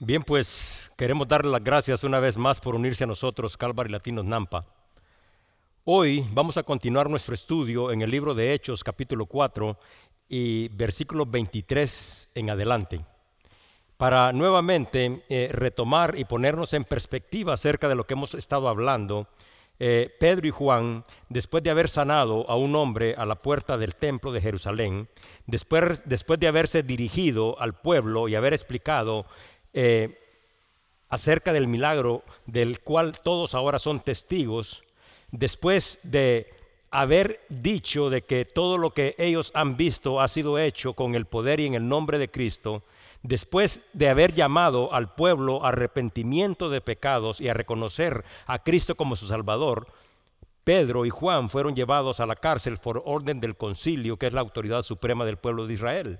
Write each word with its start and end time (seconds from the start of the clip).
Bien, 0.00 0.24
pues 0.24 0.90
queremos 0.98 1.28
darle 1.28 1.52
las 1.52 1.62
gracias 1.62 2.02
una 2.02 2.18
vez 2.18 2.36
más 2.36 2.58
por 2.58 2.74
unirse 2.74 3.04
a 3.04 3.06
nosotros, 3.06 3.56
Calvary 3.56 3.90
Latinos 3.90 4.24
Nampa. 4.24 4.66
Hoy 5.84 6.26
vamos 6.32 6.56
a 6.56 6.64
continuar 6.64 7.08
nuestro 7.08 7.32
estudio 7.32 7.92
en 7.92 8.02
el 8.02 8.10
libro 8.10 8.34
de 8.34 8.52
Hechos, 8.52 8.82
capítulo 8.82 9.26
4 9.26 9.78
y 10.28 10.66
versículos 10.70 11.30
23 11.30 12.30
en 12.34 12.50
adelante, 12.50 13.04
para 13.96 14.32
nuevamente 14.32 15.22
eh, 15.28 15.48
retomar 15.52 16.18
y 16.18 16.24
ponernos 16.24 16.74
en 16.74 16.82
perspectiva 16.82 17.54
acerca 17.54 17.88
de 17.88 17.94
lo 17.94 18.04
que 18.04 18.14
hemos 18.14 18.34
estado 18.34 18.68
hablando. 18.68 19.28
Eh, 19.78 20.12
Pedro 20.18 20.46
y 20.48 20.50
Juan, 20.50 21.04
después 21.28 21.62
de 21.62 21.70
haber 21.70 21.88
sanado 21.88 22.48
a 22.48 22.56
un 22.56 22.74
hombre 22.74 23.14
a 23.16 23.24
la 23.24 23.36
puerta 23.36 23.76
del 23.76 23.94
templo 23.94 24.32
de 24.32 24.40
Jerusalén, 24.40 25.08
después, 25.46 26.02
después 26.04 26.40
de 26.40 26.48
haberse 26.48 26.82
dirigido 26.82 27.60
al 27.60 27.74
pueblo 27.74 28.28
y 28.28 28.34
haber 28.34 28.54
explicado 28.54 29.26
eh, 29.74 30.18
acerca 31.08 31.52
del 31.52 31.68
milagro 31.68 32.22
del 32.46 32.80
cual 32.80 33.20
todos 33.20 33.54
ahora 33.54 33.78
son 33.78 34.00
testigos, 34.00 34.82
después 35.30 36.00
de 36.02 36.52
haber 36.90 37.40
dicho 37.48 38.08
de 38.08 38.22
que 38.22 38.44
todo 38.44 38.78
lo 38.78 38.90
que 38.90 39.16
ellos 39.18 39.50
han 39.54 39.76
visto 39.76 40.20
ha 40.20 40.28
sido 40.28 40.58
hecho 40.58 40.94
con 40.94 41.14
el 41.14 41.26
poder 41.26 41.60
y 41.60 41.66
en 41.66 41.74
el 41.74 41.88
nombre 41.88 42.18
de 42.18 42.30
Cristo, 42.30 42.84
después 43.22 43.80
de 43.92 44.08
haber 44.08 44.32
llamado 44.32 44.92
al 44.94 45.12
pueblo 45.12 45.64
a 45.64 45.68
arrepentimiento 45.68 46.70
de 46.70 46.80
pecados 46.80 47.40
y 47.40 47.48
a 47.48 47.54
reconocer 47.54 48.24
a 48.46 48.60
Cristo 48.60 48.94
como 48.94 49.16
su 49.16 49.26
Salvador, 49.26 49.88
Pedro 50.62 51.04
y 51.04 51.10
Juan 51.10 51.50
fueron 51.50 51.74
llevados 51.74 52.20
a 52.20 52.26
la 52.26 52.36
cárcel 52.36 52.78
por 52.78 53.02
orden 53.04 53.40
del 53.40 53.56
concilio, 53.56 54.16
que 54.16 54.26
es 54.26 54.32
la 54.32 54.40
autoridad 54.40 54.82
suprema 54.82 55.24
del 55.24 55.36
pueblo 55.36 55.66
de 55.66 55.74
Israel. 55.74 56.18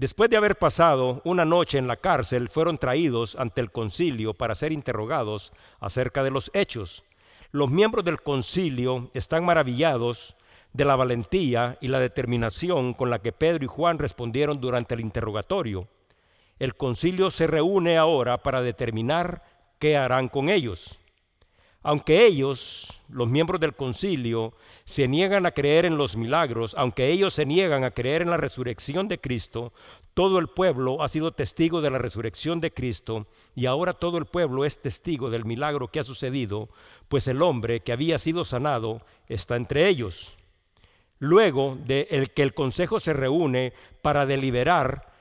Después 0.00 0.30
de 0.30 0.38
haber 0.38 0.56
pasado 0.56 1.20
una 1.24 1.44
noche 1.44 1.76
en 1.76 1.86
la 1.86 1.96
cárcel, 1.96 2.48
fueron 2.48 2.78
traídos 2.78 3.36
ante 3.36 3.60
el 3.60 3.70
concilio 3.70 4.32
para 4.32 4.54
ser 4.54 4.72
interrogados 4.72 5.52
acerca 5.78 6.24
de 6.24 6.30
los 6.30 6.50
hechos. 6.54 7.04
Los 7.52 7.68
miembros 7.70 8.02
del 8.06 8.22
concilio 8.22 9.10
están 9.12 9.44
maravillados 9.44 10.36
de 10.72 10.86
la 10.86 10.96
valentía 10.96 11.76
y 11.82 11.88
la 11.88 12.00
determinación 12.00 12.94
con 12.94 13.10
la 13.10 13.18
que 13.18 13.32
Pedro 13.32 13.62
y 13.62 13.68
Juan 13.68 13.98
respondieron 13.98 14.58
durante 14.58 14.94
el 14.94 15.00
interrogatorio. 15.00 15.86
El 16.58 16.76
concilio 16.76 17.30
se 17.30 17.46
reúne 17.46 17.98
ahora 17.98 18.38
para 18.38 18.62
determinar 18.62 19.42
qué 19.78 19.98
harán 19.98 20.30
con 20.30 20.48
ellos. 20.48 20.98
Aunque 21.82 22.26
ellos, 22.26 23.00
los 23.08 23.28
miembros 23.28 23.60
del 23.60 23.74
concilio, 23.74 24.52
se 24.84 25.08
niegan 25.08 25.46
a 25.46 25.52
creer 25.52 25.86
en 25.86 25.96
los 25.96 26.14
milagros, 26.16 26.74
aunque 26.76 27.10
ellos 27.10 27.32
se 27.32 27.46
niegan 27.46 27.84
a 27.84 27.90
creer 27.90 28.20
en 28.22 28.30
la 28.30 28.36
resurrección 28.36 29.08
de 29.08 29.18
Cristo, 29.18 29.72
todo 30.12 30.38
el 30.38 30.48
pueblo 30.48 31.02
ha 31.02 31.08
sido 31.08 31.32
testigo 31.32 31.80
de 31.80 31.88
la 31.88 31.98
resurrección 31.98 32.60
de 32.60 32.72
Cristo 32.72 33.26
y 33.54 33.66
ahora 33.66 33.92
todo 33.92 34.18
el 34.18 34.26
pueblo 34.26 34.64
es 34.64 34.82
testigo 34.82 35.30
del 35.30 35.44
milagro 35.44 35.88
que 35.88 36.00
ha 36.00 36.02
sucedido, 36.02 36.68
pues 37.08 37.28
el 37.28 37.40
hombre 37.40 37.80
que 37.80 37.92
había 37.92 38.18
sido 38.18 38.44
sanado 38.44 39.00
está 39.28 39.56
entre 39.56 39.88
ellos. 39.88 40.34
Luego 41.18 41.78
de 41.86 42.30
que 42.34 42.42
el 42.42 42.52
consejo 42.52 43.00
se 43.00 43.12
reúne 43.12 43.72
para 44.02 44.26
deliberar, 44.26 45.12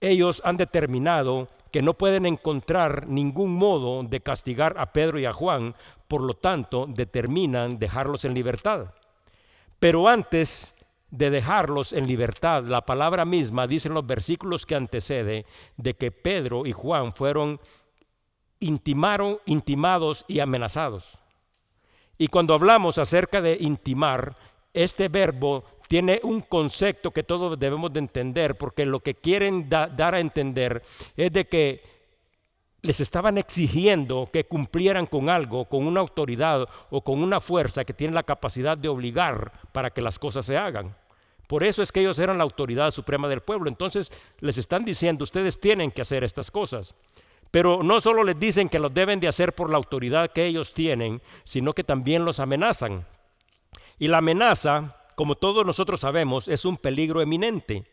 ellos 0.00 0.42
han 0.44 0.56
determinado 0.56 1.48
que 1.72 1.82
no 1.82 1.94
pueden 1.94 2.26
encontrar 2.26 3.08
ningún 3.08 3.54
modo 3.54 4.02
de 4.02 4.20
castigar 4.20 4.74
a 4.78 4.92
Pedro 4.92 5.18
y 5.18 5.24
a 5.24 5.32
Juan, 5.32 5.74
por 6.06 6.22
lo 6.22 6.34
tanto 6.34 6.86
determinan 6.86 7.78
dejarlos 7.78 8.24
en 8.24 8.34
libertad. 8.34 8.94
Pero 9.80 10.06
antes 10.06 10.74
de 11.10 11.30
dejarlos 11.30 11.92
en 11.92 12.06
libertad, 12.06 12.64
la 12.64 12.82
palabra 12.82 13.24
misma 13.24 13.66
dice 13.66 13.88
en 13.88 13.94
los 13.94 14.06
versículos 14.06 14.66
que 14.66 14.74
antecede 14.74 15.46
de 15.76 15.94
que 15.94 16.10
Pedro 16.10 16.66
y 16.66 16.72
Juan 16.72 17.12
fueron 17.12 17.58
intimaron, 18.60 19.38
intimados 19.44 20.24
y 20.28 20.40
amenazados. 20.40 21.18
Y 22.16 22.28
cuando 22.28 22.54
hablamos 22.54 22.98
acerca 22.98 23.40
de 23.40 23.56
intimar, 23.58 24.36
este 24.72 25.08
verbo 25.08 25.64
tiene 25.92 26.20
un 26.22 26.40
concepto 26.40 27.10
que 27.10 27.22
todos 27.22 27.58
debemos 27.58 27.92
de 27.92 27.98
entender, 27.98 28.56
porque 28.56 28.86
lo 28.86 29.00
que 29.00 29.14
quieren 29.14 29.68
dar 29.68 30.14
a 30.14 30.20
entender 30.20 30.82
es 31.18 31.30
de 31.30 31.44
que 31.46 31.82
les 32.80 32.98
estaban 33.00 33.36
exigiendo 33.36 34.26
que 34.32 34.44
cumplieran 34.44 35.04
con 35.04 35.28
algo, 35.28 35.66
con 35.66 35.86
una 35.86 36.00
autoridad 36.00 36.66
o 36.88 37.02
con 37.02 37.22
una 37.22 37.40
fuerza 37.40 37.84
que 37.84 37.92
tiene 37.92 38.14
la 38.14 38.22
capacidad 38.22 38.78
de 38.78 38.88
obligar 38.88 39.52
para 39.72 39.90
que 39.90 40.00
las 40.00 40.18
cosas 40.18 40.46
se 40.46 40.56
hagan. 40.56 40.96
Por 41.46 41.62
eso 41.62 41.82
es 41.82 41.92
que 41.92 42.00
ellos 42.00 42.18
eran 42.18 42.38
la 42.38 42.44
autoridad 42.44 42.90
suprema 42.90 43.28
del 43.28 43.42
pueblo. 43.42 43.68
Entonces 43.68 44.10
les 44.40 44.56
están 44.56 44.86
diciendo, 44.86 45.24
ustedes 45.24 45.60
tienen 45.60 45.90
que 45.90 46.00
hacer 46.00 46.24
estas 46.24 46.50
cosas. 46.50 46.94
Pero 47.50 47.82
no 47.82 48.00
solo 48.00 48.24
les 48.24 48.40
dicen 48.40 48.70
que 48.70 48.78
lo 48.78 48.88
deben 48.88 49.20
de 49.20 49.28
hacer 49.28 49.52
por 49.52 49.68
la 49.68 49.76
autoridad 49.76 50.32
que 50.32 50.46
ellos 50.46 50.72
tienen, 50.72 51.20
sino 51.44 51.74
que 51.74 51.84
también 51.84 52.24
los 52.24 52.40
amenazan. 52.40 53.04
Y 53.98 54.08
la 54.08 54.16
amenaza 54.16 54.96
como 55.14 55.34
todos 55.34 55.66
nosotros 55.66 56.00
sabemos, 56.00 56.48
es 56.48 56.64
un 56.64 56.76
peligro 56.76 57.20
eminente. 57.20 57.84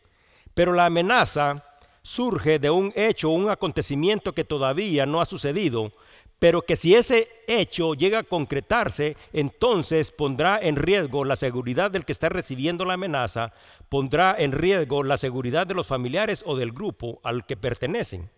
Pero 0.54 0.72
la 0.72 0.86
amenaza 0.86 1.64
surge 2.02 2.58
de 2.58 2.70
un 2.70 2.92
hecho, 2.96 3.30
un 3.30 3.50
acontecimiento 3.50 4.32
que 4.32 4.44
todavía 4.44 5.06
no 5.06 5.20
ha 5.20 5.26
sucedido, 5.26 5.92
pero 6.38 6.62
que 6.62 6.74
si 6.74 6.94
ese 6.94 7.28
hecho 7.46 7.92
llega 7.94 8.20
a 8.20 8.24
concretarse, 8.24 9.16
entonces 9.32 10.10
pondrá 10.10 10.58
en 10.60 10.76
riesgo 10.76 11.24
la 11.24 11.36
seguridad 11.36 11.90
del 11.90 12.06
que 12.06 12.12
está 12.12 12.30
recibiendo 12.30 12.86
la 12.86 12.94
amenaza, 12.94 13.52
pondrá 13.90 14.34
en 14.38 14.52
riesgo 14.52 15.02
la 15.02 15.18
seguridad 15.18 15.66
de 15.66 15.74
los 15.74 15.86
familiares 15.86 16.42
o 16.46 16.56
del 16.56 16.72
grupo 16.72 17.20
al 17.22 17.44
que 17.44 17.58
pertenecen. 17.58 18.30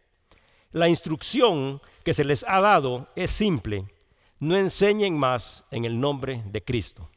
La 0.72 0.88
instrucción 0.88 1.80
que 2.02 2.12
se 2.12 2.24
les 2.24 2.44
ha 2.48 2.60
dado 2.60 3.06
es 3.14 3.30
simple, 3.30 3.84
no 4.40 4.56
enseñen 4.56 5.16
más 5.16 5.64
en 5.70 5.84
el 5.84 6.00
nombre 6.00 6.42
de 6.46 6.64
Cristo. 6.64 7.08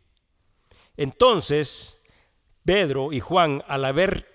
Entonces, 0.97 2.01
Pedro 2.63 3.11
y 3.11 3.19
Juan, 3.19 3.63
al 3.67 3.85
haber 3.85 4.27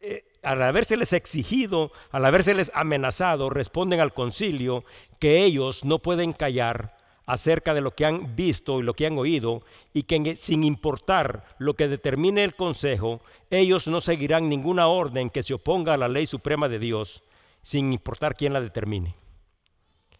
eh, 0.00 0.24
al 0.42 0.62
habérseles 0.62 1.14
exigido, 1.14 1.90
al 2.10 2.26
habérseles 2.26 2.70
amenazado, 2.74 3.48
responden 3.48 4.00
al 4.00 4.12
concilio 4.12 4.84
que 5.18 5.42
ellos 5.44 5.84
no 5.84 6.00
pueden 6.00 6.34
callar 6.34 6.96
acerca 7.26 7.72
de 7.72 7.80
lo 7.80 7.92
que 7.92 8.04
han 8.04 8.36
visto 8.36 8.80
y 8.80 8.82
lo 8.82 8.92
que 8.92 9.06
han 9.06 9.18
oído, 9.18 9.62
y 9.94 10.02
que 10.02 10.36
sin 10.36 10.62
importar 10.62 11.46
lo 11.58 11.72
que 11.72 11.88
determine 11.88 12.44
el 12.44 12.54
consejo, 12.54 13.22
ellos 13.48 13.88
no 13.88 14.02
seguirán 14.02 14.50
ninguna 14.50 14.88
orden 14.88 15.30
que 15.30 15.42
se 15.42 15.54
oponga 15.54 15.94
a 15.94 15.96
la 15.96 16.08
ley 16.08 16.26
suprema 16.26 16.68
de 16.68 16.78
Dios, 16.78 17.22
sin 17.62 17.92
importar 17.94 18.36
quién 18.36 18.52
la 18.52 18.60
determine. 18.60 19.14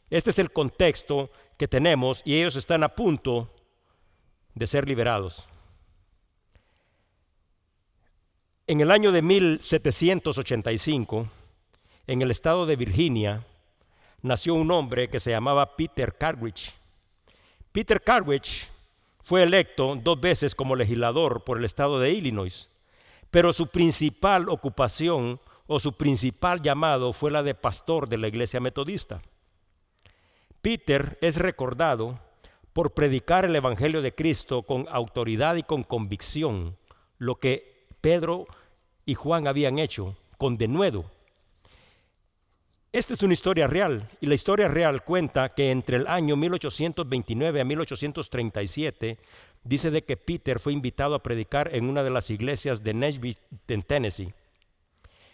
Este 0.09 0.31
es 0.31 0.39
el 0.39 0.51
contexto 0.51 1.31
que 1.59 1.69
tenemos 1.69 2.23
y 2.25 2.37
ellos 2.37 2.57
están 2.57 2.83
a 2.83 2.95
punto 2.95 3.51
de 4.55 4.67
ser 4.67 4.89
liberados. 4.89 5.47
En 8.67 8.81
el 8.81 8.91
año 8.91 9.13
de 9.13 9.21
1785, 9.21 11.27
en 12.07 12.23
el 12.23 12.31
estado 12.31 12.65
de 12.65 12.77
Virginia, 12.77 13.45
nació 14.23 14.55
un 14.55 14.71
hombre 14.71 15.11
que 15.11 15.21
se 15.21 15.33
llamaba 15.33 15.77
Peter 15.77 16.17
Cartwright. 16.17 16.57
Peter 17.73 18.01
Cartwright 18.01 18.47
fue 19.21 19.43
electo 19.43 19.99
dos 20.03 20.19
veces 20.19 20.55
como 20.55 20.77
legislador 20.77 21.45
por 21.45 21.59
el 21.59 21.67
estado 21.67 22.01
de 22.01 22.13
Illinois, 22.13 22.71
pero 23.31 23.53
su 23.53 23.67
principal 23.67 24.49
ocupación 24.49 25.39
o 25.67 25.79
su 25.79 25.93
principal 25.93 26.63
llamado 26.63 27.13
fue 27.13 27.31
la 27.31 27.43
de 27.43 27.55
pastor 27.55 28.09
de 28.09 28.17
la 28.17 28.29
iglesia 28.29 28.61
metodista. 28.61 29.21
Peter 30.63 31.19
es 31.21 31.37
recordado 31.37 32.19
por 32.73 32.95
predicar 32.95 33.45
el 33.45 33.57
Evangelio 33.57 34.01
de 34.01 34.15
Cristo 34.15 34.63
con 34.63 34.87
autoridad 34.91 35.57
y 35.57 35.65
con 35.65 35.83
convicción, 35.83 36.79
lo 37.19 37.35
que 37.35 37.74
Pedro 38.05 38.47
y 39.07 39.15
Juan 39.15 39.47
habían 39.47 39.79
hecho 39.79 40.15
con 40.37 40.59
denuedo. 40.59 41.07
Esta 42.93 43.15
es 43.15 43.23
una 43.23 43.33
historia 43.33 43.67
real 43.67 44.07
y 44.21 44.27
la 44.27 44.35
historia 44.35 44.69
real 44.69 45.03
cuenta 45.05 45.49
que 45.55 45.71
entre 45.71 45.97
el 45.97 46.07
año 46.07 46.37
1829 46.37 47.63
a 47.63 47.65
1837 47.65 49.17
dice 49.63 49.91
de 49.91 50.05
que 50.05 50.19
Peter 50.19 50.61
fue 50.61 50.75
invitado 50.75 51.15
a 51.15 51.23
predicar 51.23 51.75
en 51.75 51.89
una 51.89 52.03
de 52.03 52.11
las 52.11 52.29
iglesias 52.29 52.85
de 52.85 52.93
Nashville, 52.93 53.39
en 53.69 53.83
Tennessee. 53.83 54.35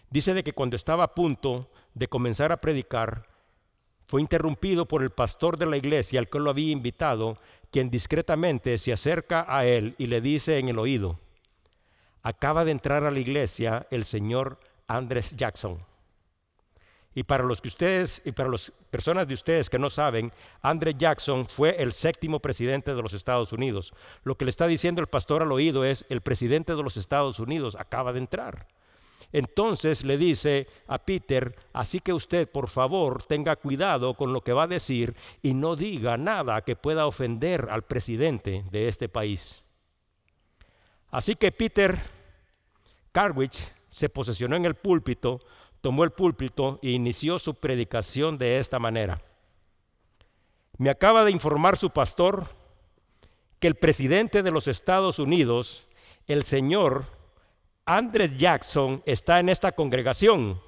Dice 0.09 0.33
de 0.33 0.45
que 0.45 0.53
cuando 0.53 0.77
estaba 0.77 1.03
a 1.03 1.13
punto 1.13 1.67
de 1.95 2.07
comenzar 2.07 2.53
a 2.53 2.61
predicar, 2.61 3.27
fue 4.07 4.21
interrumpido 4.21 4.87
por 4.87 5.03
el 5.03 5.11
pastor 5.11 5.57
de 5.57 5.67
la 5.67 5.77
iglesia 5.77 6.21
al 6.21 6.29
que 6.29 6.39
lo 6.39 6.51
había 6.51 6.71
invitado, 6.71 7.37
quien 7.73 7.91
discretamente 7.91 8.79
se 8.79 8.93
acerca 8.93 9.45
a 9.49 9.67
él 9.67 9.97
y 9.99 10.07
le 10.07 10.21
dice 10.21 10.59
en 10.59 10.69
el 10.69 10.79
oído, 10.79 11.19
acaba 12.23 12.65
de 12.65 12.73
entrar 12.73 13.05
a 13.05 13.11
la 13.11 13.19
iglesia 13.19 13.87
el 13.91 14.05
señor 14.05 14.59
Andrés 14.87 15.35
Jackson. 15.37 15.79
Y 17.13 17.25
para 17.25 17.43
los 17.43 17.61
que 17.61 17.69
ustedes 17.69 18.23
y 18.25 18.33
para 18.33 18.49
las 18.49 18.73
personas 18.91 19.27
de 19.27 19.35
ustedes 19.35 19.69
que 19.69 19.79
no 19.79 19.91
saben, 19.91 20.33
Andrés 20.63 20.95
Jackson 20.97 21.45
fue 21.45 21.83
el 21.83 21.93
séptimo 21.93 22.39
presidente 22.39 22.95
de 22.95 23.03
los 23.03 23.15
Estados 23.15 23.53
Unidos. 23.53 23.93
Lo 24.23 24.37
que 24.37 24.45
le 24.45 24.51
está 24.51 24.69
diciendo 24.69 25.01
el 25.01 25.09
pastor 25.09 25.43
al 25.43 25.51
oído 25.51 25.85
es, 25.85 26.05
el 26.09 26.21
presidente 26.21 26.75
de 26.75 26.83
los 26.83 26.97
Estados 26.97 27.41
Unidos 27.41 27.77
acaba 27.77 28.13
de 28.13 28.21
entrar. 28.21 28.69
Entonces 29.33 30.05
le 30.05 30.19
dice 30.19 30.69
a 30.87 30.99
Peter, 30.99 31.55
así 31.73 32.01
que 32.01 32.13
usted 32.13 32.49
por 32.51 32.69
favor 32.69 33.23
tenga 33.23 33.57
cuidado 33.57 34.15
con 34.15 34.33
lo 34.33 34.41
que 34.43 34.53
va 34.53 34.65
a 34.65 34.69
decir 34.69 35.15
y 35.43 35.55
no 35.55 35.77
diga 35.77 36.17
nada 36.17 36.63
que 36.63 36.77
pueda 36.77 37.07
ofender 37.07 37.69
al 37.71 37.83
presidente 37.83 38.65
de 38.71 38.89
este 38.89 39.09
país. 39.09 39.65
Así 41.11 41.35
que 41.35 41.53
Peter 41.53 41.99
Carwich 43.13 43.73
se 43.89 44.09
posesionó 44.09 44.57
en 44.57 44.65
el 44.65 44.75
púlpito, 44.75 45.41
tomó 45.81 46.05
el 46.05 46.13
púlpito 46.13 46.79
e 46.83 46.91
inició 46.91 47.39
su 47.39 47.55
predicación 47.55 48.39
de 48.39 48.59
esta 48.59 48.79
manera. 48.79 49.21
Me 50.79 50.91
acaba 50.91 51.25
de 51.25 51.33
informar 51.33 51.77
su 51.77 51.91
pastor 51.91 52.49
que 53.59 53.67
el 53.67 53.75
presidente 53.75 54.43
de 54.43 54.51
los 54.51 54.69
Estados 54.69 55.19
Unidos, 55.19 55.87
el 56.27 56.45
señor 56.45 57.05
Andrés 57.85 58.37
Jackson, 58.39 59.03
está 59.05 59.41
en 59.41 59.49
esta 59.49 59.73
congregación 59.73 60.61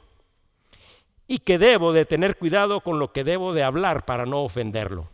y 1.26 1.38
que 1.38 1.56
debo 1.56 1.92
de 1.92 2.04
tener 2.04 2.36
cuidado 2.36 2.80
con 2.80 2.98
lo 2.98 3.12
que 3.12 3.24
debo 3.24 3.54
de 3.54 3.62
hablar 3.62 4.04
para 4.04 4.26
no 4.26 4.42
ofenderlo. 4.42 5.08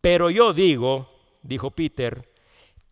Pero 0.00 0.30
yo 0.30 0.52
digo, 0.52 1.08
dijo 1.42 1.70
Peter, 1.70 2.28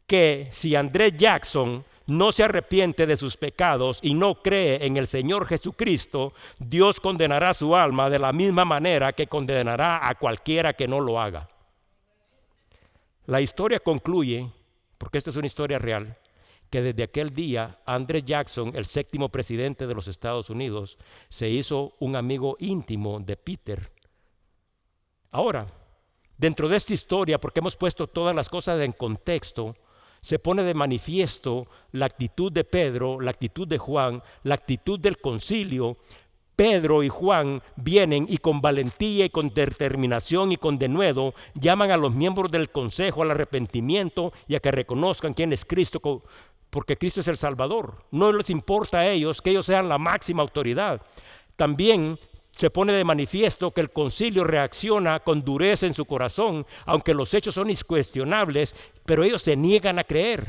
que 0.06 0.49
si 0.50 0.76
Andrés 0.76 1.14
Jackson 1.17 1.85
no 2.06 2.31
se 2.31 2.44
arrepiente 2.44 3.06
de 3.06 3.17
sus 3.17 3.37
pecados 3.37 3.99
y 4.03 4.14
no 4.14 4.37
cree 4.37 4.87
en 4.87 4.97
el 4.97 5.08
Señor 5.08 5.47
Jesucristo, 5.47 6.32
Dios 6.58 7.00
condenará 7.00 7.53
su 7.53 7.75
alma 7.75 8.08
de 8.08 8.20
la 8.20 8.32
misma 8.32 8.64
manera 8.64 9.12
que 9.12 9.26
condenará 9.26 10.08
a 10.08 10.14
cualquiera 10.14 10.73
que 10.73 10.87
no 10.87 11.00
lo 11.00 11.20
haga. 11.20 11.49
La 13.26 13.41
historia 13.41 13.81
concluye, 13.81 14.49
porque 14.99 15.19
esta 15.19 15.31
es 15.31 15.37
una 15.37 15.49
historia 15.49 15.81
real, 15.81 16.17
que 16.70 16.81
desde 16.81 17.03
aquel 17.03 17.35
día 17.35 17.81
Andrés 17.85 18.25
Jackson, 18.25 18.73
el 18.75 18.87
séptimo 18.87 19.29
presidente 19.29 19.87
de 19.87 19.94
los 19.94 20.06
Estados 20.06 20.49
Unidos, 20.49 20.97
se 21.29 21.49
hizo 21.49 21.94
un 21.99 22.14
amigo 22.14 22.56
íntimo 22.61 23.19
de 23.19 23.37
Peter. 23.37 23.91
Ahora, 25.32 25.67
dentro 26.38 26.69
de 26.69 26.76
esta 26.76 26.94
historia, 26.94 27.41
porque 27.41 27.58
hemos 27.58 27.76
puesto 27.76 28.06
todas 28.06 28.35
las 28.35 28.49
cosas 28.49 28.81
en 28.81 28.93
contexto, 28.93 29.75
se 30.26 30.40
pone 30.40 30.64
de 30.64 30.75
manifiesto 30.75 31.69
la 31.93 32.06
actitud 32.06 32.50
de 32.50 32.64
Pedro, 32.64 33.20
la 33.20 33.31
actitud 33.31 33.69
de 33.69 33.78
Juan, 33.78 34.20
la 34.43 34.56
actitud 34.56 34.99
del 34.99 35.19
concilio. 35.19 35.99
Pedro 36.56 37.05
y 37.05 37.08
Juan 37.08 37.62
vienen 37.76 38.26
y 38.28 38.38
con 38.38 38.61
valentía 38.61 39.26
y 39.26 39.31
con 39.31 39.50
determinación 39.50 40.50
y 40.50 40.56
con 40.56 40.75
denuedo 40.75 41.32
llaman 41.55 41.93
a 41.93 41.96
los 41.96 42.12
miembros 42.12 42.50
del 42.50 42.70
consejo 42.70 43.23
al 43.23 43.31
arrepentimiento 43.31 44.32
y 44.49 44.56
a 44.56 44.61
que 44.61 44.73
reconozcan 44.73 45.32
quién 45.32 45.52
es 45.52 45.64
Cristo, 45.64 46.25
porque 46.70 46.96
Cristo 46.96 47.20
es 47.20 47.29
el 47.29 47.37
Salvador. 47.37 48.02
No 48.11 48.32
les 48.32 48.50
importa 48.50 48.99
a 48.99 49.08
ellos 49.08 49.40
que 49.40 49.50
ellos 49.50 49.67
sean 49.67 49.88
la 49.88 49.99
máxima 49.99 50.43
autoridad. 50.43 51.02
También 51.55 52.19
se 52.56 52.70
pone 52.70 52.93
de 52.93 53.05
manifiesto 53.05 53.70
que 53.70 53.82
el 53.82 53.91
concilio 53.91 54.43
reacciona 54.43 55.20
con 55.20 55.43
dureza 55.43 55.87
en 55.87 55.94
su 55.94 56.06
corazón, 56.06 56.67
aunque 56.87 57.14
los 57.14 57.35
hechos 57.35 57.55
son 57.55 57.70
incuestionables, 57.70 58.75
pero 59.05 59.25
ellos 59.25 59.43
se 59.43 59.56
niegan 59.56 59.99
a 59.99 60.05
creer. 60.05 60.47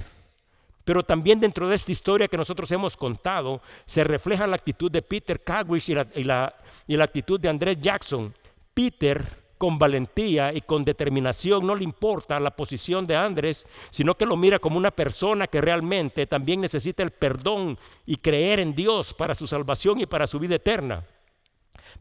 Pero 0.85 1.03
también 1.03 1.41
dentro 1.41 1.67
de 1.67 1.75
esta 1.75 1.91
historia 1.91 2.29
que 2.29 2.37
nosotros 2.37 2.71
hemos 2.71 2.95
contado, 2.95 3.61
se 3.85 4.05
refleja 4.05 4.47
la 4.47 4.55
actitud 4.55 4.89
de 4.89 5.01
Peter 5.01 5.43
Cagwish 5.43 5.89
y 5.89 5.95
la, 5.95 6.07
y 6.15 6.23
la, 6.23 6.55
y 6.87 6.95
la 6.95 7.03
actitud 7.03 7.39
de 7.39 7.49
Andrés 7.49 7.77
Jackson. 7.81 8.33
Peter, 8.73 9.21
con 9.57 9.77
valentía 9.77 10.53
y 10.53 10.61
con 10.61 10.83
determinación, 10.83 11.67
no 11.67 11.75
le 11.75 11.83
importa 11.83 12.39
la 12.39 12.51
posición 12.51 13.05
de 13.05 13.17
Andrés, 13.17 13.67
sino 13.89 14.15
que 14.15 14.25
lo 14.25 14.37
mira 14.37 14.59
como 14.59 14.77
una 14.77 14.91
persona 14.91 15.47
que 15.47 15.59
realmente 15.59 16.25
también 16.25 16.61
necesita 16.61 17.03
el 17.03 17.11
perdón 17.11 17.77
y 18.05 18.15
creer 18.15 18.61
en 18.61 18.73
Dios 18.73 19.13
para 19.13 19.35
su 19.35 19.45
salvación 19.45 19.99
y 19.99 20.05
para 20.05 20.25
su 20.25 20.39
vida 20.39 20.55
eterna. 20.55 21.03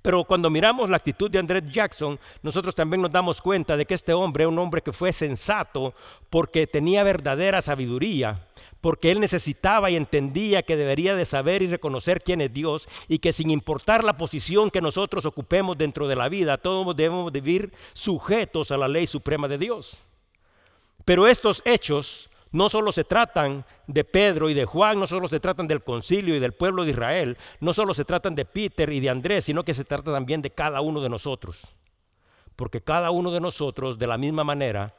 Pero 0.03 0.25
cuando 0.25 0.51
miramos 0.51 0.89
la 0.91 0.97
actitud 0.97 1.31
de 1.31 1.39
Andrés 1.39 1.65
Jackson, 1.71 2.19
nosotros 2.43 2.75
también 2.75 3.03
nos 3.03 3.13
damos 3.13 3.41
cuenta 3.41 3.77
de 3.77 3.87
que 3.87 3.95
este 3.95 4.13
hombre 4.13 4.47
un 4.47 4.59
hombre 4.59 4.83
que 4.83 4.93
fue 4.93 5.13
sensato 5.13 5.95
porque 6.31 6.67
tenía 6.67 7.03
verdadera 7.03 7.61
sabiduría, 7.61 8.47
porque 8.81 9.11
él 9.11 9.21
necesitaba 9.21 9.91
y 9.91 9.97
entendía 9.97 10.63
que 10.63 10.77
debería 10.77 11.15
de 11.15 11.25
saber 11.25 11.63
y 11.63 11.67
reconocer 11.67 12.23
quién 12.23 12.41
es 12.41 12.53
Dios 12.53 12.89
y 13.09 13.19
que 13.19 13.33
sin 13.33 13.51
importar 13.51 14.05
la 14.05 14.17
posición 14.17 14.71
que 14.71 14.81
nosotros 14.81 15.27
ocupemos 15.27 15.77
dentro 15.77 16.07
de 16.07 16.17
la 16.17 16.29
vida, 16.29 16.59
todos 16.59 16.97
debemos 16.97 17.33
vivir 17.33 17.73
sujetos 17.93 18.71
a 18.71 18.77
la 18.77 18.89
ley 18.89 19.07
suprema 19.07 19.49
de 19.49 19.59
Dios. 19.59 19.99
Pero 21.05 21.27
estos 21.27 21.63
hechos 21.65 22.29
no 22.53 22.69
solo 22.69 22.93
se 22.93 23.05
tratan 23.05 23.65
de 23.87 24.05
Pedro 24.05 24.49
y 24.49 24.55
de 24.55 24.65
Juan, 24.65 24.99
no 24.99 25.07
solo 25.07 25.29
se 25.29 25.41
tratan 25.41 25.67
del 25.67 25.83
concilio 25.83 26.35
y 26.35 26.39
del 26.39 26.53
pueblo 26.53 26.85
de 26.85 26.91
Israel, 26.91 27.37
no 27.61 27.73
solo 27.73 27.95
se 27.95 28.05
tratan 28.05 28.35
de 28.35 28.45
Peter 28.45 28.93
y 28.93 29.01
de 29.01 29.11
Andrés, 29.11 29.45
sino 29.45 29.65
que 29.65 29.75
se 29.75 29.85
trata 29.85 30.13
también 30.13 30.43
de 30.43 30.51
cada 30.51 30.81
uno 30.81 31.01
de 31.01 31.09
nosotros. 31.09 31.61
Porque 32.55 32.81
cada 32.81 33.11
uno 33.11 33.31
de 33.31 33.41
nosotros, 33.41 33.99
de 33.99 34.07
la 34.07 34.17
misma 34.17 34.45
manera, 34.45 34.95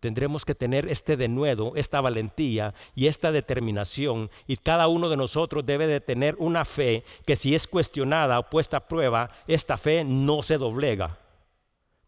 tendremos 0.00 0.44
que 0.44 0.54
tener 0.54 0.86
este 0.90 1.16
denuedo, 1.16 1.72
esta 1.76 2.02
valentía 2.02 2.74
y 2.94 3.06
esta 3.06 3.32
determinación. 3.32 4.28
Y 4.46 4.58
cada 4.58 4.86
uno 4.86 5.08
de 5.08 5.16
nosotros 5.16 5.64
debe 5.64 5.86
de 5.86 6.02
tener 6.02 6.36
una 6.38 6.66
fe 6.66 7.04
que 7.24 7.36
si 7.36 7.54
es 7.54 7.66
cuestionada 7.66 8.38
o 8.38 8.50
puesta 8.50 8.76
a 8.76 8.86
prueba, 8.86 9.30
esta 9.46 9.78
fe 9.78 10.04
no 10.04 10.42
se 10.42 10.58
doblega. 10.58 11.16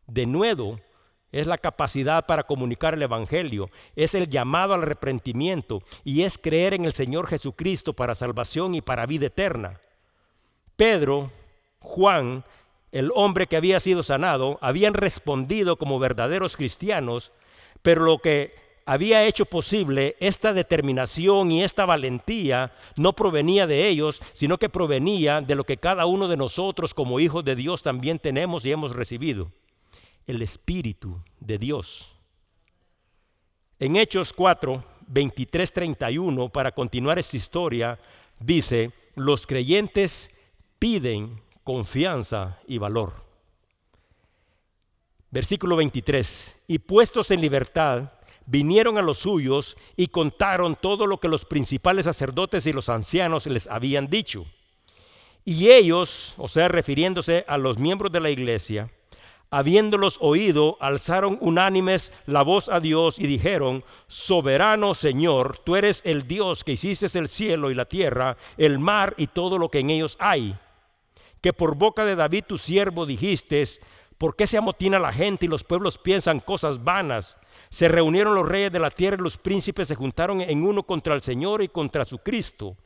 Denuedo 0.06 0.78
es 1.36 1.46
la 1.46 1.58
capacidad 1.58 2.24
para 2.24 2.44
comunicar 2.44 2.94
el 2.94 3.02
Evangelio, 3.02 3.68
es 3.94 4.14
el 4.14 4.28
llamado 4.30 4.72
al 4.72 4.82
arrepentimiento 4.82 5.82
y 6.02 6.22
es 6.22 6.38
creer 6.38 6.72
en 6.72 6.86
el 6.86 6.94
Señor 6.94 7.26
Jesucristo 7.26 7.92
para 7.92 8.14
salvación 8.14 8.74
y 8.74 8.80
para 8.80 9.04
vida 9.04 9.26
eterna. 9.26 9.78
Pedro, 10.76 11.30
Juan, 11.80 12.42
el 12.90 13.12
hombre 13.14 13.46
que 13.46 13.58
había 13.58 13.80
sido 13.80 14.02
sanado, 14.02 14.58
habían 14.62 14.94
respondido 14.94 15.76
como 15.76 15.98
verdaderos 15.98 16.56
cristianos, 16.56 17.32
pero 17.82 18.02
lo 18.02 18.18
que 18.18 18.54
había 18.86 19.24
hecho 19.24 19.44
posible 19.44 20.16
esta 20.20 20.54
determinación 20.54 21.52
y 21.52 21.62
esta 21.62 21.84
valentía 21.84 22.72
no 22.96 23.12
provenía 23.12 23.66
de 23.66 23.88
ellos, 23.88 24.22
sino 24.32 24.56
que 24.56 24.70
provenía 24.70 25.42
de 25.42 25.54
lo 25.54 25.64
que 25.64 25.76
cada 25.76 26.06
uno 26.06 26.28
de 26.28 26.38
nosotros 26.38 26.94
como 26.94 27.20
hijos 27.20 27.44
de 27.44 27.56
Dios 27.56 27.82
también 27.82 28.18
tenemos 28.18 28.64
y 28.64 28.72
hemos 28.72 28.96
recibido 28.96 29.50
el 30.26 30.42
Espíritu 30.42 31.20
de 31.40 31.58
Dios. 31.58 32.12
En 33.78 33.96
Hechos 33.96 34.32
4, 34.32 34.84
23, 35.08 35.72
31, 35.72 36.48
para 36.48 36.72
continuar 36.72 37.18
esta 37.18 37.36
historia, 37.36 37.98
dice, 38.40 38.90
los 39.14 39.46
creyentes 39.46 40.30
piden 40.78 41.40
confianza 41.62 42.58
y 42.66 42.78
valor. 42.78 43.24
Versículo 45.30 45.76
23, 45.76 46.64
y 46.68 46.78
puestos 46.78 47.30
en 47.30 47.40
libertad, 47.40 48.12
vinieron 48.46 48.96
a 48.96 49.02
los 49.02 49.18
suyos 49.18 49.76
y 49.96 50.06
contaron 50.06 50.76
todo 50.76 51.06
lo 51.06 51.18
que 51.18 51.28
los 51.28 51.44
principales 51.44 52.06
sacerdotes 52.06 52.66
y 52.66 52.72
los 52.72 52.88
ancianos 52.88 53.46
les 53.46 53.66
habían 53.66 54.06
dicho. 54.08 54.46
Y 55.44 55.70
ellos, 55.70 56.34
o 56.38 56.48
sea, 56.48 56.68
refiriéndose 56.68 57.44
a 57.46 57.58
los 57.58 57.78
miembros 57.78 58.10
de 58.10 58.20
la 58.20 58.30
iglesia, 58.30 58.90
habiéndolos 59.50 60.18
oído, 60.20 60.76
alzaron 60.80 61.38
unánimes 61.40 62.12
la 62.26 62.42
voz 62.42 62.68
a 62.68 62.80
Dios 62.80 63.18
y 63.18 63.26
dijeron, 63.26 63.84
Soberano 64.06 64.94
Señor, 64.94 65.58
tú 65.58 65.76
eres 65.76 66.02
el 66.04 66.26
Dios 66.26 66.64
que 66.64 66.72
hiciste 66.72 67.06
el 67.18 67.28
cielo 67.28 67.70
y 67.70 67.74
la 67.74 67.84
tierra, 67.84 68.36
el 68.56 68.78
mar 68.78 69.14
y 69.16 69.28
todo 69.28 69.58
lo 69.58 69.70
que 69.70 69.80
en 69.80 69.90
ellos 69.90 70.16
hay. 70.18 70.56
Que 71.40 71.52
por 71.52 71.76
boca 71.76 72.04
de 72.04 72.16
David 72.16 72.44
tu 72.48 72.58
siervo 72.58 73.06
dijiste, 73.06 73.62
¿por 74.18 74.34
qué 74.34 74.46
se 74.46 74.58
amotina 74.58 74.98
la 74.98 75.12
gente 75.12 75.46
y 75.46 75.48
los 75.48 75.64
pueblos 75.64 75.98
piensan 75.98 76.40
cosas 76.40 76.82
vanas? 76.82 77.36
Se 77.68 77.88
reunieron 77.88 78.34
los 78.34 78.48
reyes 78.48 78.72
de 78.72 78.78
la 78.78 78.90
tierra 78.90 79.16
y 79.18 79.22
los 79.22 79.38
príncipes 79.38 79.88
se 79.88 79.94
juntaron 79.94 80.40
en 80.40 80.64
uno 80.64 80.82
contra 80.82 81.14
el 81.14 81.22
Señor 81.22 81.62
y 81.62 81.68
contra 81.68 82.04
su 82.04 82.18
Cristo 82.18 82.76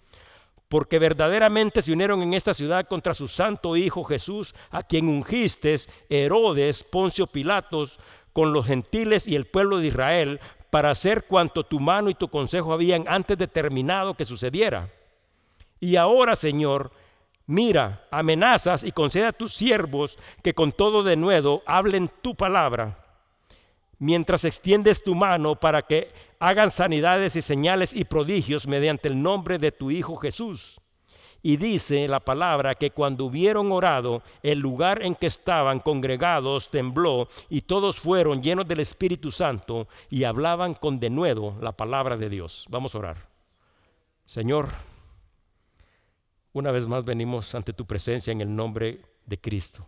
porque 0.70 1.00
verdaderamente 1.00 1.82
se 1.82 1.92
unieron 1.92 2.22
en 2.22 2.32
esta 2.32 2.54
ciudad 2.54 2.86
contra 2.86 3.12
su 3.12 3.26
santo 3.26 3.76
Hijo 3.76 4.04
Jesús, 4.04 4.54
a 4.70 4.84
quien 4.84 5.08
ungiste 5.08 5.74
Herodes, 6.08 6.84
Poncio 6.84 7.26
Pilatos, 7.26 7.98
con 8.32 8.52
los 8.52 8.66
gentiles 8.66 9.26
y 9.26 9.34
el 9.34 9.46
pueblo 9.46 9.78
de 9.78 9.88
Israel, 9.88 10.38
para 10.70 10.90
hacer 10.90 11.24
cuanto 11.24 11.64
tu 11.64 11.80
mano 11.80 12.08
y 12.08 12.14
tu 12.14 12.28
consejo 12.28 12.72
habían 12.72 13.04
antes 13.08 13.36
determinado 13.36 14.14
que 14.14 14.24
sucediera. 14.24 14.88
Y 15.80 15.96
ahora, 15.96 16.36
Señor, 16.36 16.92
mira, 17.46 18.06
amenazas 18.12 18.84
y 18.84 18.92
concede 18.92 19.26
a 19.26 19.32
tus 19.32 19.52
siervos 19.52 20.20
que 20.40 20.54
con 20.54 20.70
todo 20.70 21.02
denuedo 21.02 21.64
hablen 21.66 22.08
tu 22.22 22.36
palabra, 22.36 22.96
mientras 23.98 24.44
extiendes 24.44 25.02
tu 25.02 25.16
mano 25.16 25.56
para 25.56 25.82
que 25.82 26.12
hagan 26.40 26.70
sanidades 26.70 27.36
y 27.36 27.42
señales 27.42 27.94
y 27.94 28.04
prodigios 28.04 28.66
mediante 28.66 29.08
el 29.08 29.22
nombre 29.22 29.58
de 29.58 29.70
tu 29.70 29.90
Hijo 29.90 30.16
Jesús. 30.16 30.80
Y 31.42 31.56
dice 31.56 32.06
la 32.08 32.20
palabra 32.20 32.74
que 32.74 32.90
cuando 32.90 33.26
hubieron 33.26 33.72
orado, 33.72 34.22
el 34.42 34.58
lugar 34.58 35.02
en 35.02 35.14
que 35.14 35.26
estaban 35.26 35.80
congregados 35.80 36.70
tembló 36.70 37.28
y 37.48 37.62
todos 37.62 37.98
fueron 37.98 38.42
llenos 38.42 38.66
del 38.66 38.80
Espíritu 38.80 39.30
Santo 39.30 39.88
y 40.10 40.24
hablaban 40.24 40.74
con 40.74 40.98
denuedo 40.98 41.56
la 41.60 41.72
palabra 41.72 42.16
de 42.16 42.28
Dios. 42.28 42.66
Vamos 42.68 42.94
a 42.94 42.98
orar. 42.98 43.28
Señor, 44.26 44.68
Una 46.52 46.72
vez 46.72 46.88
más 46.88 47.04
venimos 47.04 47.54
ante 47.54 47.72
tu 47.72 47.86
presencia 47.86 48.32
en 48.32 48.40
el 48.40 48.54
nombre 48.54 49.02
de 49.24 49.40
Cristo 49.40 49.86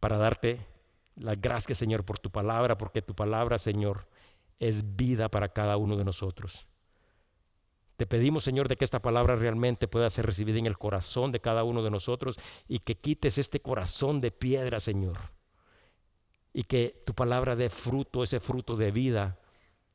para 0.00 0.16
darte 0.16 0.66
las 1.14 1.40
gracias, 1.40 1.78
Señor, 1.78 2.04
por 2.04 2.18
tu 2.18 2.30
palabra, 2.30 2.76
porque 2.76 3.00
tu 3.00 3.14
palabra, 3.14 3.58
Señor, 3.58 4.06
es 4.60 4.94
vida 4.96 5.28
para 5.30 5.48
cada 5.48 5.76
uno 5.76 5.96
de 5.96 6.04
nosotros. 6.04 6.66
Te 7.96 8.06
pedimos, 8.06 8.44
Señor, 8.44 8.68
de 8.68 8.76
que 8.76 8.84
esta 8.84 9.02
palabra 9.02 9.36
realmente 9.36 9.88
pueda 9.88 10.08
ser 10.08 10.24
recibida 10.24 10.58
en 10.58 10.66
el 10.66 10.78
corazón 10.78 11.32
de 11.32 11.40
cada 11.40 11.64
uno 11.64 11.82
de 11.82 11.90
nosotros 11.90 12.38
y 12.66 12.78
que 12.78 12.94
quites 12.94 13.36
este 13.36 13.60
corazón 13.60 14.20
de 14.20 14.30
piedra, 14.30 14.80
Señor. 14.80 15.18
Y 16.52 16.62
que 16.62 17.02
tu 17.04 17.14
palabra 17.14 17.56
dé 17.56 17.68
fruto, 17.68 18.22
ese 18.22 18.40
fruto 18.40 18.76
de 18.76 18.90
vida 18.90 19.38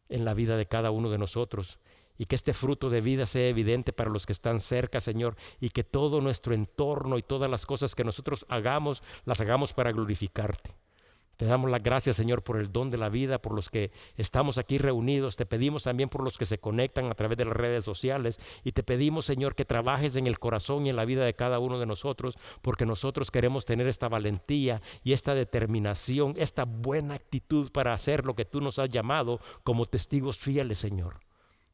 en 0.07 0.23
la 0.23 0.35
vida 0.35 0.55
de 0.55 0.67
cada 0.67 0.91
uno 0.91 1.09
de 1.09 1.17
nosotros. 1.17 1.79
Y 2.17 2.27
que 2.27 2.35
este 2.35 2.53
fruto 2.53 2.91
de 2.91 3.01
vida 3.01 3.25
sea 3.25 3.47
evidente 3.47 3.91
para 3.91 4.11
los 4.11 4.25
que 4.25 4.33
están 4.33 4.59
cerca, 4.59 5.01
Señor. 5.01 5.35
Y 5.59 5.69
que 5.69 5.83
todo 5.83 6.21
nuestro 6.21 6.53
entorno 6.53 7.17
y 7.17 7.23
todas 7.23 7.49
las 7.49 7.65
cosas 7.65 7.95
que 7.95 8.03
nosotros 8.03 8.45
hagamos, 8.49 9.01
las 9.25 9.41
hagamos 9.41 9.73
para 9.73 9.91
glorificarte. 9.91 10.75
Te 11.37 11.45
damos 11.45 11.69
las 11.69 11.83
gracias, 11.83 12.15
Señor, 12.15 12.43
por 12.43 12.57
el 12.57 12.71
don 12.71 12.89
de 12.89 12.97
la 12.97 13.09
vida, 13.09 13.41
por 13.41 13.53
los 13.53 13.69
que 13.69 13.91
estamos 14.15 14.57
aquí 14.57 14.77
reunidos. 14.77 15.35
Te 15.35 15.45
pedimos 15.45 15.83
también 15.83 16.07
por 16.07 16.23
los 16.23 16.37
que 16.37 16.45
se 16.45 16.57
conectan 16.57 17.11
a 17.11 17.15
través 17.15 17.37
de 17.37 17.45
las 17.45 17.55
redes 17.55 17.83
sociales. 17.83 18.39
Y 18.63 18.71
te 18.71 18.83
pedimos, 18.83 19.25
Señor, 19.25 19.53
que 19.53 19.65
trabajes 19.65 20.15
en 20.15 20.27
el 20.27 20.39
corazón 20.39 20.85
y 20.85 20.89
en 20.89 20.95
la 20.95 21.03
vida 21.03 21.25
de 21.25 21.33
cada 21.33 21.59
uno 21.59 21.77
de 21.77 21.85
nosotros, 21.85 22.37
porque 22.61 22.85
nosotros 22.85 23.31
queremos 23.31 23.65
tener 23.65 23.87
esta 23.87 24.07
valentía 24.07 24.81
y 25.03 25.11
esta 25.11 25.35
determinación, 25.35 26.35
esta 26.37 26.63
buena 26.63 27.15
actitud 27.15 27.69
para 27.71 27.93
hacer 27.93 28.25
lo 28.25 28.35
que 28.35 28.45
tú 28.45 28.61
nos 28.61 28.79
has 28.79 28.89
llamado 28.89 29.41
como 29.63 29.85
testigos 29.85 30.37
fieles, 30.37 30.77
Señor. 30.77 31.19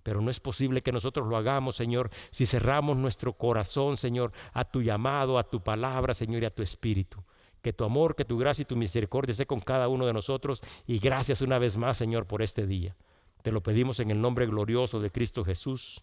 Pero 0.01 0.21
no 0.21 0.31
es 0.31 0.39
posible 0.39 0.81
que 0.81 0.91
nosotros 0.91 1.27
lo 1.27 1.37
hagamos, 1.37 1.75
Señor, 1.75 2.09
si 2.31 2.47
cerramos 2.47 2.97
nuestro 2.97 3.33
corazón, 3.33 3.97
Señor, 3.97 4.31
a 4.53 4.65
tu 4.65 4.81
llamado, 4.81 5.37
a 5.37 5.43
tu 5.43 5.61
palabra, 5.61 6.15
Señor, 6.15 6.41
y 6.41 6.45
a 6.45 6.55
tu 6.55 6.63
espíritu. 6.63 7.23
Que 7.61 7.73
tu 7.73 7.83
amor, 7.83 8.15
que 8.15 8.25
tu 8.25 8.37
gracia 8.37 8.63
y 8.63 8.65
tu 8.65 8.75
misericordia 8.75 9.31
esté 9.31 9.45
con 9.45 9.59
cada 9.59 9.87
uno 9.87 10.05
de 10.05 10.13
nosotros. 10.13 10.63
Y 10.87 10.99
gracias 10.99 11.41
una 11.41 11.59
vez 11.59 11.77
más, 11.77 11.97
Señor, 11.97 12.25
por 12.25 12.41
este 12.41 12.65
día. 12.65 12.95
Te 13.43 13.51
lo 13.51 13.61
pedimos 13.61 13.99
en 13.99 14.11
el 14.11 14.21
nombre 14.21 14.45
glorioso 14.45 14.99
de 14.99 15.11
Cristo 15.11 15.43
Jesús. 15.43 16.01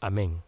Amén. 0.00 0.42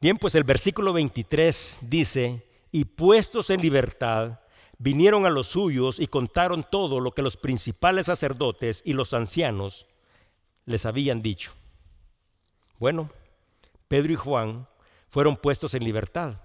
Bien, 0.00 0.18
pues 0.18 0.34
el 0.34 0.44
versículo 0.44 0.92
23 0.92 1.80
dice, 1.82 2.46
y 2.70 2.84
puestos 2.84 3.50
en 3.50 3.60
libertad, 3.60 4.40
vinieron 4.78 5.26
a 5.26 5.30
los 5.30 5.48
suyos 5.48 5.98
y 5.98 6.06
contaron 6.06 6.64
todo 6.70 7.00
lo 7.00 7.12
que 7.12 7.22
los 7.22 7.36
principales 7.36 8.06
sacerdotes 8.06 8.82
y 8.84 8.92
los 8.92 9.14
ancianos 9.14 9.86
les 10.66 10.84
habían 10.84 11.22
dicho. 11.22 11.52
Bueno, 12.78 13.10
Pedro 13.88 14.12
y 14.12 14.16
Juan 14.16 14.68
fueron 15.08 15.36
puestos 15.36 15.74
en 15.74 15.84
libertad. 15.84 16.36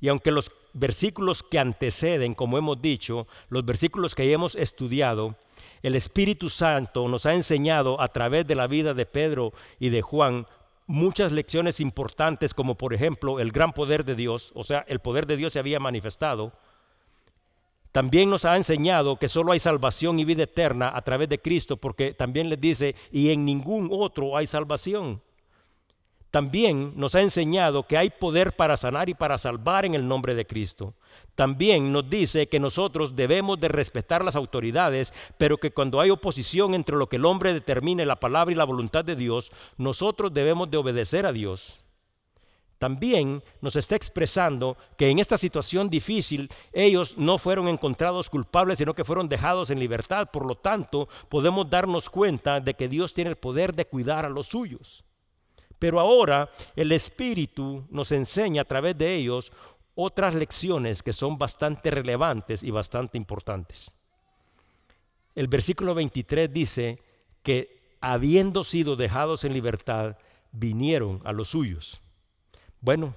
Y 0.00 0.08
aunque 0.08 0.30
los 0.30 0.50
versículos 0.72 1.42
que 1.42 1.58
anteceden, 1.58 2.34
como 2.34 2.58
hemos 2.58 2.80
dicho, 2.80 3.26
los 3.48 3.64
versículos 3.64 4.14
que 4.14 4.32
hemos 4.32 4.54
estudiado, 4.54 5.36
el 5.82 5.94
Espíritu 5.94 6.48
Santo 6.48 7.08
nos 7.08 7.26
ha 7.26 7.34
enseñado 7.34 8.00
a 8.00 8.08
través 8.08 8.46
de 8.46 8.54
la 8.54 8.66
vida 8.66 8.94
de 8.94 9.06
Pedro 9.06 9.52
y 9.78 9.88
de 9.90 10.02
Juan 10.02 10.46
muchas 10.86 11.32
lecciones 11.32 11.80
importantes, 11.80 12.54
como 12.54 12.76
por 12.76 12.94
ejemplo 12.94 13.40
el 13.40 13.52
gran 13.52 13.72
poder 13.72 14.04
de 14.04 14.14
Dios, 14.14 14.52
o 14.54 14.64
sea, 14.64 14.84
el 14.88 15.00
poder 15.00 15.26
de 15.26 15.36
Dios 15.36 15.52
se 15.52 15.58
había 15.58 15.78
manifestado. 15.78 16.52
También 17.92 18.30
nos 18.30 18.44
ha 18.44 18.56
enseñado 18.56 19.16
que 19.16 19.28
solo 19.28 19.52
hay 19.52 19.58
salvación 19.58 20.18
y 20.18 20.24
vida 20.24 20.44
eterna 20.44 20.92
a 20.94 21.02
través 21.02 21.28
de 21.28 21.40
Cristo, 21.40 21.76
porque 21.76 22.12
también 22.12 22.48
les 22.48 22.60
dice, 22.60 22.94
y 23.10 23.30
en 23.30 23.44
ningún 23.44 23.88
otro 23.92 24.36
hay 24.36 24.46
salvación 24.46 25.20
también 26.30 26.92
nos 26.96 27.14
ha 27.14 27.22
enseñado 27.22 27.84
que 27.84 27.96
hay 27.96 28.10
poder 28.10 28.54
para 28.54 28.76
sanar 28.76 29.08
y 29.08 29.14
para 29.14 29.38
salvar 29.38 29.86
en 29.86 29.94
el 29.94 30.06
nombre 30.06 30.34
de 30.34 30.46
Cristo. 30.46 30.94
También 31.34 31.92
nos 31.92 32.10
dice 32.10 32.48
que 32.48 32.60
nosotros 32.60 33.16
debemos 33.16 33.58
de 33.60 33.68
respetar 33.68 34.24
las 34.24 34.36
autoridades, 34.36 35.14
pero 35.38 35.56
que 35.56 35.70
cuando 35.70 36.00
hay 36.00 36.10
oposición 36.10 36.74
entre 36.74 36.96
lo 36.96 37.08
que 37.08 37.16
el 37.16 37.24
hombre 37.24 37.54
determine, 37.54 38.04
la 38.04 38.20
palabra 38.20 38.52
y 38.52 38.56
la 38.56 38.64
voluntad 38.64 39.04
de 39.04 39.16
Dios, 39.16 39.52
nosotros 39.76 40.34
debemos 40.34 40.70
de 40.70 40.76
obedecer 40.76 41.24
a 41.24 41.32
Dios. 41.32 41.82
También 42.78 43.42
nos 43.60 43.74
está 43.74 43.96
expresando 43.96 44.76
que 44.96 45.08
en 45.08 45.18
esta 45.18 45.36
situación 45.36 45.88
difícil 45.88 46.48
ellos 46.72 47.16
no 47.16 47.38
fueron 47.38 47.68
encontrados 47.68 48.30
culpables, 48.30 48.78
sino 48.78 48.94
que 48.94 49.04
fueron 49.04 49.28
dejados 49.28 49.70
en 49.70 49.80
libertad. 49.80 50.28
Por 50.30 50.46
lo 50.46 50.54
tanto, 50.54 51.08
podemos 51.28 51.68
darnos 51.68 52.08
cuenta 52.08 52.60
de 52.60 52.74
que 52.74 52.88
Dios 52.88 53.14
tiene 53.14 53.30
el 53.30 53.36
poder 53.36 53.74
de 53.74 53.86
cuidar 53.86 54.24
a 54.24 54.28
los 54.28 54.46
suyos. 54.46 55.04
Pero 55.78 56.00
ahora 56.00 56.50
el 56.74 56.92
Espíritu 56.92 57.84
nos 57.90 58.12
enseña 58.12 58.62
a 58.62 58.66
través 58.66 58.96
de 58.98 59.14
ellos 59.14 59.52
otras 59.94 60.34
lecciones 60.34 61.02
que 61.02 61.12
son 61.12 61.38
bastante 61.38 61.90
relevantes 61.90 62.62
y 62.62 62.70
bastante 62.70 63.18
importantes. 63.18 63.92
El 65.34 65.48
versículo 65.48 65.94
23 65.94 66.52
dice 66.52 67.02
que 67.42 67.96
habiendo 68.00 68.64
sido 68.64 68.96
dejados 68.96 69.44
en 69.44 69.52
libertad, 69.52 70.16
vinieron 70.52 71.20
a 71.24 71.32
los 71.32 71.48
suyos. 71.48 72.00
Bueno, 72.80 73.14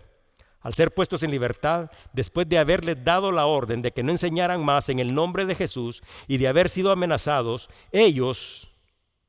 al 0.62 0.74
ser 0.74 0.94
puestos 0.94 1.24
en 1.24 1.32
libertad, 1.32 1.89
después 2.13 2.48
de 2.48 2.60
haberles 2.60 3.03
dado 3.03 3.32
la 3.32 3.46
orden 3.46 3.82
de 3.82 3.91
que 3.91 4.03
no 4.03 4.12
enseñaran 4.12 4.63
más 4.63 4.89
en 4.89 5.00
el 5.00 5.13
nombre 5.13 5.46
de 5.46 5.56
Jesús 5.56 6.03
y 6.27 6.38
de 6.38 6.48
haber 6.48 6.70
sido 6.70 6.91
amenazados, 6.91 7.70
ellos, 7.91 8.70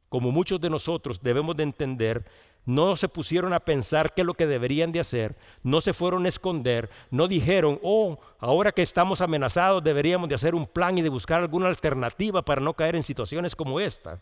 como 0.09 0.31
muchos 0.31 0.61
de 0.61 0.71
nosotros, 0.71 1.23
debemos 1.23 1.57
de 1.57 1.63
entender, 1.63 2.27
no 2.65 2.97
se 2.97 3.09
pusieron 3.09 3.53
a 3.53 3.61
pensar 3.61 4.15
qué 4.15 4.23
es 4.23 4.27
lo 4.27 4.35
que 4.35 4.47
deberían 4.47 4.93
de 4.93 5.01
hacer, 5.01 5.37
no 5.63 5.81
se 5.81 5.93
fueron 5.93 6.27
a 6.27 6.29
esconder, 6.29 6.91
no 7.11 7.29
dijeron, 7.29 7.79
oh, 7.83 8.19
ahora 8.39 8.73
que 8.73 8.83
estamos 8.83 9.21
amenazados 9.21 9.83
deberíamos 9.83 10.29
de 10.29 10.35
hacer 10.35 10.55
un 10.55 10.67
plan 10.67 10.97
y 10.99 11.03
de 11.03 11.09
buscar 11.09 11.41
alguna 11.41 11.69
alternativa 11.69 12.43
para 12.43 12.61
no 12.61 12.75
caer 12.75 12.97
en 12.97 13.03
situaciones 13.03 13.57
como 13.57 13.81
esta. 13.81 14.21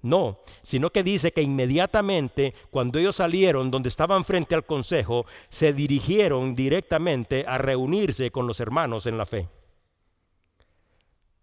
No, 0.00 0.38
sino 0.62 0.90
que 0.90 1.02
dice 1.02 1.32
que 1.32 1.42
inmediatamente 1.42 2.54
cuando 2.70 3.00
ellos 3.00 3.16
salieron 3.16 3.68
donde 3.68 3.88
estaban 3.88 4.24
frente 4.24 4.54
al 4.54 4.64
consejo, 4.64 5.26
se 5.48 5.72
dirigieron 5.72 6.54
directamente 6.54 7.44
a 7.48 7.58
reunirse 7.58 8.30
con 8.30 8.46
los 8.46 8.60
hermanos 8.60 9.06
en 9.08 9.18
la 9.18 9.26
fe. 9.26 9.48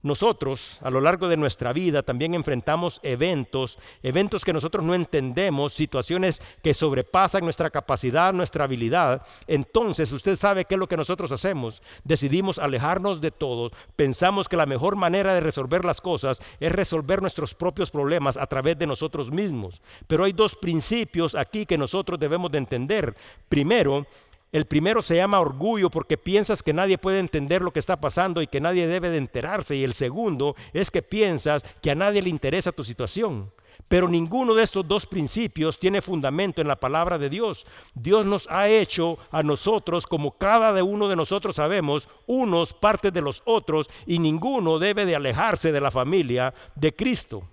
Nosotros 0.05 0.77
a 0.83 0.91
lo 0.91 1.01
largo 1.01 1.27
de 1.27 1.35
nuestra 1.35 1.73
vida 1.73 2.03
también 2.03 2.35
enfrentamos 2.35 2.99
eventos, 3.01 3.79
eventos 4.03 4.45
que 4.45 4.53
nosotros 4.53 4.85
no 4.85 4.93
entendemos, 4.93 5.73
situaciones 5.73 6.43
que 6.61 6.75
sobrepasan 6.75 7.43
nuestra 7.43 7.71
capacidad, 7.71 8.31
nuestra 8.31 8.65
habilidad. 8.65 9.25
Entonces 9.47 10.11
usted 10.11 10.35
sabe 10.35 10.65
qué 10.65 10.75
es 10.75 10.79
lo 10.79 10.87
que 10.87 10.95
nosotros 10.95 11.31
hacemos. 11.31 11.81
Decidimos 12.03 12.59
alejarnos 12.59 13.19
de 13.19 13.31
todo. 13.31 13.71
Pensamos 13.95 14.47
que 14.47 14.57
la 14.57 14.67
mejor 14.67 14.95
manera 14.95 15.33
de 15.33 15.39
resolver 15.39 15.83
las 15.83 16.01
cosas 16.01 16.39
es 16.59 16.71
resolver 16.71 17.23
nuestros 17.23 17.55
propios 17.55 17.89
problemas 17.89 18.37
a 18.37 18.45
través 18.45 18.77
de 18.77 18.85
nosotros 18.85 19.31
mismos. 19.31 19.81
Pero 20.05 20.23
hay 20.23 20.33
dos 20.33 20.53
principios 20.53 21.33
aquí 21.33 21.65
que 21.65 21.79
nosotros 21.79 22.19
debemos 22.19 22.51
de 22.51 22.59
entender. 22.59 23.15
Primero, 23.49 24.05
el 24.51 24.65
primero 24.65 25.01
se 25.01 25.15
llama 25.17 25.39
orgullo 25.39 25.89
porque 25.89 26.17
piensas 26.17 26.63
que 26.63 26.73
nadie 26.73 26.97
puede 26.97 27.19
entender 27.19 27.61
lo 27.61 27.71
que 27.71 27.79
está 27.79 27.99
pasando 27.99 28.41
y 28.41 28.47
que 28.47 28.61
nadie 28.61 28.87
debe 28.87 29.09
de 29.09 29.17
enterarse. 29.17 29.75
Y 29.75 29.83
el 29.83 29.93
segundo 29.93 30.55
es 30.73 30.91
que 30.91 31.01
piensas 31.01 31.63
que 31.81 31.91
a 31.91 31.95
nadie 31.95 32.21
le 32.21 32.29
interesa 32.29 32.71
tu 32.71 32.83
situación. 32.83 33.51
Pero 33.87 34.07
ninguno 34.07 34.53
de 34.53 34.63
estos 34.63 34.87
dos 34.87 35.05
principios 35.05 35.77
tiene 35.77 36.01
fundamento 36.01 36.61
en 36.61 36.67
la 36.67 36.77
palabra 36.77 37.17
de 37.17 37.29
Dios. 37.29 37.65
Dios 37.93 38.25
nos 38.25 38.47
ha 38.49 38.67
hecho 38.69 39.17
a 39.29 39.43
nosotros, 39.43 40.07
como 40.07 40.37
cada 40.37 40.83
uno 40.83 41.07
de 41.07 41.15
nosotros 41.15 41.57
sabemos, 41.57 42.07
unos 42.25 42.73
parte 42.73 43.11
de 43.11 43.21
los 43.21 43.43
otros 43.45 43.89
y 44.07 44.19
ninguno 44.19 44.79
debe 44.79 45.05
de 45.05 45.15
alejarse 45.15 45.71
de 45.71 45.81
la 45.81 45.91
familia 45.91 46.53
de 46.75 46.95
Cristo. 46.95 47.43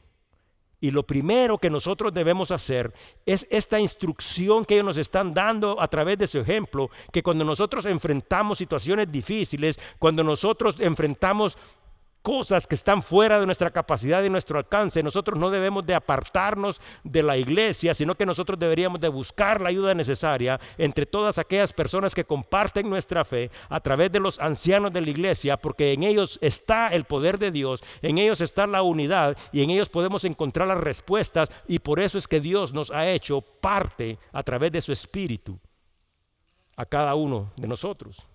Y 0.82 0.90
lo 0.90 1.04
primero 1.04 1.58
que 1.58 1.70
nosotros 1.70 2.12
debemos 2.12 2.50
hacer 2.50 2.92
es 3.24 3.46
esta 3.50 3.78
instrucción 3.78 4.64
que 4.64 4.74
ellos 4.74 4.86
nos 4.86 4.96
están 4.96 5.32
dando 5.32 5.80
a 5.80 5.86
través 5.86 6.18
de 6.18 6.26
su 6.26 6.40
ejemplo, 6.40 6.90
que 7.12 7.22
cuando 7.22 7.44
nosotros 7.44 7.86
enfrentamos 7.86 8.58
situaciones 8.58 9.10
difíciles, 9.10 9.78
cuando 10.00 10.24
nosotros 10.24 10.80
enfrentamos 10.80 11.56
cosas 12.22 12.66
que 12.66 12.74
están 12.74 13.02
fuera 13.02 13.38
de 13.38 13.46
nuestra 13.46 13.70
capacidad 13.70 14.22
y 14.22 14.30
nuestro 14.30 14.58
alcance. 14.58 15.02
Nosotros 15.02 15.38
no 15.38 15.50
debemos 15.50 15.84
de 15.84 15.94
apartarnos 15.94 16.80
de 17.04 17.22
la 17.22 17.36
iglesia, 17.36 17.94
sino 17.94 18.14
que 18.14 18.24
nosotros 18.26 18.58
deberíamos 18.58 19.00
de 19.00 19.08
buscar 19.08 19.60
la 19.60 19.68
ayuda 19.68 19.94
necesaria 19.94 20.60
entre 20.78 21.04
todas 21.04 21.38
aquellas 21.38 21.72
personas 21.72 22.14
que 22.14 22.24
comparten 22.24 22.88
nuestra 22.88 23.24
fe 23.24 23.50
a 23.68 23.80
través 23.80 24.10
de 24.12 24.20
los 24.20 24.38
ancianos 24.38 24.92
de 24.92 25.00
la 25.00 25.10
iglesia, 25.10 25.56
porque 25.56 25.92
en 25.92 26.04
ellos 26.04 26.38
está 26.40 26.88
el 26.88 27.04
poder 27.04 27.38
de 27.38 27.50
Dios, 27.50 27.82
en 28.00 28.18
ellos 28.18 28.40
está 28.40 28.66
la 28.66 28.82
unidad 28.82 29.36
y 29.52 29.62
en 29.62 29.70
ellos 29.70 29.88
podemos 29.88 30.24
encontrar 30.24 30.68
las 30.68 30.78
respuestas 30.78 31.50
y 31.66 31.80
por 31.80 32.00
eso 32.00 32.18
es 32.18 32.28
que 32.28 32.40
Dios 32.40 32.72
nos 32.72 32.90
ha 32.90 33.08
hecho 33.08 33.40
parte 33.40 34.18
a 34.32 34.42
través 34.42 34.72
de 34.72 34.80
su 34.80 34.92
espíritu 34.92 35.58
a 36.76 36.86
cada 36.86 37.14
uno 37.14 37.52
de 37.56 37.68
nosotros. 37.68 38.31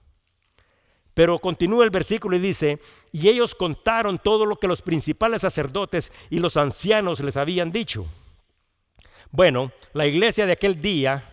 Pero 1.17 1.39
continúa 1.39 1.83
el 1.83 1.89
versículo 1.89 2.35
y 2.35 2.39
dice, 2.39 2.79
y 3.11 3.27
ellos 3.27 3.55
contaron 3.55 4.19
todo 4.19 4.45
lo 4.45 4.57
que 4.57 4.67
los 4.67 4.83
principales 4.83 5.41
sacerdotes 5.41 6.11
y 6.29 6.37
los 6.37 6.57
ancianos 6.57 7.21
les 7.21 7.37
habían 7.37 7.71
dicho. 7.71 8.05
Bueno, 9.31 9.71
la 9.93 10.05
iglesia 10.05 10.45
de 10.45 10.51
aquel 10.51 10.79
día 10.79 11.23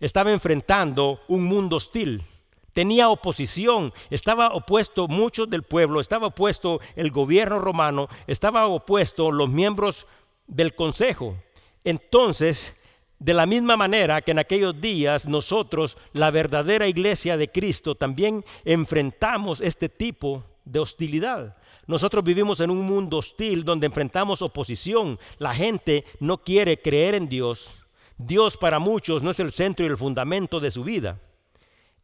estaba 0.00 0.32
enfrentando 0.32 1.20
un 1.28 1.44
mundo 1.44 1.76
hostil. 1.76 2.24
Tenía 2.72 3.10
oposición, 3.10 3.92
estaba 4.10 4.54
opuesto 4.54 5.06
muchos 5.06 5.48
del 5.48 5.62
pueblo, 5.62 6.00
estaba 6.00 6.26
opuesto 6.26 6.80
el 6.96 7.12
gobierno 7.12 7.60
romano, 7.60 8.08
estaba 8.26 8.66
opuesto 8.66 9.30
los 9.30 9.48
miembros 9.48 10.08
del 10.48 10.74
consejo. 10.74 11.36
Entonces, 11.84 12.81
de 13.22 13.34
la 13.34 13.46
misma 13.46 13.76
manera 13.76 14.20
que 14.20 14.32
en 14.32 14.40
aquellos 14.40 14.80
días 14.80 15.28
nosotros, 15.28 15.96
la 16.12 16.32
verdadera 16.32 16.88
iglesia 16.88 17.36
de 17.36 17.48
Cristo, 17.48 17.94
también 17.94 18.44
enfrentamos 18.64 19.60
este 19.60 19.88
tipo 19.88 20.42
de 20.64 20.80
hostilidad. 20.80 21.56
Nosotros 21.86 22.24
vivimos 22.24 22.58
en 22.60 22.70
un 22.70 22.80
mundo 22.80 23.18
hostil 23.18 23.64
donde 23.64 23.86
enfrentamos 23.86 24.42
oposición. 24.42 25.20
La 25.38 25.54
gente 25.54 26.04
no 26.18 26.38
quiere 26.38 26.82
creer 26.82 27.14
en 27.14 27.28
Dios. 27.28 27.72
Dios 28.18 28.56
para 28.56 28.80
muchos 28.80 29.22
no 29.22 29.30
es 29.30 29.38
el 29.38 29.52
centro 29.52 29.86
y 29.86 29.88
el 29.88 29.96
fundamento 29.96 30.58
de 30.58 30.72
su 30.72 30.82
vida. 30.82 31.20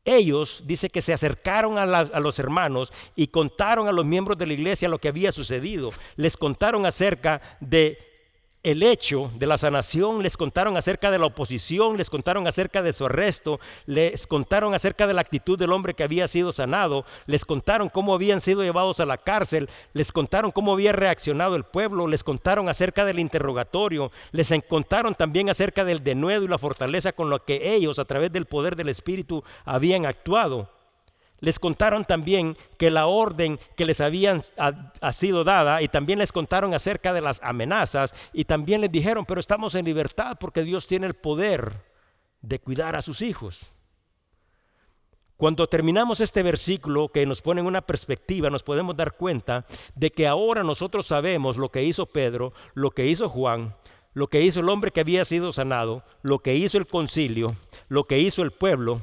Ellos, 0.04 0.62
dice 0.66 0.88
que 0.88 1.02
se 1.02 1.12
acercaron 1.12 1.78
a, 1.78 1.82
a, 1.82 2.20
los 2.20 2.38
hermanos 2.38 2.92
y 3.16 3.26
contaron 3.26 3.88
a 3.88 3.92
los 3.92 4.06
miembros 4.06 4.38
de 4.38 4.46
la 4.46 4.52
iglesia 4.52 4.88
lo 4.88 5.00
que 5.00 5.08
había 5.08 5.32
sucedido. 5.32 5.90
Les 6.14 6.37
contaron 6.37 6.87
acerca 6.87 7.42
de 7.60 8.08
el 8.70 8.82
hecho 8.82 9.30
de 9.38 9.46
la 9.46 9.56
sanación, 9.56 10.22
les 10.22 10.37
contaron 10.37 10.76
acerca 10.76 11.10
de 11.10 11.18
la 11.18 11.25
oposición, 11.25 11.96
les 11.96 12.10
contaron 12.10 12.46
acerca 12.46 12.82
de 12.82 12.92
su 12.92 13.06
arresto, 13.06 13.60
les 13.87 14.26
contaron 14.26 14.75
acerca 14.75 15.06
de 15.06 15.14
la 15.14 15.22
actitud 15.22 15.58
del 15.58 15.72
hombre 15.72 15.94
que 15.94 16.02
había 16.02 16.28
sido 16.28 16.52
sanado, 16.52 17.06
les 17.25 17.46
contaron 17.46 17.88
cómo 17.88 18.12
habían 18.12 18.42
sido 18.42 18.62
llevados 18.62 19.00
a 19.00 19.06
la 19.06 19.16
cárcel, 19.16 19.70
les 19.94 20.12
contaron 20.12 20.50
cómo 20.50 20.75
había 20.75 20.92
reaccionado 20.92 21.56
el 21.56 21.64
pueblo, 21.64 22.06
les 22.06 22.22
contaron 22.22 22.68
acerca 22.68 23.06
del 23.06 23.20
interrogatorio, 23.20 24.12
les 24.32 24.52
contaron 24.68 25.14
también 25.14 25.48
acerca 25.48 25.87
del 25.87 26.04
denuedo 26.04 26.44
y 26.44 26.48
la 26.48 26.58
fortaleza 26.58 27.12
con 27.12 27.30
lo 27.30 27.42
que 27.46 27.75
ellos 27.75 27.98
a 27.98 28.04
través 28.04 28.30
del 28.32 28.44
poder 28.44 28.76
del 28.76 28.90
Espíritu 28.90 29.42
habían 29.64 30.04
actuado. 30.04 30.77
Les 31.40 31.59
contaron 31.59 32.04
también 32.04 32.57
que 32.78 32.90
la 32.90 33.07
orden 33.07 33.61
que 33.76 33.87
les 33.87 34.00
habían 34.00 34.40
ha, 34.57 35.12
sido 35.12 35.45
dada 35.45 35.83
y 35.83 35.88
también 35.88 36.18
les 36.18 36.33
contaron 36.33 36.75
acerca 36.75 37.12
de 37.12 37.21
las 37.21 37.40
amenazas 37.42 38.14
y 38.33 38.45
también 38.45 38.80
les 38.80 38.90
dijeron, 38.90 39.25
pero 39.25 39.38
estamos 39.38 39.75
en 39.75 39.85
libertad 39.85 40.37
porque 40.40 40.64
Dios 40.64 40.87
tiene 40.87 41.07
el 41.07 41.14
poder 41.14 41.85
de 42.42 42.59
cuidar 42.59 42.97
a 42.97 43.02
sus 43.02 43.23
hijos. 43.23 43.71
Cuando 45.37 45.68
terminamos 45.68 46.21
este 46.21 46.42
versículo 46.42 47.11
que 47.11 47.25
nos 47.25 47.40
pone 47.40 47.61
en 47.61 47.68
una 47.68 47.83
perspectiva, 47.83 48.50
nos 48.50 48.64
podemos 48.64 48.97
dar 48.97 49.12
cuenta 49.12 49.64
de 49.95 50.11
que 50.11 50.26
ahora 50.26 50.64
nosotros 50.64 51.07
sabemos 51.07 51.57
lo 51.57 51.68
que 51.68 51.85
hizo 51.85 52.07
Pedro, 52.07 52.52
lo 52.75 52.90
que 52.90 53.07
hizo 53.07 53.28
Juan, 53.28 53.76
lo 54.14 54.26
que 54.26 54.42
hizo 54.42 54.59
el 54.59 54.68
hombre 54.68 54.90
que 54.90 55.00
había 55.00 55.25
sido 55.25 55.52
sanado, 55.52 56.02
lo 56.23 56.40
que 56.40 56.57
hizo 56.57 56.76
el 56.76 56.88
concilio, 56.88 57.54
lo 57.88 58.02
que 58.02 58.18
hizo 58.18 58.42
el 58.42 58.50
pueblo 58.50 59.00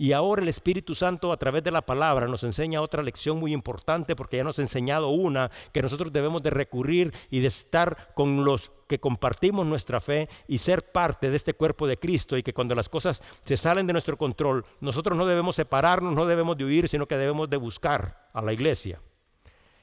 y 0.00 0.14
ahora 0.14 0.40
el 0.40 0.48
Espíritu 0.48 0.94
Santo 0.94 1.30
a 1.30 1.36
través 1.36 1.62
de 1.62 1.70
la 1.70 1.82
palabra 1.82 2.26
nos 2.26 2.42
enseña 2.42 2.80
otra 2.80 3.02
lección 3.02 3.38
muy 3.38 3.52
importante 3.52 4.16
porque 4.16 4.38
ya 4.38 4.44
nos 4.44 4.58
ha 4.58 4.62
enseñado 4.62 5.08
una 5.08 5.50
que 5.74 5.82
nosotros 5.82 6.10
debemos 6.10 6.42
de 6.42 6.48
recurrir 6.48 7.12
y 7.28 7.40
de 7.40 7.48
estar 7.48 8.08
con 8.14 8.42
los 8.42 8.72
que 8.88 8.98
compartimos 8.98 9.66
nuestra 9.66 10.00
fe 10.00 10.30
y 10.48 10.56
ser 10.56 10.90
parte 10.90 11.28
de 11.28 11.36
este 11.36 11.52
cuerpo 11.52 11.86
de 11.86 11.98
Cristo 11.98 12.38
y 12.38 12.42
que 12.42 12.54
cuando 12.54 12.74
las 12.74 12.88
cosas 12.88 13.22
se 13.44 13.58
salen 13.58 13.86
de 13.86 13.92
nuestro 13.92 14.16
control, 14.16 14.64
nosotros 14.80 15.18
no 15.18 15.26
debemos 15.26 15.56
separarnos, 15.56 16.14
no 16.14 16.24
debemos 16.24 16.56
de 16.56 16.64
huir, 16.64 16.88
sino 16.88 17.04
que 17.04 17.18
debemos 17.18 17.50
de 17.50 17.58
buscar 17.58 18.30
a 18.32 18.40
la 18.40 18.54
iglesia. 18.54 19.02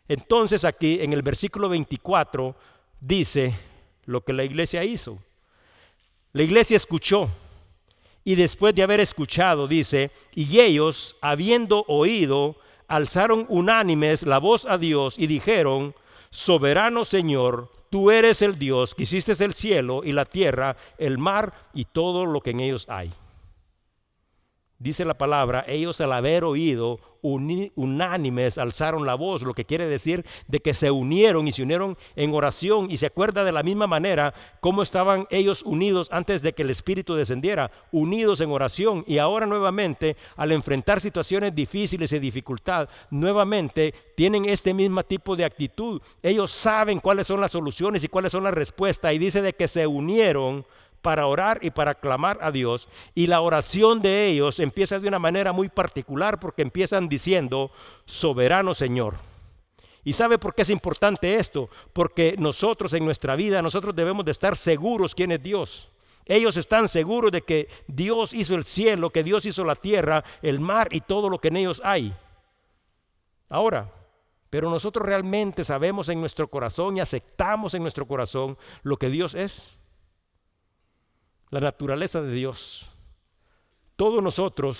Entonces 0.07 0.65
aquí 0.65 0.97
en 0.99 1.13
el 1.13 1.21
versículo 1.21 1.69
24 1.69 2.55
dice 2.99 3.53
lo 4.05 4.21
que 4.21 4.33
la 4.33 4.43
iglesia 4.43 4.83
hizo. 4.83 5.19
La 6.33 6.41
iglesia 6.41 6.75
escuchó 6.75 7.29
y 8.27 8.35
después 8.35 8.75
de 8.75 8.83
haber 8.83 8.99
escuchado, 8.99 9.69
dice, 9.69 10.11
y 10.35 10.59
ellos, 10.59 11.15
habiendo 11.21 11.85
oído, 11.87 12.57
alzaron 12.89 13.45
unánimes 13.47 14.23
la 14.23 14.37
voz 14.37 14.65
a 14.65 14.77
Dios 14.77 15.17
y 15.17 15.27
dijeron, 15.27 15.95
Soberano 16.29 17.05
Señor, 17.05 17.71
tú 17.89 18.11
eres 18.11 18.41
el 18.41 18.59
Dios 18.59 18.95
que 18.95 19.03
hiciste 19.03 19.31
el 19.41 19.53
cielo 19.53 20.01
y 20.03 20.11
la 20.11 20.25
tierra, 20.25 20.75
el 20.97 21.17
mar 21.17 21.53
y 21.73 21.85
todo 21.85 22.25
lo 22.25 22.41
que 22.41 22.49
en 22.49 22.59
ellos 22.59 22.85
hay. 22.89 23.13
Dice 24.79 25.05
la 25.05 25.17
palabra, 25.17 25.65
ellos 25.67 25.99
al 26.01 26.13
haber 26.13 26.43
oído 26.43 26.99
unánimes 27.21 28.57
alzaron 28.57 29.05
la 29.05 29.15
voz, 29.15 29.41
lo 29.41 29.53
que 29.53 29.65
quiere 29.65 29.87
decir 29.87 30.25
de 30.47 30.59
que 30.59 30.73
se 30.73 30.91
unieron 30.91 31.47
y 31.47 31.51
se 31.51 31.63
unieron 31.63 31.97
en 32.15 32.33
oración 32.33 32.89
y 32.89 32.97
se 32.97 33.07
acuerda 33.07 33.43
de 33.43 33.51
la 33.51 33.63
misma 33.63 33.87
manera 33.87 34.33
cómo 34.59 34.83
estaban 34.83 35.27
ellos 35.29 35.63
unidos 35.63 36.09
antes 36.11 36.41
de 36.41 36.53
que 36.53 36.61
el 36.61 36.69
Espíritu 36.69 37.15
descendiera, 37.15 37.71
unidos 37.91 38.39
en 38.41 38.51
oración 38.51 39.03
y 39.07 39.17
ahora 39.17 39.45
nuevamente 39.45 40.15
al 40.35 40.51
enfrentar 40.51 41.01
situaciones 41.01 41.53
difíciles 41.53 42.11
y 42.13 42.19
dificultad, 42.19 42.87
nuevamente 43.09 43.93
tienen 44.15 44.45
este 44.45 44.73
mismo 44.73 45.03
tipo 45.03 45.35
de 45.35 45.45
actitud. 45.45 46.01
Ellos 46.21 46.51
saben 46.51 46.99
cuáles 46.99 47.27
son 47.27 47.41
las 47.41 47.51
soluciones 47.51 48.03
y 48.03 48.07
cuáles 48.07 48.31
son 48.31 48.43
las 48.43 48.53
respuestas 48.53 49.13
y 49.13 49.17
dice 49.17 49.41
de 49.41 49.53
que 49.53 49.67
se 49.67 49.87
unieron 49.87 50.65
para 51.01 51.27
orar 51.27 51.59
y 51.61 51.71
para 51.71 51.95
clamar 51.95 52.39
a 52.41 52.51
Dios. 52.51 52.87
Y 53.15 53.27
la 53.27 53.41
oración 53.41 54.01
de 54.01 54.27
ellos 54.27 54.59
empieza 54.59 54.99
de 54.99 55.07
una 55.07 55.19
manera 55.19 55.51
muy 55.51 55.69
particular 55.69 56.39
porque 56.39 56.61
empiezan 56.61 57.07
diciendo, 57.07 57.71
soberano 58.05 58.73
Señor. 58.73 59.15
¿Y 60.03 60.13
sabe 60.13 60.37
por 60.37 60.55
qué 60.55 60.61
es 60.61 60.69
importante 60.69 61.35
esto? 61.35 61.69
Porque 61.91 62.35
nosotros 62.37 62.93
en 62.93 63.03
nuestra 63.03 63.35
vida, 63.35 63.61
nosotros 63.61 63.95
debemos 63.95 64.23
de 64.25 64.31
estar 64.31 64.55
seguros 64.55 65.13
quién 65.13 65.31
es 65.31 65.43
Dios. 65.43 65.89
Ellos 66.25 66.57
están 66.57 66.87
seguros 66.87 67.31
de 67.31 67.41
que 67.41 67.67
Dios 67.87 68.33
hizo 68.33 68.55
el 68.55 68.63
cielo, 68.63 69.09
que 69.09 69.23
Dios 69.23 69.45
hizo 69.45 69.63
la 69.63 69.75
tierra, 69.75 70.23
el 70.41 70.59
mar 70.59 70.89
y 70.91 71.01
todo 71.01 71.29
lo 71.29 71.39
que 71.39 71.47
en 71.47 71.57
ellos 71.57 71.81
hay. 71.83 72.13
Ahora, 73.49 73.89
pero 74.49 74.69
nosotros 74.69 75.05
realmente 75.05 75.63
sabemos 75.63 76.09
en 76.09 76.19
nuestro 76.19 76.49
corazón 76.49 76.97
y 76.97 76.99
aceptamos 76.99 77.73
en 77.73 77.81
nuestro 77.81 78.05
corazón 78.05 78.57
lo 78.83 78.97
que 78.97 79.09
Dios 79.09 79.35
es 79.35 79.76
la 81.49 81.59
naturaleza 81.59 82.21
de 82.21 82.31
Dios. 82.31 82.89
Todos 83.95 84.21
nosotros 84.21 84.79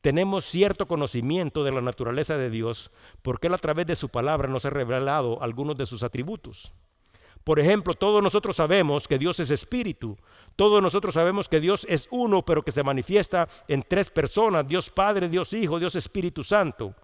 tenemos 0.00 0.44
cierto 0.44 0.86
conocimiento 0.86 1.64
de 1.64 1.72
la 1.72 1.80
naturaleza 1.80 2.36
de 2.36 2.50
Dios 2.50 2.90
porque 3.22 3.48
Él 3.48 3.54
a 3.54 3.58
través 3.58 3.86
de 3.86 3.96
su 3.96 4.08
palabra 4.08 4.48
nos 4.48 4.64
ha 4.64 4.70
revelado 4.70 5.42
algunos 5.42 5.76
de 5.76 5.86
sus 5.86 6.02
atributos. 6.02 6.72
Por 7.44 7.60
ejemplo, 7.60 7.94
todos 7.94 8.22
nosotros 8.22 8.56
sabemos 8.56 9.08
que 9.08 9.18
Dios 9.18 9.40
es 9.40 9.50
espíritu. 9.50 10.18
Todos 10.54 10.82
nosotros 10.82 11.14
sabemos 11.14 11.48
que 11.48 11.60
Dios 11.60 11.86
es 11.88 12.06
uno, 12.10 12.44
pero 12.44 12.62
que 12.62 12.72
se 12.72 12.82
manifiesta 12.82 13.48
en 13.68 13.82
tres 13.82 14.10
personas, 14.10 14.68
Dios 14.68 14.90
Padre, 14.90 15.28
Dios 15.28 15.52
Hijo, 15.52 15.78
Dios 15.78 15.96
Espíritu 15.96 16.44
Santo. 16.44 16.94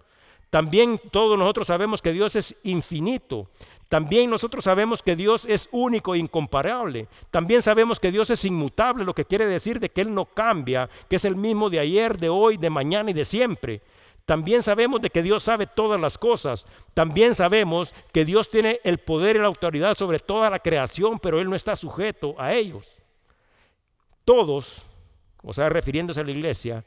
También 0.49 0.99
todos 1.11 1.37
nosotros 1.37 1.67
sabemos 1.67 2.01
que 2.01 2.13
Dios 2.13 2.35
es 2.35 2.55
infinito. 2.63 3.49
También 3.89 4.29
nosotros 4.29 4.63
sabemos 4.63 5.03
que 5.03 5.15
Dios 5.15 5.45
es 5.47 5.69
único 5.71 6.15
e 6.15 6.17
incomparable. 6.17 7.07
También 7.29 7.61
sabemos 7.61 7.99
que 7.99 8.11
Dios 8.11 8.29
es 8.29 8.43
inmutable, 8.43 9.05
lo 9.05 9.13
que 9.13 9.25
quiere 9.25 9.45
decir 9.45 9.79
de 9.79 9.89
que 9.89 10.01
Él 10.01 10.13
no 10.13 10.25
cambia, 10.25 10.89
que 11.07 11.17
es 11.17 11.25
el 11.25 11.35
mismo 11.35 11.69
de 11.69 11.79
ayer, 11.79 12.17
de 12.17 12.29
hoy, 12.29 12.57
de 12.57 12.69
mañana 12.69 13.11
y 13.11 13.13
de 13.13 13.25
siempre. 13.25 13.81
También 14.25 14.63
sabemos 14.63 15.01
de 15.01 15.11
que 15.11 15.21
Dios 15.21 15.43
sabe 15.43 15.67
todas 15.67 15.99
las 15.99 16.17
cosas. 16.17 16.65
También 16.95 17.35
sabemos 17.35 17.93
que 18.11 18.25
Dios 18.25 18.49
tiene 18.49 18.79
el 18.83 18.97
poder 18.97 19.35
y 19.35 19.39
la 19.39 19.45
autoridad 19.45 19.93
sobre 19.93 20.17
toda 20.17 20.49
la 20.49 20.59
creación, 20.59 21.19
pero 21.19 21.39
Él 21.39 21.47
no 21.47 21.55
está 21.55 21.75
sujeto 21.75 22.33
a 22.39 22.53
ellos. 22.53 22.97
Todos, 24.25 24.83
o 25.43 25.53
sea, 25.53 25.69
refiriéndose 25.69 26.21
a 26.21 26.23
la 26.23 26.31
iglesia, 26.31 26.83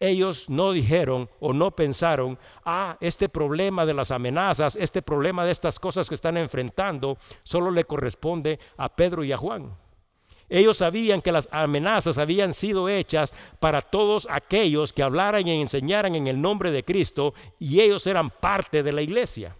ellos 0.00 0.48
no 0.48 0.72
dijeron 0.72 1.28
o 1.38 1.52
no 1.52 1.70
pensaron, 1.70 2.38
ah, 2.64 2.96
este 3.00 3.28
problema 3.28 3.84
de 3.84 3.92
las 3.92 4.10
amenazas, 4.10 4.74
este 4.76 5.02
problema 5.02 5.44
de 5.44 5.52
estas 5.52 5.78
cosas 5.78 6.08
que 6.08 6.14
están 6.14 6.38
enfrentando, 6.38 7.18
solo 7.42 7.70
le 7.70 7.84
corresponde 7.84 8.58
a 8.78 8.88
Pedro 8.88 9.22
y 9.22 9.32
a 9.32 9.36
Juan. 9.36 9.76
Ellos 10.48 10.78
sabían 10.78 11.20
que 11.20 11.30
las 11.30 11.48
amenazas 11.52 12.18
habían 12.18 12.54
sido 12.54 12.88
hechas 12.88 13.32
para 13.60 13.82
todos 13.82 14.26
aquellos 14.28 14.92
que 14.92 15.02
hablaran 15.02 15.46
y 15.46 15.60
enseñaran 15.60 16.16
en 16.16 16.26
el 16.26 16.40
nombre 16.40 16.72
de 16.72 16.82
Cristo 16.82 17.34
y 17.60 17.80
ellos 17.80 18.06
eran 18.06 18.30
parte 18.30 18.82
de 18.82 18.92
la 18.92 19.02
iglesia. 19.02 19.54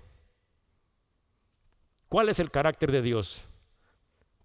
¿Cuál 2.08 2.28
es 2.28 2.40
el 2.40 2.50
carácter 2.50 2.90
de 2.90 3.02
Dios? 3.02 3.42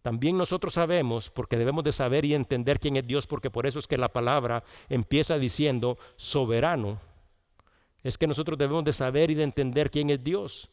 También 0.06 0.38
nosotros 0.38 0.76
sabemos, 0.76 1.32
porque 1.32 1.58
debemos 1.58 1.84
de 1.84 1.92
saber 1.92 2.26
y 2.26 2.36
entender 2.36 2.80
quién 2.80 2.96
es 2.96 3.08
Dios, 3.08 3.26
porque 3.26 3.50
por 3.50 3.66
eso 3.66 3.80
es 3.80 3.88
que 3.88 3.98
la 3.98 4.10
palabra 4.10 4.64
empieza 4.88 5.40
diciendo 5.40 5.98
soberano. 6.16 7.02
Es 8.04 8.16
que 8.16 8.28
nosotros 8.28 8.56
debemos 8.60 8.84
de 8.84 8.94
saber 8.94 9.32
y 9.32 9.34
de 9.34 9.42
entender 9.42 9.90
quién 9.90 10.12
es 10.12 10.24
Dios. 10.24 10.70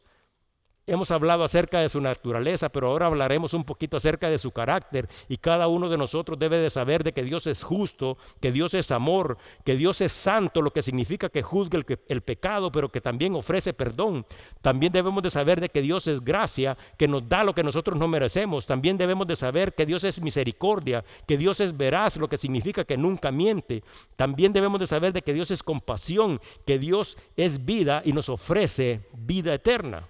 Hemos 0.85 1.11
hablado 1.11 1.45
acerca 1.45 1.79
de 1.79 1.87
su 1.87 2.01
naturaleza, 2.01 2.67
pero 2.67 2.87
ahora 2.87 3.05
hablaremos 3.05 3.53
un 3.53 3.63
poquito 3.63 3.95
acerca 3.95 4.29
de 4.29 4.37
su 4.37 4.51
carácter. 4.51 5.07
Y 5.29 5.37
cada 5.37 5.69
uno 5.69 5.87
de 5.87 5.97
nosotros 5.97 6.37
debe 6.37 6.57
de 6.57 6.69
saber 6.69 7.05
de 7.05 7.13
que 7.13 7.23
Dios 7.23 7.47
es 7.47 7.63
justo, 7.63 8.17
que 8.41 8.51
Dios 8.51 8.73
es 8.73 8.91
amor, 8.91 9.37
que 9.63 9.77
Dios 9.77 10.01
es 10.01 10.11
santo, 10.11 10.61
lo 10.61 10.73
que 10.73 10.81
significa 10.81 11.29
que 11.29 11.41
juzga 11.41 11.79
el, 11.79 11.99
el, 12.09 12.21
pecado, 12.21 12.69
pero 12.69 12.89
que 12.89 12.99
también 12.99 13.33
ofrece 13.33 13.71
perdón. 13.71 14.25
También 14.61 14.91
debemos 14.91 15.23
de 15.23 15.29
saber 15.29 15.61
de 15.61 15.69
que 15.69 15.81
Dios 15.81 16.05
es 16.07 16.19
gracia, 16.19 16.77
que 16.97 17.07
nos 17.07 17.29
da 17.29 17.45
lo 17.45 17.55
que 17.55 17.63
nosotros 17.63 17.97
no 17.97 18.09
merecemos. 18.09 18.65
También 18.65 18.97
debemos 18.97 19.25
de 19.25 19.37
saber 19.37 19.73
que 19.75 19.85
Dios 19.85 20.03
es 20.03 20.21
misericordia, 20.21 21.05
que 21.25 21.37
Dios 21.37 21.61
es 21.61 21.77
veraz, 21.77 22.17
lo 22.17 22.27
que 22.27 22.35
significa 22.35 22.83
que 22.83 22.97
nunca 22.97 23.31
miente. 23.31 23.85
También 24.17 24.51
debemos 24.51 24.81
de 24.81 24.87
saber 24.87 25.13
de 25.13 25.21
que 25.21 25.33
Dios 25.33 25.49
es 25.49 25.63
compasión, 25.63 26.41
que 26.65 26.77
Dios 26.77 27.17
es 27.37 27.63
vida 27.63 28.01
y 28.03 28.11
nos 28.11 28.27
ofrece 28.27 29.07
vida 29.13 29.53
eterna. 29.53 30.09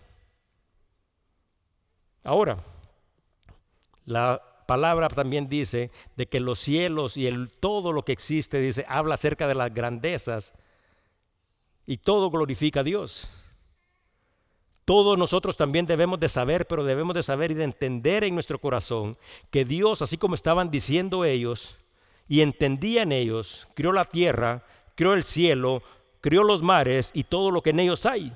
Ahora, 2.23 2.57
la 4.05 4.41
palabra 4.65 5.07
también 5.09 5.47
dice 5.47 5.91
de 6.15 6.27
que 6.27 6.39
los 6.39 6.59
cielos 6.59 7.17
y 7.17 7.27
el, 7.27 7.51
todo 7.51 7.91
lo 7.91 8.03
que 8.03 8.12
existe, 8.12 8.59
dice, 8.59 8.86
habla 8.88 9.15
acerca 9.15 9.47
de 9.47 9.55
las 9.55 9.73
grandezas 9.73 10.53
y 11.86 11.97
todo 11.97 12.29
glorifica 12.29 12.79
a 12.79 12.83
Dios. 12.83 13.29
Todos 14.86 15.17
nosotros 15.17 15.55
también 15.55 15.86
debemos 15.86 16.19
de 16.19 16.27
saber, 16.27 16.67
pero 16.67 16.83
debemos 16.83 17.15
de 17.15 17.23
saber 17.23 17.51
y 17.51 17.55
de 17.55 17.63
entender 17.63 18.23
en 18.23 18.33
nuestro 18.33 18.59
corazón 18.59 19.17
que 19.49 19.63
Dios, 19.63 20.01
así 20.01 20.17
como 20.17 20.36
estaban 20.36 20.71
diciendo 20.71 21.23
ellos, 21.23 21.77
y 22.27 22.41
entendían 22.41 23.12
ellos, 23.12 23.67
creó 23.75 23.93
la 23.93 24.05
tierra, 24.05 24.63
creó 24.95 25.13
el 25.13 25.23
cielo, 25.23 25.83
creó 26.19 26.43
los 26.43 26.62
mares 26.62 27.12
y 27.13 27.23
todo 27.23 27.51
lo 27.51 27.62
que 27.62 27.69
en 27.69 27.79
ellos 27.79 28.05
hay. 28.05 28.33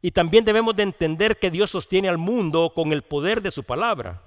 Y 0.00 0.12
también 0.12 0.44
debemos 0.44 0.76
de 0.76 0.84
entender 0.84 1.38
que 1.38 1.50
Dios 1.50 1.70
sostiene 1.70 2.08
al 2.08 2.18
mundo 2.18 2.72
con 2.74 2.92
el 2.92 3.02
poder 3.02 3.42
de 3.42 3.50
su 3.50 3.64
palabra. 3.64 4.22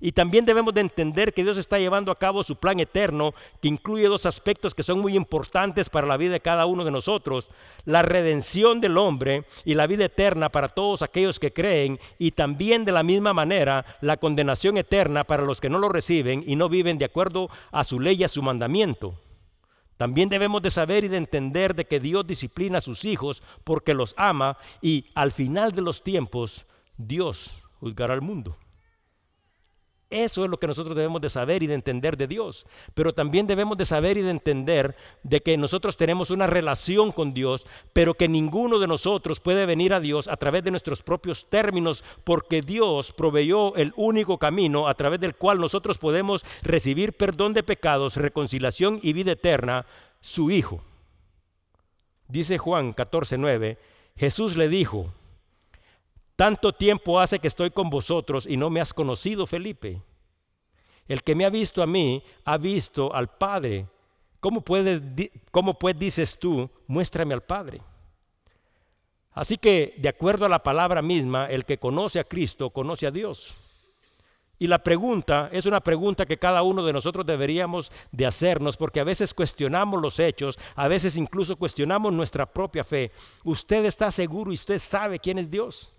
Y 0.00 0.12
también 0.12 0.44
debemos 0.44 0.74
de 0.74 0.80
entender 0.80 1.34
que 1.34 1.42
Dios 1.42 1.56
está 1.56 1.78
llevando 1.78 2.12
a 2.12 2.18
cabo 2.18 2.44
su 2.44 2.54
plan 2.54 2.78
eterno, 2.78 3.34
que 3.60 3.66
incluye 3.66 4.06
dos 4.06 4.26
aspectos 4.26 4.72
que 4.72 4.84
son 4.84 5.00
muy 5.00 5.16
importantes 5.16 5.88
para 5.88 6.06
la 6.06 6.16
vida 6.16 6.34
de 6.34 6.40
cada 6.40 6.66
uno 6.66 6.84
de 6.84 6.92
nosotros, 6.92 7.50
la 7.84 8.02
redención 8.02 8.80
del 8.80 8.96
hombre 8.96 9.44
y 9.64 9.74
la 9.74 9.88
vida 9.88 10.04
eterna 10.04 10.50
para 10.50 10.68
todos 10.68 11.02
aquellos 11.02 11.40
que 11.40 11.52
creen, 11.52 11.98
y 12.16 12.30
también 12.30 12.84
de 12.84 12.92
la 12.92 13.02
misma 13.02 13.32
manera 13.32 13.84
la 14.00 14.18
condenación 14.18 14.76
eterna 14.76 15.24
para 15.24 15.42
los 15.42 15.60
que 15.60 15.70
no 15.70 15.80
lo 15.80 15.88
reciben 15.88 16.44
y 16.46 16.54
no 16.54 16.68
viven 16.68 16.98
de 16.98 17.06
acuerdo 17.06 17.50
a 17.72 17.82
su 17.82 17.98
ley 17.98 18.18
y 18.20 18.24
a 18.24 18.28
su 18.28 18.40
mandamiento. 18.40 19.14
También 19.98 20.28
debemos 20.28 20.62
de 20.62 20.70
saber 20.70 21.04
y 21.04 21.08
de 21.08 21.16
entender 21.16 21.74
de 21.74 21.84
que 21.84 21.98
Dios 21.98 22.26
disciplina 22.26 22.78
a 22.78 22.80
sus 22.80 23.04
hijos 23.04 23.42
porque 23.64 23.94
los 23.94 24.14
ama 24.16 24.56
y 24.80 25.06
al 25.14 25.32
final 25.32 25.72
de 25.72 25.82
los 25.82 26.02
tiempos 26.02 26.66
Dios 26.96 27.50
juzgará 27.80 28.14
al 28.14 28.22
mundo. 28.22 28.56
Eso 30.10 30.42
es 30.42 30.50
lo 30.50 30.58
que 30.58 30.66
nosotros 30.66 30.96
debemos 30.96 31.20
de 31.20 31.28
saber 31.28 31.62
y 31.62 31.66
de 31.66 31.74
entender 31.74 32.16
de 32.16 32.26
Dios. 32.26 32.66
Pero 32.94 33.12
también 33.12 33.46
debemos 33.46 33.76
de 33.76 33.84
saber 33.84 34.16
y 34.16 34.22
de 34.22 34.30
entender 34.30 34.96
de 35.22 35.42
que 35.42 35.58
nosotros 35.58 35.98
tenemos 35.98 36.30
una 36.30 36.46
relación 36.46 37.12
con 37.12 37.32
Dios, 37.32 37.66
pero 37.92 38.14
que 38.14 38.26
ninguno 38.26 38.78
de 38.78 38.86
nosotros 38.86 39.40
puede 39.40 39.66
venir 39.66 39.92
a 39.92 40.00
Dios 40.00 40.26
a 40.26 40.38
través 40.38 40.64
de 40.64 40.70
nuestros 40.70 41.02
propios 41.02 41.46
términos, 41.50 42.02
porque 42.24 42.62
Dios 42.62 43.12
proveyó 43.12 43.76
el 43.76 43.92
único 43.96 44.38
camino 44.38 44.88
a 44.88 44.94
través 44.94 45.20
del 45.20 45.34
cual 45.34 45.58
nosotros 45.58 45.98
podemos 45.98 46.42
recibir 46.62 47.12
perdón 47.12 47.52
de 47.52 47.62
pecados, 47.62 48.16
reconciliación 48.16 49.00
y 49.02 49.12
vida 49.12 49.32
eterna, 49.32 49.84
su 50.22 50.50
Hijo. 50.50 50.82
Dice 52.28 52.56
Juan 52.56 52.94
14:9, 52.94 53.76
Jesús 54.16 54.56
le 54.56 54.68
dijo, 54.68 55.12
tanto 56.38 56.72
tiempo 56.72 57.18
hace 57.18 57.40
que 57.40 57.48
estoy 57.48 57.72
con 57.72 57.90
vosotros 57.90 58.46
y 58.46 58.56
no 58.56 58.70
me 58.70 58.80
has 58.80 58.94
conocido, 58.94 59.44
Felipe. 59.44 60.00
El 61.08 61.24
que 61.24 61.34
me 61.34 61.44
ha 61.44 61.50
visto 61.50 61.82
a 61.82 61.86
mí, 61.86 62.22
ha 62.44 62.56
visto 62.56 63.12
al 63.12 63.26
Padre. 63.26 63.88
¿Cómo, 64.38 64.60
puedes, 64.60 65.02
cómo 65.50 65.76
pues 65.76 65.98
dices 65.98 66.38
tú, 66.38 66.70
muéstrame 66.86 67.34
al 67.34 67.42
Padre? 67.42 67.80
Así 69.32 69.56
que, 69.56 69.96
de 69.98 70.08
acuerdo 70.08 70.46
a 70.46 70.48
la 70.48 70.62
palabra 70.62 71.02
misma, 71.02 71.46
el 71.46 71.64
que 71.64 71.78
conoce 71.78 72.20
a 72.20 72.24
Cristo, 72.24 72.70
conoce 72.70 73.08
a 73.08 73.10
Dios. 73.10 73.56
Y 74.60 74.68
la 74.68 74.78
pregunta 74.78 75.48
es 75.50 75.66
una 75.66 75.80
pregunta 75.80 76.24
que 76.24 76.38
cada 76.38 76.62
uno 76.62 76.84
de 76.84 76.92
nosotros 76.92 77.26
deberíamos 77.26 77.90
de 78.12 78.26
hacernos, 78.26 78.76
porque 78.76 79.00
a 79.00 79.04
veces 79.04 79.34
cuestionamos 79.34 80.00
los 80.00 80.20
hechos, 80.20 80.56
a 80.76 80.86
veces 80.86 81.16
incluso 81.16 81.56
cuestionamos 81.56 82.12
nuestra 82.12 82.46
propia 82.46 82.84
fe. 82.84 83.10
¿Usted 83.42 83.84
está 83.86 84.12
seguro 84.12 84.52
y 84.52 84.54
usted 84.54 84.78
sabe 84.78 85.18
quién 85.18 85.40
es 85.40 85.50
Dios? 85.50 85.92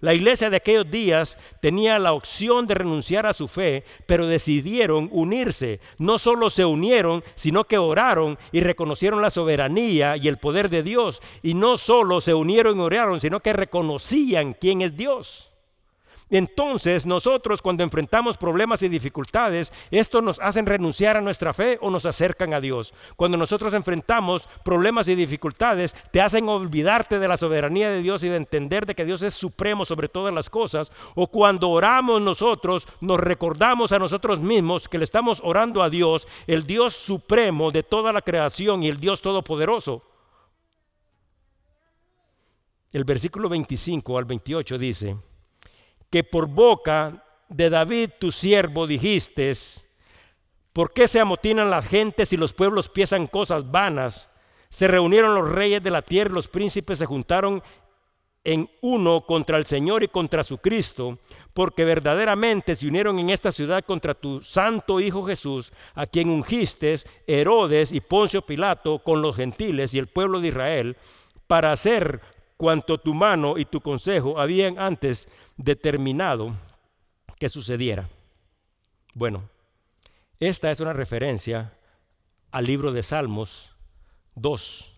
La 0.00 0.14
iglesia 0.14 0.48
de 0.48 0.56
aquellos 0.56 0.90
días 0.90 1.36
tenía 1.60 1.98
la 1.98 2.14
opción 2.14 2.66
de 2.66 2.74
renunciar 2.74 3.26
a 3.26 3.34
su 3.34 3.48
fe, 3.48 3.84
pero 4.06 4.26
decidieron 4.26 5.10
unirse. 5.12 5.80
No 5.98 6.18
solo 6.18 6.48
se 6.48 6.64
unieron, 6.64 7.22
sino 7.34 7.64
que 7.64 7.76
oraron 7.76 8.38
y 8.50 8.60
reconocieron 8.60 9.20
la 9.20 9.30
soberanía 9.30 10.16
y 10.16 10.28
el 10.28 10.38
poder 10.38 10.70
de 10.70 10.82
Dios. 10.82 11.20
Y 11.42 11.52
no 11.52 11.76
solo 11.76 12.22
se 12.22 12.32
unieron 12.32 12.78
y 12.78 12.80
oraron, 12.80 13.20
sino 13.20 13.40
que 13.40 13.52
reconocían 13.52 14.54
quién 14.54 14.80
es 14.80 14.96
Dios. 14.96 15.49
Entonces 16.30 17.06
nosotros 17.06 17.60
cuando 17.60 17.82
enfrentamos 17.82 18.36
problemas 18.36 18.82
y 18.82 18.88
dificultades, 18.88 19.72
esto 19.90 20.22
nos 20.22 20.38
hacen 20.38 20.64
renunciar 20.64 21.16
a 21.16 21.20
nuestra 21.20 21.52
fe 21.52 21.78
o 21.80 21.90
nos 21.90 22.06
acercan 22.06 22.54
a 22.54 22.60
Dios. 22.60 22.94
Cuando 23.16 23.36
nosotros 23.36 23.74
enfrentamos 23.74 24.48
problemas 24.64 25.08
y 25.08 25.16
dificultades, 25.16 25.96
te 26.12 26.20
hacen 26.20 26.48
olvidarte 26.48 27.18
de 27.18 27.28
la 27.28 27.36
soberanía 27.36 27.90
de 27.90 28.02
Dios 28.02 28.22
y 28.22 28.28
de 28.28 28.36
entender 28.36 28.86
de 28.86 28.94
que 28.94 29.04
Dios 29.04 29.22
es 29.22 29.34
supremo 29.34 29.84
sobre 29.84 30.08
todas 30.08 30.32
las 30.32 30.48
cosas. 30.48 30.92
O 31.16 31.26
cuando 31.26 31.68
oramos 31.70 32.22
nosotros, 32.22 32.86
nos 33.00 33.18
recordamos 33.18 33.92
a 33.92 33.98
nosotros 33.98 34.40
mismos 34.40 34.88
que 34.88 34.98
le 34.98 35.04
estamos 35.04 35.40
orando 35.42 35.82
a 35.82 35.90
Dios, 35.90 36.28
el 36.46 36.64
Dios 36.64 36.94
supremo 36.94 37.72
de 37.72 37.82
toda 37.82 38.12
la 38.12 38.22
creación 38.22 38.82
y 38.82 38.88
el 38.88 39.00
Dios 39.00 39.20
todopoderoso. 39.20 40.04
El 42.92 43.04
versículo 43.04 43.48
25 43.48 44.18
al 44.18 44.24
28 44.24 44.78
dice, 44.78 45.16
que 46.10 46.24
por 46.24 46.46
boca 46.48 47.24
de 47.48 47.70
David 47.70 48.10
tu 48.18 48.32
siervo 48.32 48.86
dijiste, 48.86 49.52
¿por 50.72 50.92
qué 50.92 51.08
se 51.08 51.20
amotinan 51.20 51.70
las 51.70 51.86
gentes 51.86 52.32
y 52.32 52.36
los 52.36 52.52
pueblos 52.52 52.88
piensan 52.88 53.26
cosas 53.26 53.70
vanas? 53.70 54.28
Se 54.68 54.86
reunieron 54.86 55.34
los 55.34 55.48
reyes 55.48 55.82
de 55.82 55.90
la 55.90 56.02
tierra 56.02 56.30
y 56.30 56.34
los 56.34 56.48
príncipes 56.48 56.98
se 56.98 57.06
juntaron 57.06 57.62
en 58.44 58.70
uno 58.80 59.22
contra 59.26 59.58
el 59.58 59.66
Señor 59.66 60.02
y 60.02 60.08
contra 60.08 60.42
su 60.42 60.58
Cristo, 60.58 61.18
porque 61.52 61.84
verdaderamente 61.84 62.74
se 62.74 62.86
unieron 62.86 63.18
en 63.18 63.30
esta 63.30 63.52
ciudad 63.52 63.84
contra 63.84 64.14
tu 64.14 64.40
santo 64.40 64.98
Hijo 65.00 65.24
Jesús, 65.26 65.72
a 65.94 66.06
quien 66.06 66.30
ungiste 66.30 66.94
Herodes 67.26 67.92
y 67.92 68.00
Poncio 68.00 68.42
Pilato 68.42 69.00
con 69.00 69.20
los 69.20 69.36
gentiles 69.36 69.92
y 69.92 69.98
el 69.98 70.06
pueblo 70.06 70.40
de 70.40 70.48
Israel, 70.48 70.96
para 71.46 71.72
hacer 71.72 72.20
cuanto 72.56 72.98
tu 72.98 73.14
mano 73.14 73.58
y 73.58 73.64
tu 73.64 73.80
consejo 73.80 74.38
habían 74.38 74.78
antes 74.78 75.28
determinado 75.60 76.54
que 77.38 77.48
sucediera. 77.48 78.08
Bueno, 79.14 79.48
esta 80.38 80.70
es 80.70 80.80
una 80.80 80.92
referencia 80.92 81.74
al 82.50 82.64
libro 82.64 82.92
de 82.92 83.02
Salmos 83.02 83.70
2 84.36 84.90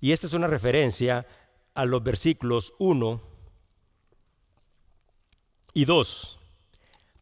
y 0.00 0.12
esta 0.12 0.26
es 0.26 0.34
una 0.34 0.46
referencia 0.46 1.26
a 1.74 1.84
los 1.86 2.02
versículos 2.02 2.74
1 2.78 3.20
y 5.72 5.84
2. 5.86 6.38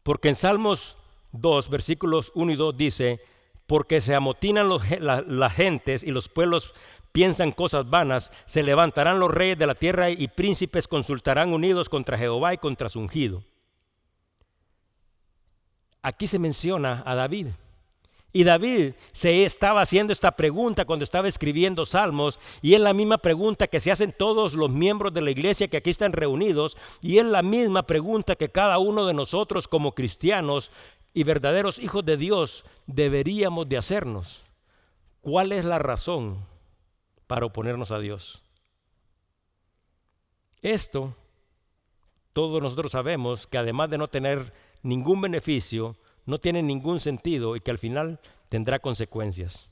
Porque 0.03 0.29
en 0.29 0.35
Salmos 0.35 0.97
2, 1.31 1.69
versículos 1.69 2.31
1 2.35 2.51
y 2.51 2.55
2 2.55 2.77
dice, 2.77 3.21
porque 3.67 4.01
se 4.01 4.15
amotinan 4.15 4.67
las 4.99 5.53
gentes 5.53 6.03
y 6.03 6.11
los 6.11 6.27
pueblos 6.27 6.73
piensan 7.11 7.51
cosas 7.51 7.89
vanas, 7.89 8.31
se 8.45 8.63
levantarán 8.63 9.19
los 9.19 9.31
reyes 9.31 9.57
de 9.57 9.67
la 9.67 9.75
tierra 9.75 10.09
y 10.09 10.27
príncipes 10.27 10.87
consultarán 10.87 11.53
unidos 11.53 11.89
contra 11.89 12.17
Jehová 12.17 12.53
y 12.53 12.57
contra 12.57 12.89
su 12.89 12.99
ungido. 12.99 13.43
Aquí 16.01 16.27
se 16.27 16.39
menciona 16.39 17.03
a 17.05 17.15
David. 17.15 17.47
Y 18.33 18.45
David 18.45 18.93
se 19.11 19.43
estaba 19.43 19.81
haciendo 19.81 20.13
esta 20.13 20.31
pregunta 20.31 20.85
cuando 20.85 21.03
estaba 21.03 21.27
escribiendo 21.27 21.85
Salmos, 21.85 22.39
y 22.61 22.75
es 22.75 22.79
la 22.79 22.93
misma 22.93 23.17
pregunta 23.17 23.67
que 23.67 23.81
se 23.81 23.91
hacen 23.91 24.13
todos 24.17 24.53
los 24.53 24.69
miembros 24.69 25.13
de 25.13 25.21
la 25.21 25.31
iglesia 25.31 25.67
que 25.67 25.77
aquí 25.77 25.89
están 25.89 26.13
reunidos, 26.13 26.77
y 27.01 27.17
es 27.17 27.25
la 27.25 27.41
misma 27.41 27.83
pregunta 27.83 28.37
que 28.37 28.49
cada 28.49 28.77
uno 28.79 29.05
de 29.05 29.13
nosotros 29.13 29.67
como 29.67 29.93
cristianos 29.93 30.71
y 31.13 31.23
verdaderos 31.23 31.77
hijos 31.77 32.05
de 32.05 32.15
Dios 32.15 32.63
deberíamos 32.87 33.67
de 33.67 33.77
hacernos. 33.77 34.41
¿Cuál 35.19 35.51
es 35.51 35.65
la 35.65 35.77
razón 35.77 36.50
para 37.31 37.45
oponernos 37.45 37.91
a 37.91 37.99
Dios. 37.99 38.43
Esto, 40.61 41.15
todos 42.33 42.61
nosotros 42.61 42.91
sabemos 42.91 43.47
que 43.47 43.57
además 43.57 43.89
de 43.89 43.97
no 43.97 44.09
tener 44.09 44.51
ningún 44.83 45.21
beneficio, 45.21 45.95
no 46.25 46.39
tiene 46.39 46.61
ningún 46.61 46.99
sentido 46.99 47.55
y 47.55 47.61
que 47.61 47.71
al 47.71 47.77
final 47.77 48.19
tendrá 48.49 48.79
consecuencias. 48.79 49.70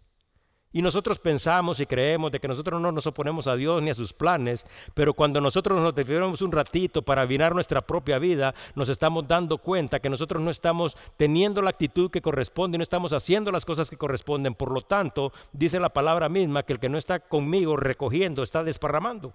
Y 0.72 0.84
nosotros 0.84 1.18
pensamos 1.18 1.80
y 1.80 1.88
creemos 1.88 2.32
de 2.32 2.40
que 2.40 2.48
nosotros 2.48 2.80
no 2.80 2.92
nos 2.92 3.08
oponemos 3.08 3.48
a 3.48 3.56
Dios 3.56 3.82
ni 3.82 3.90
a 3.90 3.96
sus 3.96 4.14
planes, 4.14 4.68
pero 4.94 5.16
cuando 5.16 5.42
nosotros 5.42 5.82
nos 5.82 5.96
detuvimos 5.96 6.44
un 6.44 6.52
ratito 6.52 7.02
para 7.02 7.26
mirar 7.26 7.56
nuestra 7.56 7.82
propia 7.82 8.20
vida, 8.20 8.54
nos 8.76 8.88
estamos 8.88 9.28
dando 9.28 9.58
cuenta 9.58 10.00
que 10.00 10.12
nosotros 10.12 10.44
no 10.44 10.52
estamos 10.52 10.96
teniendo 11.18 11.64
la 11.64 11.72
actitud 11.72 12.12
que 12.12 12.22
corresponde, 12.22 12.78
no 12.78 12.84
estamos 12.84 13.14
haciendo 13.14 13.52
las 13.52 13.66
cosas 13.66 13.90
que 13.90 13.98
corresponden. 13.98 14.54
Por 14.54 14.72
lo 14.72 14.82
tanto, 14.82 15.34
dice 15.54 15.80
la 15.80 15.90
palabra 15.90 16.30
misma 16.30 16.62
que 16.62 16.74
el 16.74 16.80
que 16.80 16.90
no 16.90 17.00
está 17.00 17.20
conmigo 17.20 17.76
recogiendo 17.76 18.44
está 18.44 18.64
desparramando. 18.64 19.34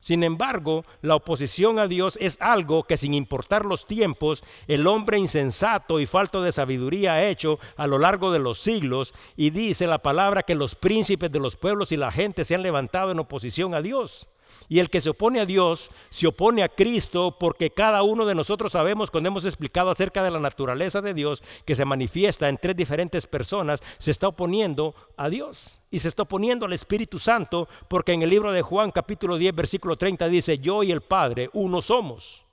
Sin 0.00 0.22
embargo, 0.22 0.84
la 1.02 1.16
oposición 1.16 1.78
a 1.78 1.88
Dios 1.88 2.16
es 2.20 2.38
algo 2.40 2.84
que 2.84 2.96
sin 2.96 3.14
importar 3.14 3.64
los 3.64 3.86
tiempos, 3.86 4.44
el 4.68 4.86
hombre 4.86 5.18
insensato 5.18 5.98
y 5.98 6.06
falto 6.06 6.40
de 6.42 6.52
sabiduría 6.52 7.14
ha 7.14 7.24
hecho 7.26 7.58
a 7.76 7.86
lo 7.86 7.98
largo 7.98 8.30
de 8.30 8.38
los 8.38 8.58
siglos 8.58 9.12
y 9.36 9.50
dice 9.50 9.86
la 9.86 9.98
palabra 9.98 10.44
que 10.44 10.54
los 10.54 10.76
príncipes 10.76 11.32
de 11.32 11.40
los 11.40 11.56
pueblos 11.56 11.90
y 11.90 11.96
la 11.96 12.12
gente 12.12 12.44
se 12.44 12.54
han 12.54 12.62
levantado 12.62 13.10
en 13.10 13.18
oposición 13.18 13.74
a 13.74 13.82
Dios. 13.82 14.28
Y 14.68 14.78
el 14.78 14.90
que 14.90 15.00
se 15.00 15.10
opone 15.10 15.40
a 15.40 15.44
Dios 15.44 15.90
se 16.10 16.26
opone 16.26 16.62
a 16.62 16.68
Cristo 16.68 17.36
porque 17.38 17.70
cada 17.70 18.02
uno 18.02 18.26
de 18.26 18.34
nosotros 18.34 18.72
sabemos 18.72 19.10
cuando 19.10 19.28
hemos 19.28 19.44
explicado 19.44 19.90
acerca 19.90 20.22
de 20.22 20.30
la 20.30 20.40
naturaleza 20.40 21.00
de 21.00 21.14
Dios 21.14 21.42
que 21.64 21.74
se 21.74 21.84
manifiesta 21.84 22.48
en 22.48 22.58
tres 22.58 22.76
diferentes 22.76 23.26
personas, 23.26 23.82
se 23.98 24.10
está 24.10 24.28
oponiendo 24.28 24.94
a 25.16 25.28
Dios 25.28 25.80
y 25.90 25.98
se 25.98 26.08
está 26.08 26.22
oponiendo 26.22 26.66
al 26.66 26.72
Espíritu 26.72 27.18
Santo 27.18 27.68
porque 27.88 28.12
en 28.12 28.22
el 28.22 28.30
libro 28.30 28.52
de 28.52 28.62
Juan 28.62 28.90
capítulo 28.90 29.36
10 29.36 29.54
versículo 29.54 29.96
30 29.96 30.28
dice, 30.28 30.58
yo 30.58 30.82
y 30.82 30.92
el 30.92 31.00
Padre 31.00 31.50
uno 31.52 31.82
somos. 31.82 32.47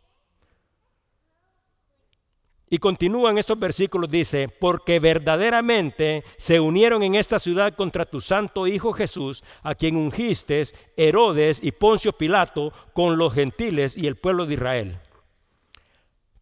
Y 2.70 2.80
continúa 2.80 3.30
en 3.30 3.38
estos 3.38 3.60
versículos, 3.60 4.10
dice, 4.10 4.50
porque 4.50 5.00
verdaderamente 5.00 6.24
se 6.38 6.60
unieron 6.60 7.04
en 7.04 7.16
esta 7.16 7.38
ciudad 7.38 7.76
contra 7.76 8.06
tu 8.06 8.20
santo 8.20 8.66
Hijo 8.66 8.92
Jesús, 8.92 9.44
a 9.62 9.76
quien 9.76 9.96
ungiste 9.96 10.64
Herodes 10.98 11.60
y 11.62 11.72
Poncio 11.72 12.14
Pilato 12.14 12.74
con 12.94 13.18
los 13.18 13.34
gentiles 13.34 13.96
y 13.96 14.08
el 14.08 14.16
pueblo 14.16 14.48
de 14.48 14.56
Israel. 14.56 14.98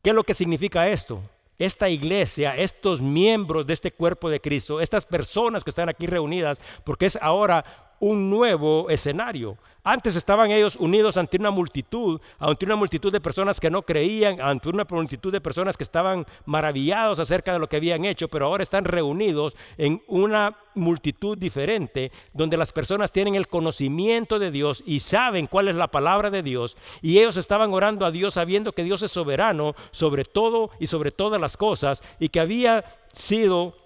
¿Qué 0.02 0.12
es 0.12 0.16
lo 0.16 0.24
que 0.24 0.34
significa 0.34 0.88
esto? 0.88 1.22
Esta 1.58 1.90
iglesia, 1.90 2.56
estos 2.56 3.02
miembros 3.02 3.68
de 3.68 3.74
este 3.74 3.92
cuerpo 3.92 4.30
de 4.30 4.40
Cristo, 4.40 4.80
estas 4.80 5.06
personas 5.06 5.64
que 5.64 5.70
están 5.70 5.90
aquí 5.90 6.08
reunidas, 6.08 6.60
porque 6.86 7.06
es 7.06 7.18
ahora 7.22 7.93
un 8.04 8.30
nuevo 8.30 8.90
escenario. 8.90 9.58
Antes 9.82 10.18
estaban 10.18 10.52
ellos 10.52 10.76
unidos 10.76 11.16
ante 11.16 11.38
una 11.38 11.52
multitud, 11.52 12.20
ante 12.38 12.66
una 12.66 12.76
multitud 12.76 13.14
de 13.14 13.22
personas 13.22 13.62
que 13.62 13.70
no 13.70 13.82
creían, 13.82 14.42
ante 14.42 14.68
una 14.68 14.86
multitud 14.90 15.32
de 15.32 15.40
personas 15.40 15.78
que 15.78 15.86
estaban 15.86 16.26
maravillados 16.46 17.22
acerca 17.22 17.54
de 17.54 17.60
lo 17.60 17.70
que 17.70 17.78
habían 17.78 18.04
hecho, 18.04 18.28
pero 18.28 18.48
ahora 18.48 18.62
están 18.62 18.84
reunidos 18.84 19.56
en 19.78 20.04
una 20.08 20.54
multitud 20.76 21.38
diferente, 21.38 22.12
donde 22.34 22.58
las 22.58 22.74
personas 22.74 23.14
tienen 23.14 23.36
el 23.36 23.48
conocimiento 23.48 24.38
de 24.38 24.52
Dios 24.52 24.84
y 24.86 25.00
saben 25.00 25.48
cuál 25.48 25.70
es 25.70 25.76
la 25.76 25.88
palabra 25.88 26.30
de 26.30 26.44
Dios, 26.44 26.76
y 27.02 27.20
ellos 27.20 27.38
estaban 27.38 27.74
orando 27.74 28.06
a 28.06 28.12
Dios 28.12 28.34
sabiendo 28.34 28.74
que 28.74 28.84
Dios 28.84 29.02
es 29.02 29.12
soberano 29.12 29.76
sobre 29.92 30.26
todo 30.26 30.72
y 30.78 30.88
sobre 30.88 31.12
todas 31.12 31.40
las 31.40 31.56
cosas, 31.56 32.04
y 32.20 32.28
que 32.28 32.42
había 32.42 32.84
sido 33.14 33.78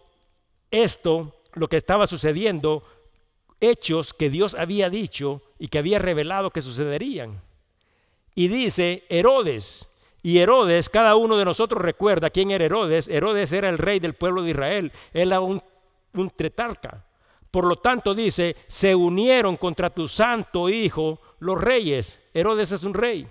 esto 0.71 1.35
lo 1.53 1.67
que 1.67 1.77
estaba 1.77 2.07
sucediendo 2.07 2.81
hechos 3.61 4.13
que 4.13 4.29
Dios 4.29 4.55
había 4.55 4.89
dicho 4.89 5.41
y 5.59 5.67
que 5.67 5.79
había 5.79 5.99
revelado 5.99 6.51
que 6.51 6.61
sucederían. 6.61 7.41
Y 8.35 8.47
dice 8.47 9.03
Herodes, 9.09 9.89
y 10.23 10.39
Herodes, 10.39 10.89
cada 10.89 11.15
uno 11.15 11.37
de 11.37 11.45
nosotros 11.45 11.81
recuerda 11.81 12.29
quién 12.29 12.51
era 12.51 12.65
Herodes. 12.65 13.07
Herodes 13.07 13.53
era 13.53 13.69
el 13.69 13.77
rey 13.77 13.99
del 13.99 14.13
pueblo 14.13 14.43
de 14.43 14.49
Israel, 14.51 14.91
era 15.13 15.39
un, 15.39 15.61
un 16.13 16.29
tretarca. 16.31 17.05
Por 17.49 17.65
lo 17.65 17.77
tanto 17.77 18.13
dice, 18.13 18.55
se 18.67 18.93
unieron 18.93 19.55
contra 19.55 19.89
tu 19.89 20.07
santo 20.07 20.69
hijo 20.69 21.19
los 21.39 21.59
reyes. 21.59 22.19
Herodes 22.33 22.71
es 22.71 22.83
un 22.83 22.93
rey. 22.93 23.27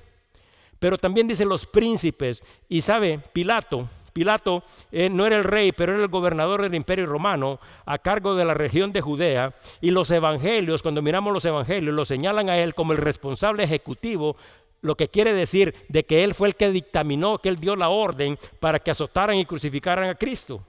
Pero 0.79 0.97
también 0.97 1.29
dice 1.29 1.45
los 1.45 1.67
príncipes. 1.67 2.43
Y 2.69 2.81
sabe, 2.81 3.21
Pilato, 3.33 3.89
Pilato 4.17 4.63
eh, 4.91 5.11
no 5.11 5.27
era 5.27 5.37
el 5.37 5.45
rey, 5.45 5.73
pero 5.73 5.93
era 5.93 6.03
el 6.03 6.09
gobernador 6.09 6.63
del 6.63 6.75
imperio 6.75 7.05
romano 7.05 7.61
a 7.85 7.99
cargo 7.99 8.35
de 8.35 8.47
la 8.47 8.55
región 8.55 8.91
de 8.91 9.03
Judea. 9.03 9.53
Y 9.83 9.91
los 9.91 10.11
evangelios, 10.11 10.81
cuando 10.81 11.03
miramos 11.03 11.35
los 11.35 11.45
evangelios, 11.45 11.95
lo 11.95 12.07
señalan 12.07 12.49
a 12.49 12.57
él 12.57 12.75
como 12.75 12.93
el 12.93 12.99
responsable 12.99 13.65
ejecutivo 13.65 14.37
lo 14.81 14.95
que 14.95 15.09
quiere 15.09 15.35
decir 15.35 15.75
de 15.89 16.07
que 16.07 16.25
él 16.25 16.35
fue 16.35 16.49
el 16.49 16.57
que 16.57 16.71
dictaminó, 16.71 17.39
que 17.39 17.51
él 17.51 17.61
dio 17.61 17.77
la 17.77 17.91
orden 17.91 18.39
para 18.59 18.79
que 18.79 18.91
azotaran 18.91 19.37
y 19.37 19.45
crucificaran 19.45 20.09
a 20.09 20.15
Cristo. 20.15 20.63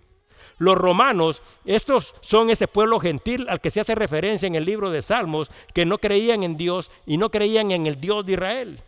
Los 0.57 0.75
romanos, 0.75 1.41
estos 1.63 2.15
son 2.19 2.49
ese 2.49 2.67
pueblo 2.67 2.99
gentil 2.99 3.45
al 3.47 3.61
que 3.61 3.69
se 3.69 3.79
hace 3.79 3.95
referencia 3.95 4.47
en 4.47 4.55
el 4.55 4.65
libro 4.65 4.89
de 4.89 5.01
Salmos, 5.01 5.49
que 5.73 5.85
no 5.85 5.99
creían 5.99 6.43
en 6.43 6.57
Dios 6.57 6.91
y 7.05 7.15
no 7.15 7.29
creían 7.29 7.71
en 7.71 7.87
el 7.87 8.01
Dios 8.01 8.25
de 8.25 8.33
Israel. 8.33 8.79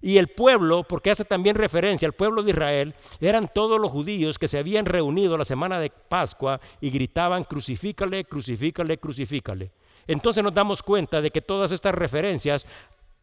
Y 0.00 0.18
el 0.18 0.28
pueblo, 0.28 0.82
porque 0.82 1.10
hace 1.10 1.24
también 1.24 1.56
referencia 1.56 2.06
al 2.06 2.12
pueblo 2.12 2.42
de 2.42 2.50
Israel, 2.50 2.94
eran 3.20 3.48
todos 3.52 3.80
los 3.80 3.90
judíos 3.90 4.38
que 4.38 4.48
se 4.48 4.58
habían 4.58 4.84
reunido 4.84 5.36
la 5.36 5.44
semana 5.44 5.80
de 5.80 5.90
Pascua 5.90 6.60
y 6.80 6.90
gritaban, 6.90 7.44
crucifícale, 7.44 8.24
crucifícale, 8.24 8.98
crucifícale. 8.98 9.70
Entonces 10.06 10.44
nos 10.44 10.54
damos 10.54 10.82
cuenta 10.82 11.20
de 11.20 11.30
que 11.30 11.42
todas 11.42 11.72
estas 11.72 11.94
referencias 11.94 12.66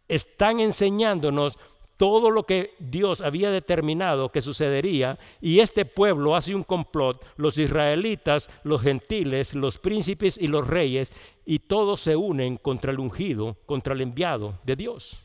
están 0.07 0.59
enseñándonos 0.59 1.57
todo 1.97 2.31
lo 2.31 2.43
que 2.43 2.73
Dios 2.79 3.21
había 3.21 3.51
determinado 3.51 4.29
que 4.29 4.41
sucedería 4.41 5.17
y 5.39 5.59
este 5.59 5.85
pueblo 5.85 6.35
hace 6.35 6.55
un 6.55 6.63
complot, 6.63 7.23
los 7.37 7.57
israelitas, 7.57 8.49
los 8.63 8.81
gentiles, 8.81 9.53
los 9.53 9.77
príncipes 9.77 10.37
y 10.37 10.47
los 10.47 10.67
reyes, 10.67 11.13
y 11.45 11.59
todos 11.59 12.01
se 12.01 12.15
unen 12.15 12.57
contra 12.57 12.91
el 12.91 12.99
ungido, 12.99 13.57
contra 13.65 13.93
el 13.93 14.01
enviado 14.01 14.55
de 14.63 14.75
Dios. 14.75 15.23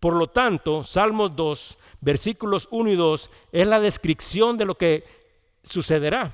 Por 0.00 0.14
lo 0.14 0.28
tanto, 0.28 0.82
Salmos 0.82 1.34
2, 1.34 1.78
versículos 2.00 2.68
1 2.70 2.90
y 2.90 2.96
2 2.96 3.30
es 3.52 3.66
la 3.66 3.80
descripción 3.80 4.56
de 4.56 4.64
lo 4.64 4.76
que 4.76 5.04
sucederá. 5.62 6.30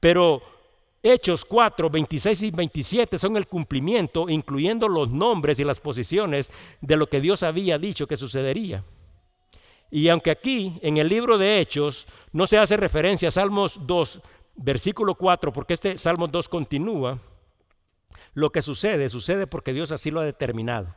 Pero 0.00 0.42
Hechos 1.02 1.44
4, 1.44 1.90
26 1.90 2.42
y 2.42 2.50
27 2.50 3.18
son 3.18 3.36
el 3.36 3.46
cumplimiento, 3.46 4.28
incluyendo 4.28 4.88
los 4.88 5.10
nombres 5.10 5.58
y 5.58 5.64
las 5.64 5.80
posiciones 5.80 6.50
de 6.80 6.96
lo 6.96 7.06
que 7.08 7.20
Dios 7.20 7.42
había 7.42 7.78
dicho 7.78 8.06
que 8.06 8.16
sucedería. 8.16 8.82
Y 9.90 10.08
aunque 10.08 10.30
aquí 10.30 10.78
en 10.80 10.96
el 10.96 11.08
libro 11.08 11.36
de 11.36 11.60
Hechos 11.60 12.06
no 12.32 12.46
se 12.46 12.58
hace 12.58 12.76
referencia 12.76 13.28
a 13.28 13.32
Salmos 13.32 13.78
2, 13.86 14.20
versículo 14.56 15.14
4, 15.14 15.52
porque 15.52 15.74
este 15.74 15.96
Salmos 15.98 16.32
2 16.32 16.48
continúa, 16.48 17.18
lo 18.32 18.50
que 18.50 18.62
sucede 18.62 19.08
sucede 19.08 19.46
porque 19.46 19.72
Dios 19.72 19.92
así 19.92 20.10
lo 20.10 20.20
ha 20.20 20.24
determinado 20.24 20.94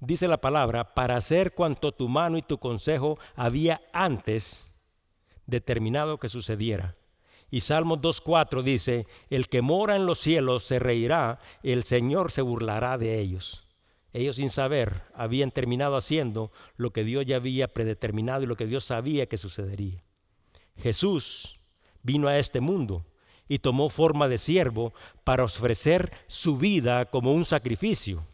dice 0.00 0.26
la 0.28 0.40
palabra, 0.40 0.94
para 0.94 1.16
hacer 1.16 1.52
cuanto 1.52 1.92
tu 1.92 2.08
mano 2.08 2.36
y 2.38 2.42
tu 2.42 2.58
consejo 2.58 3.18
había 3.36 3.80
antes 3.92 4.74
determinado 5.46 6.18
que 6.18 6.28
sucediera. 6.28 6.96
Y 7.50 7.60
Salmos 7.60 8.00
2.4 8.00 8.62
dice, 8.62 9.06
el 9.28 9.48
que 9.48 9.60
mora 9.60 9.96
en 9.96 10.06
los 10.06 10.20
cielos 10.20 10.64
se 10.64 10.78
reirá, 10.78 11.40
el 11.62 11.82
Señor 11.82 12.30
se 12.30 12.42
burlará 12.42 12.96
de 12.96 13.18
ellos. 13.18 13.66
Ellos 14.12 14.36
sin 14.36 14.50
saber 14.50 15.02
habían 15.14 15.50
terminado 15.50 15.96
haciendo 15.96 16.52
lo 16.76 16.92
que 16.92 17.04
Dios 17.04 17.26
ya 17.26 17.36
había 17.36 17.68
predeterminado 17.68 18.42
y 18.42 18.46
lo 18.46 18.56
que 18.56 18.66
Dios 18.66 18.84
sabía 18.84 19.26
que 19.26 19.36
sucedería. 19.36 20.02
Jesús 20.76 21.58
vino 22.02 22.28
a 22.28 22.38
este 22.38 22.60
mundo 22.60 23.04
y 23.48 23.58
tomó 23.58 23.88
forma 23.88 24.28
de 24.28 24.38
siervo 24.38 24.92
para 25.24 25.44
ofrecer 25.44 26.12
su 26.28 26.56
vida 26.56 27.06
como 27.06 27.32
un 27.32 27.44
sacrificio 27.44 28.24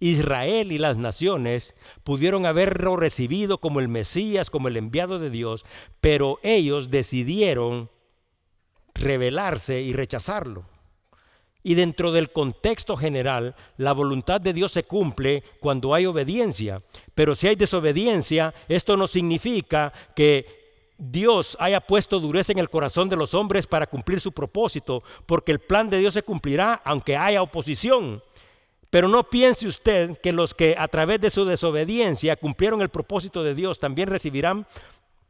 Israel 0.00 0.72
y 0.72 0.78
las 0.78 0.96
naciones 0.96 1.76
pudieron 2.02 2.46
haberlo 2.46 2.96
recibido 2.96 3.58
como 3.58 3.80
el 3.80 3.88
Mesías, 3.88 4.50
como 4.50 4.68
el 4.68 4.76
enviado 4.76 5.18
de 5.18 5.30
Dios, 5.30 5.64
pero 6.00 6.40
ellos 6.42 6.90
decidieron 6.90 7.90
rebelarse 8.94 9.80
y 9.82 9.92
rechazarlo. 9.92 10.64
Y 11.62 11.74
dentro 11.74 12.10
del 12.10 12.32
contexto 12.32 12.96
general, 12.96 13.54
la 13.76 13.92
voluntad 13.92 14.40
de 14.40 14.54
Dios 14.54 14.72
se 14.72 14.84
cumple 14.84 15.44
cuando 15.60 15.94
hay 15.94 16.06
obediencia. 16.06 16.82
Pero 17.14 17.34
si 17.34 17.48
hay 17.48 17.56
desobediencia, 17.56 18.54
esto 18.66 18.96
no 18.96 19.06
significa 19.06 19.92
que 20.16 20.60
Dios 20.96 21.56
haya 21.60 21.80
puesto 21.80 22.18
dureza 22.20 22.52
en 22.52 22.58
el 22.58 22.70
corazón 22.70 23.10
de 23.10 23.16
los 23.16 23.34
hombres 23.34 23.66
para 23.66 23.86
cumplir 23.86 24.20
su 24.20 24.32
propósito, 24.32 25.02
porque 25.26 25.52
el 25.52 25.58
plan 25.58 25.88
de 25.90 25.98
Dios 25.98 26.14
se 26.14 26.22
cumplirá 26.22 26.80
aunque 26.84 27.16
haya 27.16 27.42
oposición. 27.42 28.22
Pero 28.90 29.06
no 29.06 29.24
piense 29.24 29.68
usted 29.68 30.18
que 30.18 30.32
los 30.32 30.52
que 30.52 30.74
a 30.76 30.88
través 30.88 31.20
de 31.20 31.30
su 31.30 31.44
desobediencia 31.44 32.36
cumplieron 32.36 32.82
el 32.82 32.88
propósito 32.88 33.44
de 33.44 33.54
Dios 33.54 33.78
también 33.78 34.08
recibirán 34.08 34.66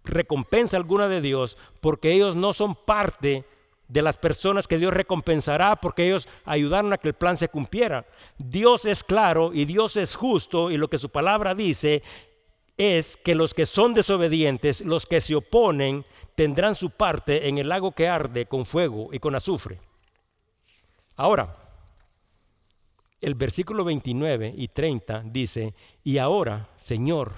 recompensa 0.03 0.79
alguna 0.79 1.09
de 1.09 1.20
Dios, 1.20 1.59
porque 1.81 2.12
ellos 2.12 2.35
no 2.35 2.55
son 2.55 2.75
parte 2.75 3.44
de 3.87 4.03
las 4.03 4.16
personas 4.16 4.68
que 4.68 4.79
Dios 4.79 4.94
recompensará 4.94 5.77
porque 5.77 6.07
ellos 6.07 6.29
ayudaron 6.44 6.92
a 6.92 6.99
que 6.99 7.09
el 7.09 7.14
plan 7.14 7.37
se 7.37 7.49
cumpliera. 7.49 8.07
Dios 8.38 8.85
es 8.85 9.03
claro 9.03 9.53
y 9.53 9.64
Dios 9.64 9.96
es 9.96 10.14
justo 10.14 10.70
y 10.70 10.77
lo 10.77 10.88
que 10.88 10.99
su 10.99 11.11
palabra 11.11 11.55
dice 11.55 12.03
es 12.77 13.16
que 13.16 13.35
los 13.35 13.53
que 13.53 13.66
son 13.66 13.92
desobedientes, 13.92 14.81
los 14.81 15.07
que 15.07 15.20
se 15.20 15.35
oponen, 15.35 16.07
tendrán 16.35 16.75
su 16.75 16.90
parte 16.90 17.49
en 17.49 17.59
el 17.59 17.68
lago 17.68 17.92
que 17.92 18.09
arde 18.09 18.46
con 18.46 18.64
fuego 18.64 19.11
y 19.12 19.18
con 19.18 19.35
azufre. 19.35 19.81
Ahora, 21.16 21.55
el 23.20 23.35
versículo 23.35 23.85
29 23.85 24.54
y 24.56 24.68
30 24.68 25.24
dice, 25.26 25.74
y 26.02 26.18
ahora, 26.18 26.68
Señor, 26.76 27.33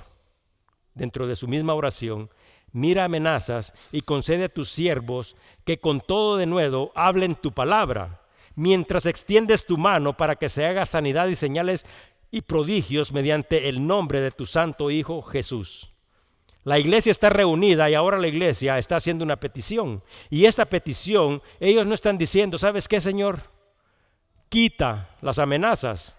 dentro 0.94 1.26
de 1.26 1.36
su 1.36 1.48
misma 1.48 1.74
oración, 1.74 2.30
mira 2.72 3.04
amenazas 3.04 3.74
y 3.90 4.02
concede 4.02 4.44
a 4.44 4.48
tus 4.48 4.70
siervos 4.70 5.36
que 5.64 5.78
con 5.78 6.00
todo 6.00 6.36
de 6.36 6.46
nuevo 6.46 6.92
hablen 6.94 7.34
tu 7.34 7.52
palabra, 7.52 8.20
mientras 8.54 9.06
extiendes 9.06 9.64
tu 9.66 9.76
mano 9.76 10.16
para 10.16 10.36
que 10.36 10.48
se 10.48 10.64
haga 10.66 10.86
sanidad 10.86 11.28
y 11.28 11.36
señales 11.36 11.86
y 12.30 12.42
prodigios 12.42 13.12
mediante 13.12 13.68
el 13.68 13.86
nombre 13.86 14.20
de 14.20 14.30
tu 14.30 14.46
santo 14.46 14.90
Hijo 14.90 15.22
Jesús. 15.22 15.92
La 16.64 16.78
iglesia 16.78 17.10
está 17.10 17.28
reunida 17.28 17.90
y 17.90 17.94
ahora 17.94 18.18
la 18.18 18.28
iglesia 18.28 18.78
está 18.78 18.96
haciendo 18.96 19.24
una 19.24 19.36
petición. 19.36 20.02
Y 20.30 20.44
esta 20.44 20.64
petición, 20.64 21.42
ellos 21.58 21.86
no 21.86 21.94
están 21.94 22.16
diciendo, 22.16 22.56
¿sabes 22.56 22.86
qué, 22.86 23.00
Señor? 23.00 23.40
Quita 24.52 25.08
las 25.22 25.38
amenazas. 25.38 26.14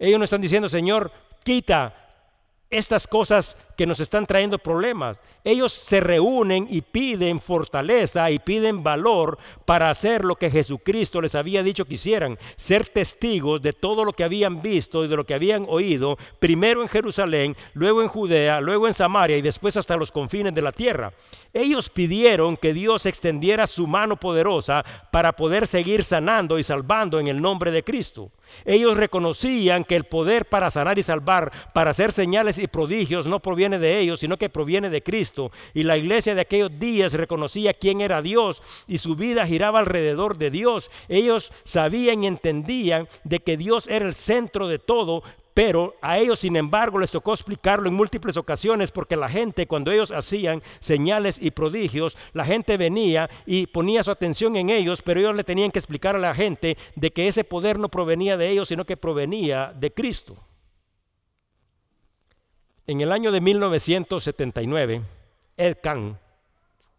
Ellos 0.00 0.18
no 0.18 0.24
están 0.24 0.40
diciendo, 0.40 0.68
Señor, 0.68 1.12
quita 1.44 1.94
estas 2.68 3.06
cosas 3.06 3.56
que 3.80 3.86
nos 3.86 4.00
están 4.00 4.26
trayendo 4.26 4.58
problemas. 4.58 5.22
Ellos 5.42 5.72
se 5.72 6.00
reúnen 6.00 6.66
y 6.68 6.82
piden 6.82 7.40
fortaleza 7.40 8.30
y 8.30 8.38
piden 8.38 8.82
valor 8.82 9.38
para 9.64 9.88
hacer 9.88 10.22
lo 10.22 10.36
que 10.36 10.50
Jesucristo 10.50 11.22
les 11.22 11.34
había 11.34 11.62
dicho 11.62 11.86
que 11.86 11.94
hicieran, 11.94 12.38
ser 12.56 12.86
testigos 12.86 13.62
de 13.62 13.72
todo 13.72 14.04
lo 14.04 14.12
que 14.12 14.22
habían 14.22 14.60
visto 14.60 15.02
y 15.02 15.08
de 15.08 15.16
lo 15.16 15.24
que 15.24 15.32
habían 15.32 15.64
oído, 15.66 16.18
primero 16.38 16.82
en 16.82 16.88
Jerusalén, 16.88 17.56
luego 17.72 18.02
en 18.02 18.08
Judea, 18.08 18.60
luego 18.60 18.86
en 18.86 18.92
Samaria 18.92 19.38
y 19.38 19.40
después 19.40 19.78
hasta 19.78 19.96
los 19.96 20.12
confines 20.12 20.54
de 20.54 20.60
la 20.60 20.72
tierra. 20.72 21.14
Ellos 21.54 21.88
pidieron 21.88 22.58
que 22.58 22.74
Dios 22.74 23.06
extendiera 23.06 23.66
su 23.66 23.86
mano 23.86 24.16
poderosa 24.16 24.84
para 25.10 25.32
poder 25.32 25.66
seguir 25.66 26.04
sanando 26.04 26.58
y 26.58 26.64
salvando 26.64 27.18
en 27.18 27.28
el 27.28 27.40
nombre 27.40 27.70
de 27.70 27.82
Cristo. 27.82 28.30
Ellos 28.64 28.96
reconocían 28.96 29.84
que 29.84 29.96
el 29.96 30.04
poder 30.04 30.46
para 30.46 30.70
sanar 30.70 30.98
y 30.98 31.02
salvar, 31.02 31.50
para 31.72 31.92
hacer 31.92 32.12
señales 32.12 32.58
y 32.58 32.66
prodigios, 32.66 33.26
no 33.26 33.40
proviene 33.40 33.69
de 33.78 33.98
ellos, 33.98 34.20
sino 34.20 34.36
que 34.36 34.48
proviene 34.48 34.90
de 34.90 35.02
Cristo. 35.02 35.50
Y 35.74 35.82
la 35.82 35.96
iglesia 35.96 36.34
de 36.34 36.40
aquellos 36.40 36.78
días 36.78 37.12
reconocía 37.12 37.74
quién 37.74 38.00
era 38.00 38.22
Dios 38.22 38.62
y 38.86 38.98
su 38.98 39.16
vida 39.16 39.46
giraba 39.46 39.80
alrededor 39.80 40.38
de 40.38 40.50
Dios. 40.50 40.90
Ellos 41.08 41.52
sabían 41.64 42.24
y 42.24 42.26
entendían 42.26 43.08
de 43.24 43.40
que 43.40 43.56
Dios 43.56 43.86
era 43.88 44.06
el 44.06 44.14
centro 44.14 44.68
de 44.68 44.78
todo, 44.78 45.22
pero 45.54 45.96
a 46.00 46.18
ellos, 46.18 46.38
sin 46.38 46.56
embargo, 46.56 46.98
les 46.98 47.10
tocó 47.10 47.34
explicarlo 47.34 47.88
en 47.88 47.94
múltiples 47.94 48.36
ocasiones 48.36 48.92
porque 48.92 49.16
la 49.16 49.28
gente, 49.28 49.66
cuando 49.66 49.90
ellos 49.90 50.12
hacían 50.12 50.62
señales 50.78 51.38
y 51.40 51.50
prodigios, 51.50 52.16
la 52.32 52.44
gente 52.44 52.76
venía 52.76 53.28
y 53.46 53.66
ponía 53.66 54.02
su 54.02 54.10
atención 54.10 54.56
en 54.56 54.70
ellos, 54.70 55.02
pero 55.02 55.20
ellos 55.20 55.34
le 55.34 55.44
tenían 55.44 55.70
que 55.70 55.78
explicar 55.78 56.16
a 56.16 56.20
la 56.20 56.34
gente 56.34 56.76
de 56.94 57.10
que 57.10 57.28
ese 57.28 57.44
poder 57.44 57.78
no 57.78 57.88
provenía 57.88 58.36
de 58.36 58.48
ellos, 58.48 58.68
sino 58.68 58.84
que 58.84 58.96
provenía 58.96 59.72
de 59.74 59.92
Cristo. 59.92 60.36
En 62.90 63.00
el 63.00 63.12
año 63.12 63.30
de 63.30 63.40
1979, 63.40 65.00
Ed 65.56 65.76
Kahn, 65.80 66.18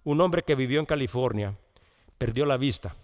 un 0.06 0.22
hombre 0.22 0.42
que 0.42 0.56
vivió 0.56 0.80
en 0.80 0.86
California, 0.86 1.54
perdió 2.18 2.46
la 2.46 2.56
vista 2.56 2.96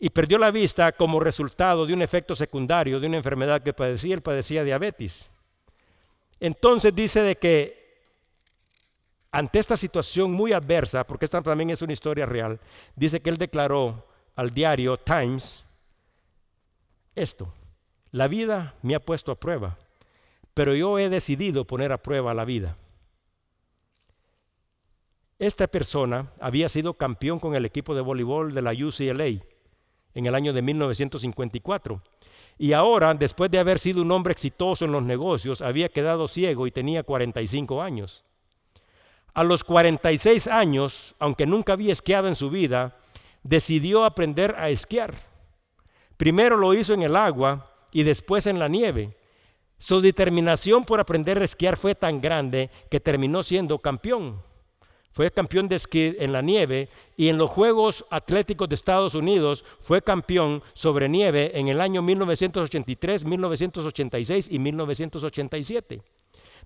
y 0.00 0.10
perdió 0.10 0.36
la 0.36 0.50
vista 0.50 0.90
como 0.90 1.20
resultado 1.20 1.86
de 1.86 1.94
un 1.94 2.02
efecto 2.02 2.34
secundario 2.34 2.98
de 2.98 3.06
una 3.06 3.18
enfermedad 3.18 3.62
que 3.62 3.72
padecía, 3.72 4.16
él 4.16 4.20
padecía 4.20 4.64
diabetes. 4.64 5.30
Entonces 6.40 6.92
dice 6.92 7.20
de 7.20 7.36
que 7.36 8.00
ante 9.30 9.60
esta 9.60 9.76
situación 9.76 10.32
muy 10.32 10.52
adversa, 10.52 11.04
porque 11.04 11.26
esta 11.26 11.40
también 11.40 11.70
es 11.70 11.82
una 11.82 11.92
historia 11.92 12.26
real, 12.26 12.58
dice 12.96 13.20
que 13.20 13.30
él 13.30 13.38
declaró 13.38 14.08
al 14.34 14.52
diario 14.52 14.96
Times 14.96 15.64
esto, 17.14 17.54
la 18.10 18.26
vida 18.26 18.74
me 18.82 18.96
ha 18.96 18.98
puesto 18.98 19.30
a 19.30 19.36
prueba, 19.38 19.78
pero 20.58 20.74
yo 20.74 20.98
he 20.98 21.08
decidido 21.08 21.64
poner 21.64 21.92
a 21.92 22.02
prueba 22.02 22.34
la 22.34 22.44
vida. 22.44 22.76
Esta 25.38 25.68
persona 25.68 26.32
había 26.40 26.68
sido 26.68 26.94
campeón 26.94 27.38
con 27.38 27.54
el 27.54 27.64
equipo 27.64 27.94
de 27.94 28.00
voleibol 28.00 28.52
de 28.52 28.62
la 28.62 28.72
UCLA 28.72 29.40
en 30.14 30.26
el 30.26 30.34
año 30.34 30.52
de 30.52 30.60
1954. 30.62 32.02
Y 32.58 32.72
ahora, 32.72 33.14
después 33.14 33.52
de 33.52 33.60
haber 33.60 33.78
sido 33.78 34.02
un 34.02 34.10
hombre 34.10 34.32
exitoso 34.32 34.84
en 34.84 34.90
los 34.90 35.04
negocios, 35.04 35.62
había 35.62 35.90
quedado 35.90 36.26
ciego 36.26 36.66
y 36.66 36.72
tenía 36.72 37.04
45 37.04 37.80
años. 37.80 38.24
A 39.34 39.44
los 39.44 39.62
46 39.62 40.48
años, 40.48 41.14
aunque 41.20 41.46
nunca 41.46 41.74
había 41.74 41.92
esquiado 41.92 42.26
en 42.26 42.34
su 42.34 42.50
vida, 42.50 42.96
decidió 43.44 44.04
aprender 44.04 44.56
a 44.58 44.70
esquiar. 44.70 45.14
Primero 46.16 46.56
lo 46.56 46.74
hizo 46.74 46.94
en 46.94 47.02
el 47.02 47.14
agua 47.14 47.70
y 47.92 48.02
después 48.02 48.48
en 48.48 48.58
la 48.58 48.66
nieve. 48.66 49.17
Su 49.78 50.00
determinación 50.00 50.84
por 50.84 51.00
aprender 51.00 51.40
a 51.40 51.44
esquiar 51.44 51.76
fue 51.76 51.94
tan 51.94 52.20
grande 52.20 52.70
que 52.90 53.00
terminó 53.00 53.42
siendo 53.42 53.78
campeón. 53.78 54.42
Fue 55.12 55.30
campeón 55.30 55.68
de 55.68 55.76
esquí 55.76 56.14
en 56.18 56.32
la 56.32 56.42
nieve 56.42 56.88
y 57.16 57.28
en 57.28 57.38
los 57.38 57.50
Juegos 57.50 58.04
Atléticos 58.10 58.68
de 58.68 58.74
Estados 58.74 59.14
Unidos 59.14 59.64
fue 59.80 60.02
campeón 60.02 60.62
sobre 60.74 61.08
nieve 61.08 61.58
en 61.58 61.68
el 61.68 61.80
año 61.80 62.02
1983, 62.02 63.24
1986 63.24 64.48
y 64.50 64.58
1987. 64.58 66.02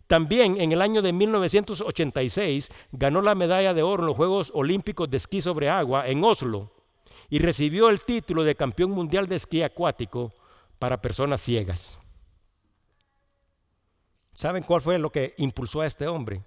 También 0.07 0.61
en 0.61 0.73
el 0.73 0.83
año 0.83 1.01
de 1.01 1.13
1986 1.13 2.71
ganó 2.93 3.23
la 3.23 3.35
medalla 3.35 3.73
de 3.73 3.83
oro 3.83 4.03
en 4.03 4.09
los 4.09 4.17
Juegos 4.17 4.51
Olímpicos 4.55 5.09
de 5.09 5.17
Esquí 5.17 5.41
sobre 5.41 5.71
Agua 5.71 6.09
en 6.09 6.23
Oslo 6.25 6.71
y 7.31 7.39
recibió 7.39 7.89
el 7.89 8.01
título 8.01 8.45
de 8.45 8.55
campeón 8.55 8.91
mundial 8.91 9.27
de 9.27 9.37
esquí 9.37 9.63
acuático 9.63 10.35
para 10.79 11.01
personas 11.01 11.41
ciegas. 11.41 12.02
¿Saben 14.35 14.63
cuál 14.63 14.81
fue 14.81 14.99
lo 14.99 15.11
que 15.11 15.35
impulsó 15.39 15.83
a 15.83 15.87
este 15.87 16.07
hombre? 16.09 16.43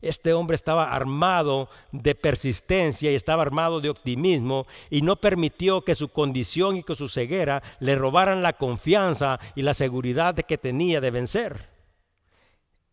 Este 0.00 0.34
hombre 0.34 0.54
estaba 0.54 0.90
armado 0.90 1.70
de 1.90 2.14
persistencia 2.14 3.10
y 3.10 3.14
estaba 3.14 3.42
armado 3.42 3.80
de 3.80 3.88
optimismo 3.88 4.66
y 4.90 5.00
no 5.00 5.16
permitió 5.16 5.82
que 5.82 5.94
su 5.94 6.08
condición 6.08 6.76
y 6.76 6.82
que 6.82 6.94
su 6.94 7.08
ceguera 7.08 7.62
le 7.80 7.96
robaran 7.96 8.42
la 8.42 8.52
confianza 8.52 9.40
y 9.54 9.62
la 9.62 9.72
seguridad 9.72 10.34
de 10.34 10.42
que 10.42 10.58
tenía 10.58 11.00
de 11.00 11.10
vencer. 11.10 11.68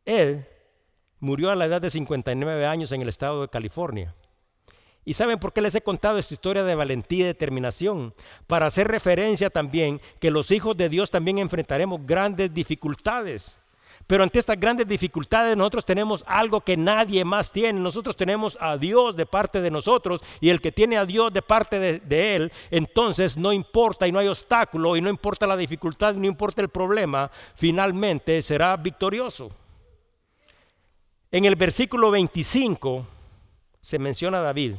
Él 0.05 0.47
murió 1.19 1.51
a 1.51 1.55
la 1.55 1.65
edad 1.65 1.81
de 1.81 1.89
59 1.89 2.65
años 2.65 2.91
en 2.93 3.01
el 3.01 3.09
estado 3.09 3.41
de 3.41 3.49
California. 3.49 4.15
¿Y 5.03 5.15
saben 5.15 5.39
por 5.39 5.51
qué 5.51 5.61
les 5.61 5.75
he 5.75 5.81
contado 5.81 6.17
esta 6.17 6.33
historia 6.33 6.63
de 6.63 6.75
valentía 6.75 7.25
y 7.25 7.27
determinación? 7.27 8.13
Para 8.47 8.67
hacer 8.67 8.87
referencia 8.87 9.49
también 9.49 9.99
que 10.19 10.31
los 10.31 10.51
hijos 10.51 10.77
de 10.77 10.89
Dios 10.89 11.11
también 11.11 11.39
enfrentaremos 11.39 12.05
grandes 12.05 12.53
dificultades. 12.53 13.60
Pero 14.11 14.23
ante 14.23 14.39
estas 14.39 14.59
grandes 14.59 14.85
dificultades 14.85 15.55
nosotros 15.55 15.85
tenemos 15.85 16.21
algo 16.27 16.59
que 16.59 16.75
nadie 16.75 17.23
más 17.23 17.49
tiene. 17.49 17.79
Nosotros 17.79 18.17
tenemos 18.17 18.57
a 18.59 18.75
Dios 18.75 19.15
de 19.15 19.25
parte 19.25 19.61
de 19.61 19.71
nosotros 19.71 20.21
y 20.41 20.49
el 20.49 20.59
que 20.59 20.73
tiene 20.73 20.97
a 20.97 21.05
Dios 21.05 21.31
de 21.31 21.41
parte 21.41 21.79
de, 21.79 22.35
Él, 22.35 22.51
entonces 22.71 23.37
no 23.37 23.53
importa 23.53 24.05
y 24.05 24.11
no 24.11 24.19
hay 24.19 24.27
obstáculo 24.27 24.97
y 24.97 25.01
no 25.01 25.09
importa 25.09 25.47
la 25.47 25.55
dificultad, 25.55 26.13
no 26.15 26.25
importa 26.25 26.61
el 26.61 26.67
problema, 26.67 27.31
finalmente 27.55 28.41
será 28.41 28.75
victorioso. 28.75 29.49
En 31.31 31.45
el 31.45 31.55
versículo 31.55 32.11
25 32.11 33.07
se 33.79 33.97
menciona 33.97 34.39
a 34.39 34.41
David. 34.41 34.75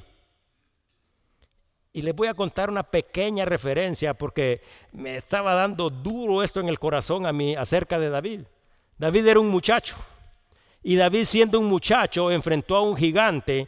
Y 1.95 2.03
les 2.03 2.15
voy 2.15 2.29
a 2.29 2.35
contar 2.35 2.69
una 2.69 2.83
pequeña 2.83 3.47
referencia 3.47 4.13
porque 4.13 4.61
me 4.93 5.17
estaba 5.17 5.55
dando 5.55 5.89
duro 5.89 6.43
esto 6.43 6.61
en 6.61 6.69
el 6.69 6.79
corazón 6.79 7.25
a 7.25 7.33
mí 7.33 7.57
acerca 7.57 7.99
de 7.99 8.11
David. 8.11 8.43
David 9.03 9.27
era 9.27 9.41
un 9.41 9.49
muchacho. 9.49 9.97
Y 10.81 10.95
David 10.95 11.25
siendo 11.25 11.59
un 11.59 11.67
muchacho 11.67 12.31
enfrentó 12.31 12.77
a 12.77 12.83
un 12.83 12.97
gigante. 12.97 13.67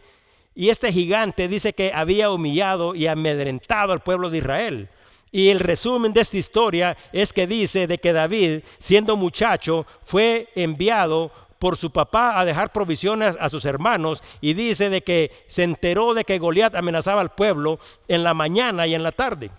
Y 0.54 0.68
este 0.68 0.92
gigante 0.92 1.48
dice 1.48 1.72
que 1.72 1.90
había 1.92 2.30
humillado 2.30 2.94
y 2.94 3.08
amedrentado 3.08 3.92
al 3.92 3.98
pueblo 3.98 4.30
de 4.30 4.38
Israel. 4.38 4.88
Y 5.32 5.48
el 5.48 5.58
resumen 5.58 6.12
de 6.12 6.20
esta 6.20 6.38
historia 6.38 6.96
es 7.12 7.32
que 7.32 7.48
dice 7.48 7.88
de 7.88 7.98
que 7.98 8.12
David, 8.12 8.60
siendo 8.78 9.16
muchacho, 9.16 9.86
fue 10.04 10.50
enviado 10.54 11.32
por 11.58 11.76
su 11.78 11.90
papá 11.90 12.38
a 12.38 12.44
dejar 12.44 12.70
provisiones 12.70 13.36
a 13.40 13.48
sus 13.48 13.64
hermanos 13.64 14.22
y 14.40 14.54
dice 14.54 14.88
de 14.88 15.02
que 15.02 15.32
se 15.48 15.64
enteró 15.64 16.14
de 16.14 16.22
que 16.22 16.38
Goliat 16.38 16.76
amenazaba 16.76 17.20
al 17.20 17.34
pueblo 17.34 17.80
en 18.06 18.22
la 18.22 18.34
mañana 18.34 18.86
y 18.86 18.94
en 18.94 19.02
la 19.02 19.10
tarde. 19.10 19.50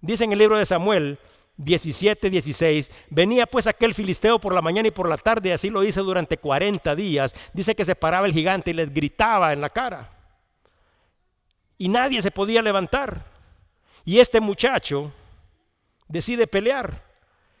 Dice 0.00 0.22
en 0.22 0.32
el 0.32 0.38
libro 0.38 0.58
de 0.58 0.64
Samuel 0.64 1.18
17, 1.56 2.30
16. 2.30 2.90
Venía 3.10 3.46
pues 3.46 3.66
aquel 3.66 3.94
filisteo 3.94 4.38
por 4.38 4.54
la 4.54 4.62
mañana 4.62 4.88
y 4.88 4.92
por 4.92 5.08
la 5.08 5.16
tarde, 5.16 5.52
así 5.52 5.70
lo 5.70 5.84
hizo 5.84 6.02
durante 6.02 6.38
40 6.38 6.94
días. 6.96 7.34
Dice 7.52 7.74
que 7.74 7.84
se 7.84 7.94
paraba 7.94 8.26
el 8.26 8.32
gigante 8.32 8.70
y 8.70 8.74
les 8.74 8.92
gritaba 8.92 9.52
en 9.52 9.60
la 9.60 9.70
cara. 9.70 10.10
Y 11.78 11.88
nadie 11.88 12.22
se 12.22 12.30
podía 12.30 12.62
levantar. 12.62 13.24
Y 14.04 14.18
este 14.18 14.40
muchacho 14.40 15.12
decide 16.08 16.46
pelear. 16.46 17.12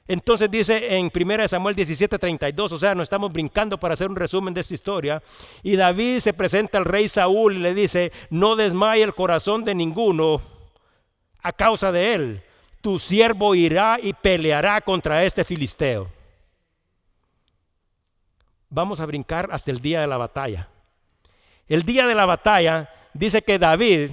Entonces 0.08 0.50
dice 0.50 0.96
en 0.96 1.10
1 1.14 1.48
Samuel 1.48 1.76
17, 1.76 2.18
32, 2.18 2.72
o 2.72 2.78
sea, 2.78 2.94
no 2.94 3.02
estamos 3.02 3.32
brincando 3.32 3.78
para 3.78 3.94
hacer 3.94 4.08
un 4.08 4.16
resumen 4.16 4.52
de 4.52 4.60
esta 4.60 4.74
historia. 4.74 5.22
Y 5.62 5.76
David 5.76 6.18
se 6.18 6.32
presenta 6.32 6.78
al 6.78 6.84
rey 6.84 7.08
Saúl 7.08 7.56
y 7.56 7.60
le 7.60 7.72
dice, 7.72 8.12
no 8.28 8.56
desmaye 8.56 9.02
el 9.02 9.14
corazón 9.14 9.64
de 9.64 9.74
ninguno 9.74 10.40
a 11.40 11.52
causa 11.52 11.92
de 11.92 12.14
él, 12.14 12.42
tu 12.82 12.98
siervo 12.98 13.54
irá 13.54 13.98
y 14.02 14.12
peleará 14.12 14.80
contra 14.80 15.24
este 15.24 15.44
filisteo. 15.44 16.10
Vamos 18.68 19.00
a 19.00 19.06
brincar 19.06 19.48
hasta 19.52 19.70
el 19.70 19.80
día 19.80 20.00
de 20.00 20.06
la 20.06 20.16
batalla. 20.16 20.68
El 21.68 21.84
día 21.84 22.06
de 22.06 22.14
la 22.14 22.26
batalla 22.26 22.90
dice 23.14 23.40
que 23.40 23.58
David 23.58 24.10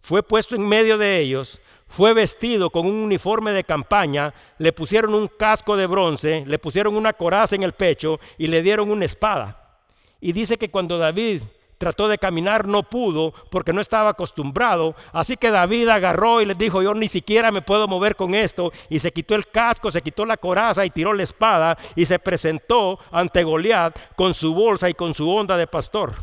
fue 0.00 0.22
puesto 0.22 0.56
en 0.56 0.66
medio 0.66 0.98
de 0.98 1.20
ellos, 1.20 1.60
fue 1.86 2.12
vestido 2.12 2.70
con 2.70 2.86
un 2.86 2.96
uniforme 2.96 3.52
de 3.52 3.62
campaña, 3.62 4.34
le 4.58 4.72
pusieron 4.72 5.14
un 5.14 5.28
casco 5.28 5.76
de 5.76 5.86
bronce, 5.86 6.44
le 6.46 6.58
pusieron 6.58 6.96
una 6.96 7.12
coraza 7.12 7.54
en 7.54 7.62
el 7.62 7.72
pecho 7.72 8.18
y 8.36 8.48
le 8.48 8.62
dieron 8.62 8.90
una 8.90 9.04
espada. 9.04 9.78
Y 10.20 10.32
dice 10.32 10.58
que 10.58 10.70
cuando 10.70 10.98
David 10.98 11.42
trató 11.78 12.08
de 12.08 12.18
caminar 12.18 12.66
no 12.66 12.82
pudo 12.82 13.32
porque 13.50 13.72
no 13.72 13.80
estaba 13.80 14.10
acostumbrado. 14.10 14.94
Así 15.12 15.36
que 15.36 15.50
David 15.50 15.88
agarró 15.88 16.40
y 16.40 16.44
les 16.44 16.58
dijo, 16.58 16.82
yo 16.82 16.94
ni 16.94 17.08
siquiera 17.08 17.50
me 17.50 17.62
puedo 17.62 17.88
mover 17.88 18.16
con 18.16 18.34
esto. 18.34 18.72
Y 18.88 18.98
se 18.98 19.12
quitó 19.12 19.34
el 19.34 19.48
casco, 19.48 19.90
se 19.90 20.02
quitó 20.02 20.24
la 20.26 20.36
coraza 20.36 20.84
y 20.84 20.90
tiró 20.90 21.12
la 21.12 21.22
espada 21.22 21.76
y 21.94 22.06
se 22.06 22.18
presentó 22.18 22.98
ante 23.10 23.42
Goliat 23.42 24.14
con 24.16 24.34
su 24.34 24.54
bolsa 24.54 24.88
y 24.88 24.94
con 24.94 25.14
su 25.14 25.30
onda 25.30 25.56
de 25.56 25.66
pastor. 25.66 26.14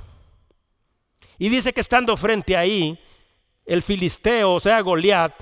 Y 1.37 1.49
dice 1.49 1.73
que 1.73 1.81
estando 1.81 2.15
frente 2.17 2.55
ahí, 2.55 2.99
el 3.65 3.81
filisteo, 3.81 4.53
o 4.53 4.59
sea, 4.59 4.81
Goliat, 4.81 5.33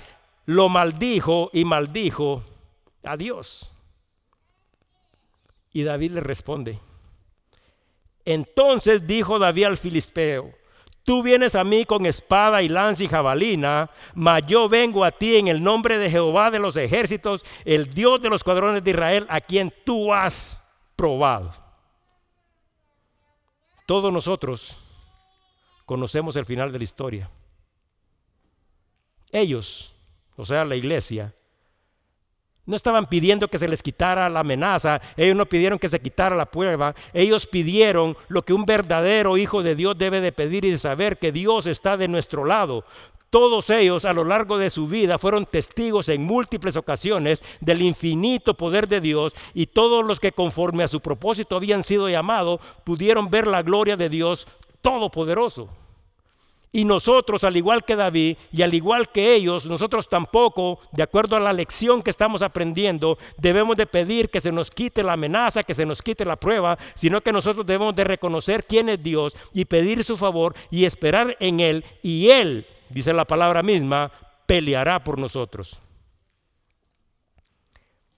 lo 0.46 0.68
maldijo 0.68 1.50
y 1.52 1.64
maldijo 1.64 2.42
a 3.04 3.16
Dios. 3.16 3.70
Y 5.72 5.84
David 5.84 6.12
le 6.12 6.20
responde, 6.20 6.80
entonces 8.24 9.06
dijo 9.06 9.38
David 9.38 9.64
al 9.64 9.76
filisteo, 9.76 10.52
tú 11.04 11.22
vienes 11.22 11.54
a 11.54 11.64
mí 11.64 11.84
con 11.84 12.06
espada 12.06 12.62
y 12.62 12.68
lanza 12.68 13.04
y 13.04 13.08
jabalina, 13.08 13.90
mas 14.14 14.46
yo 14.46 14.68
vengo 14.68 15.04
a 15.04 15.10
ti 15.10 15.36
en 15.36 15.48
el 15.48 15.62
nombre 15.62 15.98
de 15.98 16.10
Jehová 16.10 16.50
de 16.50 16.58
los 16.58 16.76
ejércitos, 16.76 17.44
el 17.64 17.90
Dios 17.90 18.20
de 18.20 18.30
los 18.30 18.44
cuadrones 18.44 18.84
de 18.84 18.90
Israel, 18.90 19.26
a 19.28 19.40
quien 19.40 19.72
tú 19.84 20.12
has 20.12 20.60
probado. 20.96 21.52
Todos 23.86 24.12
nosotros 24.12 24.76
conocemos 25.84 26.36
el 26.36 26.46
final 26.46 26.70
de 26.70 26.78
la 26.78 26.84
historia. 26.84 27.30
Ellos, 29.32 29.92
o 30.36 30.46
sea, 30.46 30.64
la 30.64 30.76
iglesia, 30.76 31.34
no 32.66 32.76
estaban 32.76 33.06
pidiendo 33.06 33.48
que 33.48 33.58
se 33.58 33.68
les 33.68 33.82
quitara 33.82 34.28
la 34.28 34.40
amenaza, 34.40 35.00
ellos 35.16 35.36
no 35.36 35.46
pidieron 35.46 35.78
que 35.78 35.88
se 35.88 36.00
quitara 36.00 36.36
la 36.36 36.46
prueba, 36.46 36.94
ellos 37.12 37.46
pidieron 37.46 38.16
lo 38.28 38.42
que 38.42 38.52
un 38.52 38.64
verdadero 38.64 39.36
hijo 39.36 39.62
de 39.62 39.74
Dios 39.74 39.98
debe 39.98 40.20
de 40.20 40.32
pedir 40.32 40.64
y 40.64 40.70
de 40.70 40.78
saber 40.78 41.18
que 41.18 41.32
Dios 41.32 41.66
está 41.66 41.96
de 41.96 42.08
nuestro 42.08 42.44
lado. 42.44 42.84
Todos 43.30 43.70
ellos 43.70 44.04
a 44.04 44.12
lo 44.12 44.24
largo 44.24 44.58
de 44.58 44.70
su 44.70 44.88
vida 44.88 45.16
fueron 45.16 45.46
testigos 45.46 46.08
en 46.08 46.24
múltiples 46.24 46.76
ocasiones 46.76 47.44
del 47.60 47.80
infinito 47.80 48.54
poder 48.54 48.88
de 48.88 49.00
Dios 49.00 49.34
y 49.54 49.66
todos 49.66 50.04
los 50.04 50.18
que 50.18 50.32
conforme 50.32 50.82
a 50.82 50.88
su 50.88 51.00
propósito 51.00 51.54
habían 51.54 51.84
sido 51.84 52.08
llamados 52.08 52.60
pudieron 52.82 53.30
ver 53.30 53.46
la 53.46 53.62
gloria 53.62 53.96
de 53.96 54.08
Dios 54.08 54.48
Todopoderoso. 54.82 55.68
Y 56.72 56.84
nosotros, 56.84 57.42
al 57.42 57.56
igual 57.56 57.84
que 57.84 57.96
David 57.96 58.36
y 58.52 58.62
al 58.62 58.72
igual 58.74 59.10
que 59.10 59.34
ellos, 59.34 59.66
nosotros 59.66 60.08
tampoco, 60.08 60.78
de 60.92 61.02
acuerdo 61.02 61.34
a 61.34 61.40
la 61.40 61.52
lección 61.52 62.00
que 62.00 62.10
estamos 62.10 62.42
aprendiendo, 62.42 63.18
debemos 63.36 63.76
de 63.76 63.86
pedir 63.86 64.30
que 64.30 64.40
se 64.40 64.52
nos 64.52 64.70
quite 64.70 65.02
la 65.02 65.14
amenaza, 65.14 65.64
que 65.64 65.74
se 65.74 65.84
nos 65.84 66.00
quite 66.00 66.24
la 66.24 66.36
prueba, 66.36 66.78
sino 66.94 67.22
que 67.22 67.32
nosotros 67.32 67.66
debemos 67.66 67.96
de 67.96 68.04
reconocer 68.04 68.64
quién 68.64 68.88
es 68.88 69.02
Dios 69.02 69.36
y 69.52 69.64
pedir 69.64 70.04
su 70.04 70.16
favor 70.16 70.54
y 70.70 70.84
esperar 70.84 71.36
en 71.40 71.58
Él. 71.58 71.84
Y 72.02 72.30
Él, 72.30 72.66
dice 72.88 73.12
la 73.12 73.24
palabra 73.24 73.64
misma, 73.64 74.12
peleará 74.46 75.02
por 75.02 75.18
nosotros. 75.18 75.76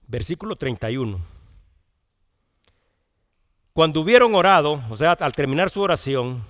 Versículo 0.05 0.55
31. 0.55 1.19
Cuando 3.73 4.01
hubieron 4.01 4.35
orado, 4.35 4.79
o 4.91 4.95
sea, 4.95 5.13
al 5.13 5.33
terminar 5.33 5.71
su 5.71 5.81
oración, 5.81 6.43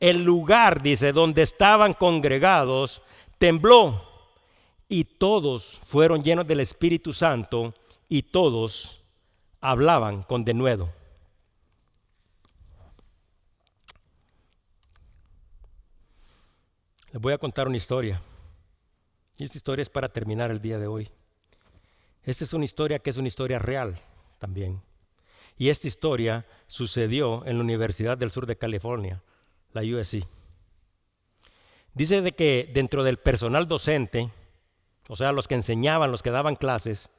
el 0.00 0.22
lugar, 0.22 0.82
dice, 0.82 1.12
donde 1.12 1.42
estaban 1.42 1.94
congregados, 1.94 3.02
tembló 3.38 4.02
y 4.88 5.04
todos 5.04 5.80
fueron 5.86 6.22
llenos 6.22 6.46
del 6.46 6.60
Espíritu 6.60 7.12
Santo 7.12 7.74
y 8.08 8.22
todos 8.22 9.02
hablaban 9.60 10.22
con 10.22 10.44
denuedo. 10.44 10.90
Les 17.12 17.20
voy 17.20 17.32
a 17.32 17.38
contar 17.38 17.66
una 17.66 17.78
historia. 17.78 18.20
Y 19.38 19.44
esta 19.44 19.56
historia 19.56 19.82
es 19.82 19.90
para 19.90 20.08
terminar 20.08 20.50
el 20.50 20.60
día 20.60 20.78
de 20.78 20.86
hoy. 20.86 21.10
Esta 22.22 22.44
es 22.44 22.52
una 22.52 22.64
historia 22.64 22.98
que 22.98 23.10
es 23.10 23.16
una 23.16 23.28
historia 23.28 23.58
real 23.58 23.98
también. 24.38 24.82
Y 25.56 25.70
esta 25.70 25.86
historia 25.86 26.44
sucedió 26.66 27.44
en 27.46 27.56
la 27.56 27.64
Universidad 27.64 28.18
del 28.18 28.30
Sur 28.30 28.46
de 28.46 28.56
California 28.56 29.22
la 29.76 29.82
USC. 29.82 30.26
Dice 31.94 32.20
de 32.20 32.32
que 32.32 32.70
dentro 32.74 33.04
del 33.04 33.18
personal 33.18 33.68
docente, 33.68 34.28
o 35.08 35.16
sea, 35.16 35.32
los 35.32 35.46
que 35.46 35.54
enseñaban, 35.54 36.10
los 36.10 36.22
que 36.22 36.30
daban 36.30 36.56
clases, 36.56 37.10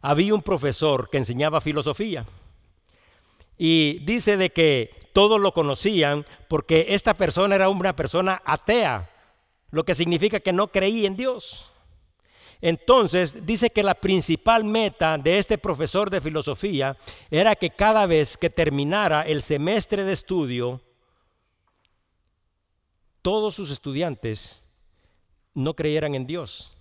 había 0.00 0.34
un 0.34 0.42
profesor 0.42 1.10
que 1.10 1.18
enseñaba 1.18 1.60
filosofía. 1.60 2.24
Y 3.58 3.98
dice 4.04 4.36
de 4.36 4.50
que 4.50 4.90
todos 5.12 5.40
lo 5.40 5.52
conocían 5.52 6.24
porque 6.48 6.86
esta 6.90 7.14
persona 7.14 7.54
era 7.54 7.68
una 7.68 7.94
persona 7.94 8.40
atea, 8.44 9.10
lo 9.70 9.84
que 9.84 9.94
significa 9.94 10.40
que 10.40 10.52
no 10.52 10.68
creía 10.68 11.06
en 11.06 11.16
Dios. 11.16 11.70
Entonces 12.62 13.44
dice 13.44 13.70
que 13.70 13.82
la 13.82 13.94
principal 13.94 14.64
meta 14.64 15.18
de 15.18 15.38
este 15.38 15.58
profesor 15.58 16.10
de 16.10 16.20
filosofía 16.20 16.96
era 17.30 17.56
que 17.56 17.70
cada 17.70 18.06
vez 18.06 18.36
que 18.36 18.50
terminara 18.50 19.22
el 19.22 19.42
semestre 19.42 20.04
de 20.04 20.12
estudio, 20.12 20.80
todos 23.22 23.54
sus 23.54 23.70
estudiantes 23.70 24.62
no 25.54 25.74
creyeran 25.74 26.14
en 26.14 26.26
Dios. 26.26 26.72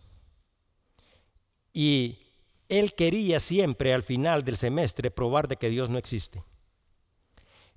Y 1.73 2.17
él 2.67 2.93
quería 2.93 3.39
siempre 3.39 3.93
al 3.93 4.03
final 4.03 4.43
del 4.43 4.57
semestre 4.57 5.11
probar 5.11 5.47
de 5.47 5.57
que 5.57 5.69
Dios 5.69 5.89
no 5.89 5.97
existe. 5.97 6.43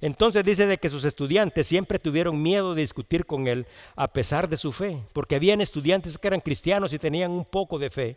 Entonces 0.00 0.44
dice 0.44 0.66
de 0.66 0.78
que 0.78 0.90
sus 0.90 1.04
estudiantes 1.04 1.66
siempre 1.66 1.98
tuvieron 1.98 2.42
miedo 2.42 2.74
de 2.74 2.82
discutir 2.82 3.24
con 3.26 3.46
él 3.46 3.66
a 3.96 4.08
pesar 4.08 4.48
de 4.48 4.56
su 4.56 4.72
fe, 4.72 5.02
porque 5.12 5.36
habían 5.36 5.60
estudiantes 5.60 6.18
que 6.18 6.28
eran 6.28 6.40
cristianos 6.40 6.92
y 6.92 6.98
tenían 6.98 7.30
un 7.30 7.44
poco 7.44 7.78
de 7.78 7.90
fe, 7.90 8.16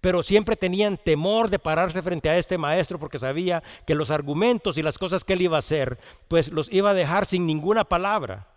pero 0.00 0.22
siempre 0.22 0.54
tenían 0.54 0.96
temor 0.96 1.48
de 1.48 1.58
pararse 1.58 2.02
frente 2.02 2.28
a 2.28 2.36
este 2.36 2.58
maestro 2.58 2.98
porque 2.98 3.18
sabía 3.18 3.62
que 3.86 3.94
los 3.94 4.10
argumentos 4.10 4.76
y 4.76 4.82
las 4.82 4.98
cosas 4.98 5.24
que 5.24 5.32
él 5.32 5.42
iba 5.42 5.56
a 5.56 5.60
hacer, 5.60 5.98
pues 6.28 6.48
los 6.48 6.72
iba 6.72 6.90
a 6.90 6.94
dejar 6.94 7.26
sin 7.26 7.46
ninguna 7.46 7.84
palabra. 7.84 8.53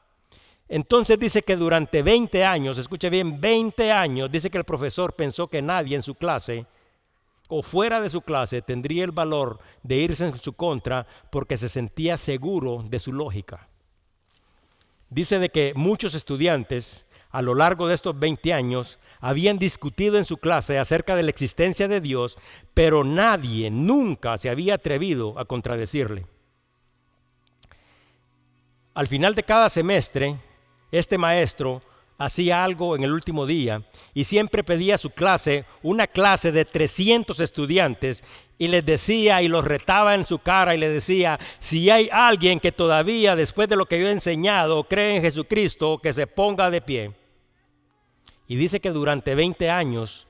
Entonces 0.70 1.18
dice 1.18 1.41
que 1.43 1.55
durante 1.55 2.01
20 2.01 2.43
años, 2.43 2.78
escuche 2.78 3.09
bien, 3.09 3.39
20 3.39 3.91
años, 3.91 4.32
dice 4.32 4.49
que 4.49 4.57
el 4.57 4.65
profesor 4.65 5.13
pensó 5.13 5.47
que 5.47 5.61
nadie 5.61 5.95
en 5.95 6.03
su 6.03 6.15
clase 6.15 6.65
o 7.47 7.61
fuera 7.61 8.01
de 8.01 8.09
su 8.09 8.22
clase 8.22 8.61
tendría 8.61 9.05
el 9.05 9.11
valor 9.11 9.59
de 9.84 9.95
irse 9.95 10.26
en 10.26 10.38
su 10.38 10.53
contra 10.53 11.07
porque 11.32 11.55
se 11.55 11.70
sentía 11.70 12.18
seguro 12.18 12.84
de 12.86 12.99
su 12.99 13.13
lógica. 13.13 13.68
Dice 15.09 15.39
de 15.39 15.49
que 15.49 15.72
muchos 15.74 16.13
estudiantes 16.15 17.05
a 17.30 17.41
lo 17.41 17.55
largo 17.55 17.88
de 17.88 17.95
estos 17.95 18.18
20 18.20 18.53
años 18.53 18.99
habían 19.20 19.57
discutido 19.57 20.18
en 20.18 20.26
su 20.26 20.38
clase 20.38 20.78
acerca 20.78 21.15
de 21.15 21.24
la 21.24 21.30
existencia 21.30 21.88
de 21.88 22.01
Dios, 22.01 22.38
pero 22.74 23.03
nadie 23.03 23.72
nunca 23.72 24.38
se 24.38 24.49
había 24.49 24.76
atrevido 24.76 25.39
a 25.39 25.45
contradecirle. 25.45 26.26
Al 28.93 29.07
final 29.07 29.36
de 29.36 29.43
cada 29.43 29.70
semestre, 29.70 30.38
este 30.91 31.17
maestro 31.17 31.81
hacía 32.17 32.63
algo 32.63 32.95
en 32.95 33.03
el 33.03 33.13
último 33.13 33.45
día 33.45 33.83
y 34.13 34.23
siempre 34.23 34.63
pedía 34.63 34.95
a 34.95 34.99
su 34.99 35.11
clase, 35.11 35.65
una 35.83 36.07
clase 36.07 36.51
de 36.51 36.65
300 36.65 37.39
estudiantes, 37.39 38.23
y 38.59 38.67
les 38.67 38.83
decía 38.83 39.41
y 39.43 39.47
los 39.47 39.63
retaba 39.63 40.15
en 40.15 40.25
su 40.25 40.39
cara 40.39 40.73
y 40.73 40.79
les 40.79 40.91
decía, 40.91 41.39
si 41.59 41.89
hay 41.91 42.09
alguien 42.11 42.59
que 42.59 42.71
todavía 42.71 43.35
después 43.35 43.69
de 43.69 43.75
lo 43.75 43.85
que 43.85 43.99
yo 43.99 44.07
he 44.07 44.11
enseñado 44.11 44.83
cree 44.85 45.15
en 45.15 45.21
Jesucristo, 45.21 45.99
que 46.01 46.11
se 46.11 46.25
ponga 46.25 46.71
de 46.71 46.81
pie. 46.81 47.11
Y 48.47 48.55
dice 48.55 48.79
que 48.79 48.89
durante 48.89 49.35
20 49.35 49.69
años 49.69 50.25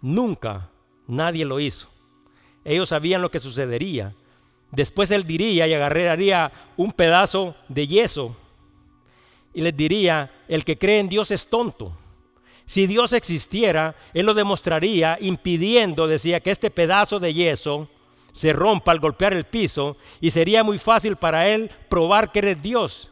nunca 0.00 0.70
nadie 1.06 1.44
lo 1.44 1.60
hizo. 1.60 1.88
Ellos 2.64 2.88
sabían 2.88 3.20
lo 3.20 3.30
que 3.30 3.40
sucedería. 3.40 4.14
Después 4.70 5.10
él 5.10 5.24
diría 5.24 5.66
y 5.66 5.74
agarraría 5.74 6.52
un 6.76 6.92
pedazo 6.92 7.54
de 7.68 7.86
yeso 7.86 8.34
y 9.56 9.62
les 9.62 9.74
diría, 9.74 10.30
el 10.48 10.66
que 10.66 10.76
cree 10.76 10.98
en 10.98 11.08
Dios 11.08 11.30
es 11.30 11.46
tonto. 11.46 11.96
Si 12.66 12.86
Dios 12.86 13.14
existiera, 13.14 13.96
Él 14.12 14.26
lo 14.26 14.34
demostraría 14.34 15.16
impidiendo, 15.18 16.06
decía, 16.06 16.40
que 16.40 16.50
este 16.50 16.70
pedazo 16.70 17.18
de 17.18 17.32
yeso 17.32 17.88
se 18.32 18.52
rompa 18.52 18.92
al 18.92 19.00
golpear 19.00 19.32
el 19.32 19.44
piso 19.44 19.96
y 20.20 20.30
sería 20.30 20.62
muy 20.62 20.76
fácil 20.76 21.16
para 21.16 21.48
Él 21.48 21.70
probar 21.88 22.32
que 22.32 22.40
eres 22.40 22.60
Dios. 22.60 23.10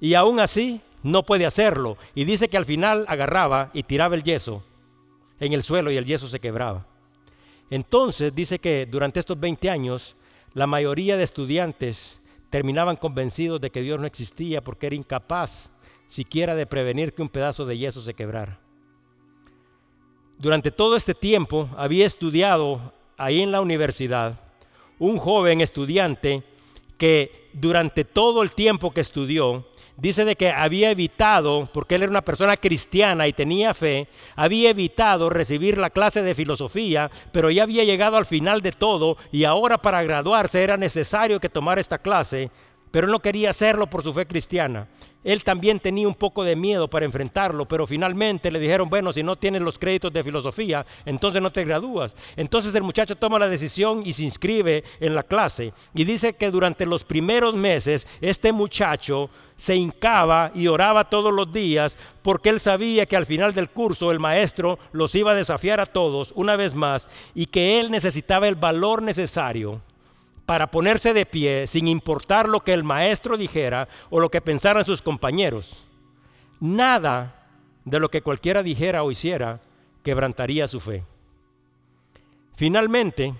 Y 0.00 0.14
aún 0.14 0.38
así 0.38 0.80
no 1.02 1.24
puede 1.24 1.44
hacerlo. 1.44 1.98
Y 2.14 2.24
dice 2.24 2.46
que 2.46 2.56
al 2.56 2.66
final 2.66 3.04
agarraba 3.08 3.70
y 3.72 3.82
tiraba 3.82 4.14
el 4.14 4.22
yeso 4.22 4.62
en 5.40 5.54
el 5.54 5.64
suelo 5.64 5.90
y 5.90 5.96
el 5.96 6.04
yeso 6.04 6.28
se 6.28 6.38
quebraba. 6.38 6.86
Entonces 7.68 8.32
dice 8.32 8.60
que 8.60 8.86
durante 8.86 9.18
estos 9.18 9.40
20 9.40 9.68
años 9.68 10.14
la 10.54 10.68
mayoría 10.68 11.16
de 11.16 11.24
estudiantes 11.24 12.20
terminaban 12.48 12.94
convencidos 12.94 13.60
de 13.60 13.70
que 13.70 13.82
Dios 13.82 13.98
no 13.98 14.06
existía 14.06 14.60
porque 14.60 14.86
era 14.86 14.94
incapaz 14.94 15.72
siquiera 16.10 16.56
de 16.56 16.66
prevenir 16.66 17.14
que 17.14 17.22
un 17.22 17.28
pedazo 17.28 17.64
de 17.64 17.78
yeso 17.78 18.02
se 18.02 18.14
quebrara. 18.14 18.58
Durante 20.38 20.72
todo 20.72 20.96
este 20.96 21.14
tiempo 21.14 21.68
había 21.76 22.04
estudiado 22.04 22.92
ahí 23.16 23.40
en 23.40 23.52
la 23.52 23.60
universidad 23.60 24.40
un 24.98 25.18
joven 25.18 25.60
estudiante 25.60 26.42
que 26.98 27.48
durante 27.52 28.04
todo 28.04 28.42
el 28.42 28.50
tiempo 28.50 28.90
que 28.90 29.00
estudió 29.00 29.66
dice 29.96 30.24
de 30.24 30.34
que 30.34 30.50
había 30.50 30.90
evitado, 30.90 31.68
porque 31.72 31.94
él 31.94 32.02
era 32.02 32.10
una 32.10 32.24
persona 32.24 32.56
cristiana 32.56 33.28
y 33.28 33.32
tenía 33.32 33.72
fe, 33.72 34.08
había 34.34 34.70
evitado 34.70 35.30
recibir 35.30 35.78
la 35.78 35.90
clase 35.90 36.22
de 36.22 36.34
filosofía, 36.34 37.10
pero 37.32 37.50
ya 37.50 37.62
había 37.62 37.84
llegado 37.84 38.16
al 38.16 38.26
final 38.26 38.62
de 38.62 38.72
todo 38.72 39.16
y 39.30 39.44
ahora 39.44 39.78
para 39.78 40.02
graduarse 40.02 40.62
era 40.62 40.76
necesario 40.76 41.38
que 41.38 41.48
tomara 41.48 41.80
esta 41.80 41.98
clase 41.98 42.50
pero 42.90 43.06
él 43.06 43.12
no 43.12 43.20
quería 43.20 43.50
hacerlo 43.50 43.88
por 43.88 44.02
su 44.02 44.12
fe 44.12 44.26
cristiana. 44.26 44.88
Él 45.22 45.44
también 45.44 45.78
tenía 45.78 46.08
un 46.08 46.14
poco 46.14 46.44
de 46.44 46.56
miedo 46.56 46.88
para 46.88 47.04
enfrentarlo, 47.04 47.66
pero 47.66 47.86
finalmente 47.86 48.50
le 48.50 48.58
dijeron, 48.58 48.88
bueno, 48.88 49.12
si 49.12 49.22
no 49.22 49.36
tienes 49.36 49.60
los 49.60 49.78
créditos 49.78 50.12
de 50.12 50.24
filosofía, 50.24 50.86
entonces 51.04 51.42
no 51.42 51.50
te 51.50 51.64
gradúas. 51.64 52.16
Entonces 52.36 52.74
el 52.74 52.82
muchacho 52.82 53.16
toma 53.16 53.38
la 53.38 53.48
decisión 53.48 54.02
y 54.06 54.14
se 54.14 54.24
inscribe 54.24 54.82
en 54.98 55.14
la 55.14 55.22
clase. 55.22 55.74
Y 55.94 56.04
dice 56.04 56.32
que 56.32 56.50
durante 56.50 56.86
los 56.86 57.04
primeros 57.04 57.54
meses 57.54 58.08
este 58.22 58.50
muchacho 58.50 59.28
se 59.56 59.76
hincaba 59.76 60.52
y 60.54 60.68
oraba 60.68 61.10
todos 61.10 61.34
los 61.34 61.52
días 61.52 61.98
porque 62.22 62.48
él 62.48 62.58
sabía 62.58 63.04
que 63.04 63.16
al 63.16 63.26
final 63.26 63.52
del 63.52 63.68
curso 63.68 64.10
el 64.10 64.18
maestro 64.18 64.78
los 64.92 65.14
iba 65.14 65.32
a 65.32 65.34
desafiar 65.34 65.80
a 65.80 65.86
todos 65.86 66.32
una 66.34 66.56
vez 66.56 66.74
más 66.74 67.08
y 67.34 67.44
que 67.44 67.78
él 67.78 67.90
necesitaba 67.90 68.48
el 68.48 68.54
valor 68.54 69.02
necesario 69.02 69.82
para 70.50 70.68
ponerse 70.68 71.14
de 71.14 71.26
pie 71.26 71.68
sin 71.68 71.86
importar 71.86 72.48
lo 72.48 72.58
que 72.58 72.72
el 72.72 72.82
maestro 72.82 73.36
dijera 73.36 73.86
o 74.10 74.18
lo 74.18 74.32
que 74.32 74.40
pensaran 74.40 74.84
sus 74.84 75.00
compañeros. 75.00 75.86
Nada 76.58 77.46
de 77.84 78.00
lo 78.00 78.08
que 78.08 78.20
cualquiera 78.20 78.64
dijera 78.64 79.04
o 79.04 79.12
hiciera 79.12 79.60
quebrantaría 80.02 80.66
su 80.66 80.80
fe. 80.80 81.04
Finalmente, 82.56 83.32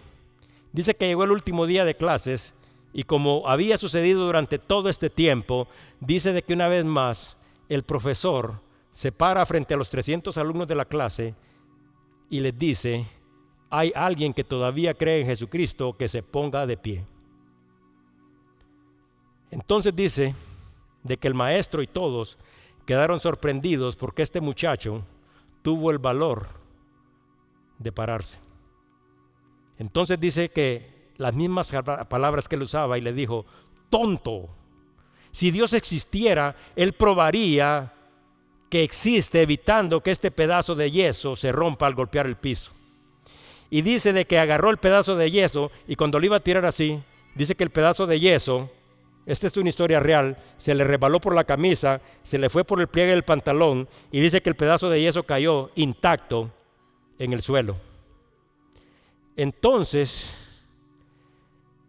dice 0.70 0.94
que 0.94 1.08
llegó 1.08 1.24
el 1.24 1.32
último 1.32 1.66
día 1.66 1.84
de 1.84 1.96
clases 1.96 2.54
y 2.92 3.02
como 3.02 3.42
había 3.48 3.76
sucedido 3.76 4.24
durante 4.24 4.60
todo 4.60 4.88
este 4.88 5.10
tiempo, 5.10 5.66
dice 5.98 6.32
de 6.32 6.42
que 6.42 6.54
una 6.54 6.68
vez 6.68 6.84
más 6.84 7.36
el 7.68 7.82
profesor 7.82 8.60
se 8.92 9.10
para 9.10 9.44
frente 9.46 9.74
a 9.74 9.76
los 9.76 9.90
300 9.90 10.38
alumnos 10.38 10.68
de 10.68 10.76
la 10.76 10.84
clase 10.84 11.34
y 12.28 12.38
les 12.38 12.56
dice, 12.56 13.04
hay 13.70 13.92
alguien 13.94 14.32
que 14.32 14.44
todavía 14.44 14.94
cree 14.94 15.20
en 15.20 15.26
Jesucristo 15.26 15.96
que 15.96 16.08
se 16.08 16.22
ponga 16.22 16.66
de 16.66 16.76
pie. 16.76 17.06
Entonces 19.50 19.94
dice 19.94 20.34
de 21.02 21.16
que 21.16 21.28
el 21.28 21.34
maestro 21.34 21.80
y 21.80 21.86
todos 21.86 22.36
quedaron 22.84 23.20
sorprendidos 23.20 23.96
porque 23.96 24.22
este 24.22 24.40
muchacho 24.40 25.04
tuvo 25.62 25.90
el 25.90 25.98
valor 25.98 26.48
de 27.78 27.92
pararse. 27.92 28.38
Entonces 29.78 30.18
dice 30.18 30.50
que 30.50 31.12
las 31.16 31.34
mismas 31.34 31.72
palabras 32.08 32.48
que 32.48 32.56
él 32.56 32.62
usaba 32.62 32.98
y 32.98 33.00
le 33.00 33.12
dijo, 33.12 33.46
tonto, 33.88 34.48
si 35.30 35.50
Dios 35.50 35.72
existiera, 35.74 36.56
él 36.74 36.92
probaría 36.92 37.92
que 38.68 38.82
existe 38.82 39.42
evitando 39.42 40.02
que 40.02 40.10
este 40.10 40.30
pedazo 40.30 40.74
de 40.74 40.90
yeso 40.90 41.36
se 41.36 41.52
rompa 41.52 41.86
al 41.86 41.94
golpear 41.94 42.26
el 42.26 42.36
piso. 42.36 42.72
Y 43.70 43.82
dice 43.82 44.12
de 44.12 44.26
que 44.26 44.38
agarró 44.38 44.70
el 44.70 44.78
pedazo 44.78 45.14
de 45.14 45.30
yeso 45.30 45.70
y 45.86 45.94
cuando 45.94 46.18
lo 46.18 46.26
iba 46.26 46.36
a 46.36 46.40
tirar 46.40 46.66
así, 46.66 47.00
dice 47.36 47.54
que 47.54 47.62
el 47.62 47.70
pedazo 47.70 48.06
de 48.06 48.18
yeso, 48.18 48.68
esta 49.26 49.46
es 49.46 49.56
una 49.56 49.68
historia 49.68 50.00
real, 50.00 50.36
se 50.56 50.74
le 50.74 50.82
rebaló 50.82 51.20
por 51.20 51.34
la 51.34 51.44
camisa, 51.44 52.00
se 52.24 52.38
le 52.38 52.50
fue 52.50 52.64
por 52.64 52.80
el 52.80 52.88
pliegue 52.88 53.12
del 53.12 53.22
pantalón 53.22 53.88
y 54.10 54.20
dice 54.20 54.42
que 54.42 54.50
el 54.50 54.56
pedazo 54.56 54.90
de 54.90 55.00
yeso 55.00 55.22
cayó 55.22 55.70
intacto 55.76 56.50
en 57.18 57.32
el 57.32 57.42
suelo. 57.42 57.76
Entonces, 59.36 60.34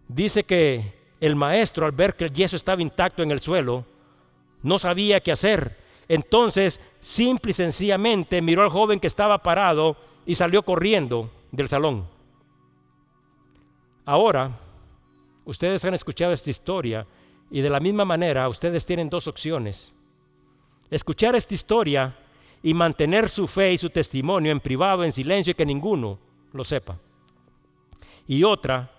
dice 0.07 0.43
que 0.43 0.93
el 1.19 1.35
maestro 1.35 1.85
al 1.85 1.93
ver 1.93 2.15
que 2.15 2.25
el 2.25 2.33
yeso 2.33 2.55
estaba 2.55 2.81
intacto 2.81 3.23
en 3.23 3.31
el 3.31 3.39
suelo, 3.39 3.85
no 4.61 4.77
sabía 4.77 5.19
qué 5.19 5.31
hacer. 5.31 5.77
Entonces, 6.07 6.79
simple 6.99 7.51
y 7.51 7.53
sencillamente 7.55 8.41
miró 8.41 8.61
al 8.61 8.69
joven 8.69 8.99
que 8.99 9.07
estaba 9.07 9.39
parado 9.39 9.97
y 10.25 10.35
salió 10.35 10.61
corriendo 10.63 11.29
del 11.51 11.67
salón. 11.67 12.05
Ahora, 14.05 14.51
ustedes 15.45 15.83
han 15.85 15.93
escuchado 15.93 16.31
esta 16.31 16.49
historia 16.49 17.05
y 17.49 17.61
de 17.61 17.69
la 17.69 17.79
misma 17.79 18.05
manera 18.05 18.47
ustedes 18.47 18.85
tienen 18.85 19.09
dos 19.09 19.27
opciones. 19.27 19.93
Escuchar 20.89 21.35
esta 21.35 21.53
historia 21.53 22.15
y 22.63 22.73
mantener 22.73 23.29
su 23.29 23.47
fe 23.47 23.73
y 23.73 23.77
su 23.77 23.89
testimonio 23.89 24.51
en 24.51 24.59
privado, 24.59 25.03
en 25.03 25.11
silencio 25.11 25.51
y 25.51 25.55
que 25.55 25.65
ninguno 25.65 26.19
lo 26.53 26.63
sepa. 26.63 26.97
Y 28.27 28.43
otra, 28.43 28.91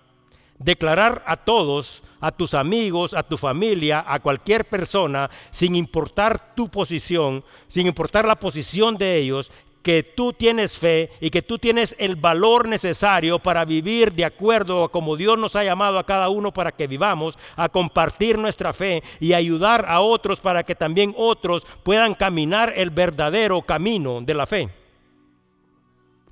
declarar 0.57 1.23
a 1.25 1.37
todos, 1.37 2.03
a 2.19 2.31
tus 2.31 2.53
amigos, 2.53 3.13
a 3.13 3.23
tu 3.23 3.37
familia, 3.37 4.03
a 4.07 4.19
cualquier 4.19 4.65
persona, 4.65 5.29
sin 5.51 5.75
importar 5.75 6.55
tu 6.55 6.69
posición, 6.69 7.43
sin 7.67 7.87
importar 7.87 8.25
la 8.25 8.35
posición 8.35 8.97
de 8.97 9.17
ellos, 9.17 9.51
que 9.83 10.01
tú 10.01 10.31
tienes 10.31 10.79
fe 10.79 11.11
y 11.19 11.29
que 11.29 11.41
tú 11.41 11.59
tienes 11.59 11.93
el 11.99 12.15
valor 12.15 12.67
necesario 12.67 13.37
para 13.37 13.65
vivir 13.65 14.13
de 14.13 14.25
acuerdo 14.25 14.85
a 14.85 14.91
como 14.91 15.17
Dios 15.17 15.37
nos 15.37 15.55
ha 15.57 15.63
llamado 15.63 15.99
a 15.99 16.05
cada 16.05 16.29
uno 16.29 16.53
para 16.53 16.71
que 16.71 16.87
vivamos, 16.87 17.37
a 17.57 17.67
compartir 17.67 18.37
nuestra 18.37 18.71
fe 18.71 19.03
y 19.19 19.33
ayudar 19.33 19.85
a 19.87 19.99
otros 19.99 20.39
para 20.39 20.63
que 20.63 20.73
también 20.73 21.13
otros 21.17 21.67
puedan 21.83 22.15
caminar 22.15 22.73
el 22.75 22.89
verdadero 22.89 23.61
camino 23.61 24.21
de 24.21 24.33
la 24.33 24.47
fe. 24.47 24.69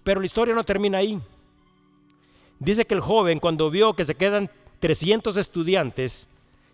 Pero 0.04 0.22
la 0.22 0.26
historia 0.26 0.56
no 0.56 0.64
termina 0.64 1.00
ahí. 1.00 1.20
Dice 2.58 2.86
que 2.86 2.94
el 2.94 3.02
joven 3.02 3.40
cuando 3.40 3.70
vio 3.70 3.94
que 3.94 4.06
se 4.06 4.16
quedan 4.16 4.50
300 4.80 5.36
estudiantes, 5.36 6.28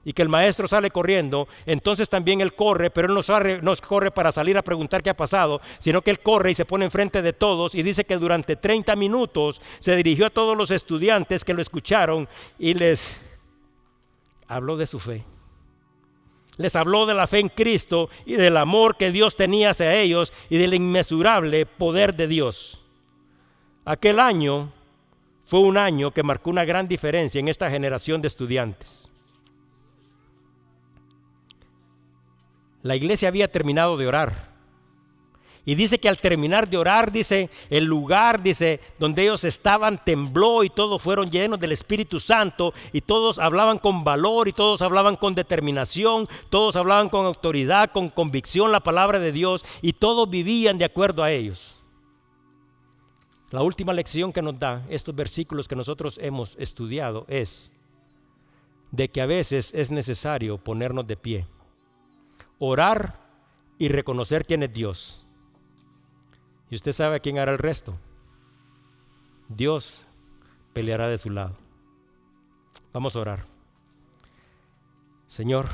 y 0.07 0.13
que 0.13 0.21
el 0.21 0.29
maestro 0.29 0.69
sale 0.69 0.89
corriendo, 0.89 1.49
entonces 1.65 2.07
también 2.07 2.39
él 2.39 2.53
corre, 2.53 2.89
pero 2.89 3.09
él 3.09 3.59
no, 3.61 3.75
corre 3.75 4.09
para 4.09 4.31
salir 4.31 4.57
a 4.57 4.61
preguntar 4.61 5.03
qué 5.03 5.09
ha 5.09 5.17
pasado, 5.17 5.59
sino 5.79 6.01
que 6.01 6.11
él 6.11 6.21
corre 6.21 6.51
y 6.51 6.53
se 6.53 6.63
pone 6.63 6.85
enfrente 6.85 7.21
de 7.21 7.33
todos 7.33 7.75
y 7.75 7.83
dice 7.83 8.05
que 8.05 8.15
durante 8.15 8.55
30 8.55 8.95
minutos 8.95 9.61
se 9.81 9.97
dirigió 9.97 10.27
a 10.27 10.29
todos 10.29 10.55
los 10.55 10.71
estudiantes 10.71 11.43
que 11.43 11.53
lo 11.53 11.61
escucharon 11.61 12.25
y 12.57 12.73
les 12.73 13.19
habló 14.47 14.77
de 14.77 14.87
su 14.87 14.97
fe. 14.97 15.25
Les 16.55 16.77
habló 16.77 17.05
de 17.05 17.13
la 17.13 17.27
fe 17.27 17.39
en 17.39 17.49
Cristo 17.49 18.09
y 18.25 18.35
del 18.35 18.55
amor 18.55 18.95
que 18.95 19.11
Dios 19.11 19.35
tenía 19.35 19.71
hacia 19.71 19.93
ellos 19.93 20.31
y 20.49 20.57
del 20.57 20.73
inmesurable 20.73 21.65
poder 21.65 22.15
de 22.15 22.27
Dios. 22.27 22.81
Aquel 23.83 24.21
año 24.21 24.71
fue 25.47 25.59
un 25.59 25.77
año 25.77 26.11
que 26.11 26.23
marcó 26.23 26.49
una 26.49 26.63
gran 26.63 26.87
diferencia 26.87 27.39
en 27.39 27.49
esta 27.49 27.69
generación 27.69 28.21
de 28.21 28.29
estudiantes. 28.29 29.07
La 32.83 32.95
iglesia 32.95 33.27
había 33.27 33.51
terminado 33.51 33.97
de 33.97 34.07
orar. 34.07 34.57
Y 35.67 35.75
dice 35.75 35.99
que 35.99 36.07
al 36.07 36.17
terminar 36.17 36.69
de 36.69 36.77
orar, 36.77 37.11
dice, 37.11 37.49
el 37.69 37.83
lugar, 37.83 38.41
dice, 38.41 38.79
donde 38.99 39.23
ellos 39.23 39.43
estaban 39.43 40.01
tembló 40.01 40.63
y 40.63 40.69
todos 40.69 41.01
fueron 41.01 41.29
llenos 41.29 41.59
del 41.59 41.73
Espíritu 41.73 42.21
Santo 42.21 42.73
y 42.93 43.01
todos 43.01 43.37
hablaban 43.37 43.77
con 43.77 44.05
valor 44.05 44.47
y 44.47 44.53
todos 44.53 44.81
hablaban 44.81 45.17
con 45.17 45.35
determinación, 45.35 46.25
todos 46.49 46.77
hablaban 46.77 47.09
con 47.09 47.25
autoridad, 47.25 47.91
con 47.91 48.07
convicción 48.07 48.71
la 48.71 48.79
palabra 48.79 49.19
de 49.19 49.33
Dios 49.33 49.65
y 49.81 49.91
todos 49.91 50.29
vivían 50.29 50.77
de 50.77 50.85
acuerdo 50.85 51.21
a 51.21 51.31
ellos. 51.31 51.83
La 53.51 53.61
última 53.61 53.91
lección 53.91 54.31
que 54.31 54.41
nos 54.41 54.57
da 54.57 54.85
estos 54.87 55.13
versículos 55.13 55.67
que 55.67 55.75
nosotros 55.75 56.17
hemos 56.21 56.55
estudiado 56.57 57.25
es 57.27 57.73
de 58.91 59.09
que 59.09 59.19
a 59.19 59.25
veces 59.25 59.73
es 59.73 59.91
necesario 59.91 60.57
ponernos 60.57 61.05
de 61.05 61.17
pie 61.17 61.45
orar 62.59 63.19
y 63.77 63.89
reconocer 63.89 64.45
quién 64.45 64.63
es 64.63 64.73
Dios. 64.73 65.25
Y 66.69 66.75
usted 66.75 66.93
sabe 66.93 67.19
quién 67.21 67.39
hará 67.39 67.51
el 67.51 67.57
resto. 67.57 67.97
Dios 69.49 70.05
peleará 70.73 71.07
de 71.07 71.17
su 71.17 71.29
lado. 71.29 71.55
Vamos 72.93 73.15
a 73.15 73.19
orar. 73.19 73.45
Señor, 75.27 75.67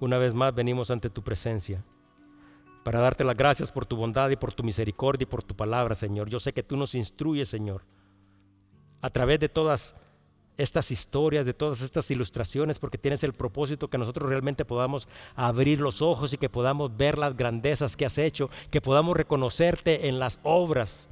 una 0.00 0.18
vez 0.18 0.34
más 0.34 0.54
venimos 0.54 0.90
ante 0.90 1.10
tu 1.10 1.22
presencia 1.22 1.82
para 2.82 3.00
darte 3.00 3.24
las 3.24 3.36
gracias 3.36 3.70
por 3.70 3.86
tu 3.86 3.96
bondad 3.96 4.30
y 4.30 4.36
por 4.36 4.52
tu 4.52 4.62
misericordia 4.62 5.24
y 5.24 5.26
por 5.26 5.42
tu 5.42 5.54
palabra, 5.54 5.94
Señor. 5.94 6.28
Yo 6.28 6.40
sé 6.40 6.52
que 6.52 6.62
tú 6.62 6.76
nos 6.76 6.94
instruyes, 6.94 7.48
Señor, 7.48 7.82
a 9.00 9.10
través 9.10 9.38
de 9.40 9.48
todas 9.48 9.96
estas 10.62 10.90
historias, 10.90 11.44
de 11.44 11.54
todas 11.54 11.80
estas 11.80 12.10
ilustraciones, 12.10 12.78
porque 12.78 12.98
tienes 12.98 13.24
el 13.24 13.32
propósito 13.32 13.88
que 13.88 13.98
nosotros 13.98 14.28
realmente 14.28 14.64
podamos 14.64 15.08
abrir 15.34 15.80
los 15.80 16.02
ojos 16.02 16.32
y 16.32 16.38
que 16.38 16.48
podamos 16.48 16.96
ver 16.96 17.18
las 17.18 17.36
grandezas 17.36 17.96
que 17.96 18.06
has 18.06 18.18
hecho, 18.18 18.50
que 18.70 18.80
podamos 18.80 19.16
reconocerte 19.16 20.08
en 20.08 20.18
las 20.18 20.38
obras 20.42 21.08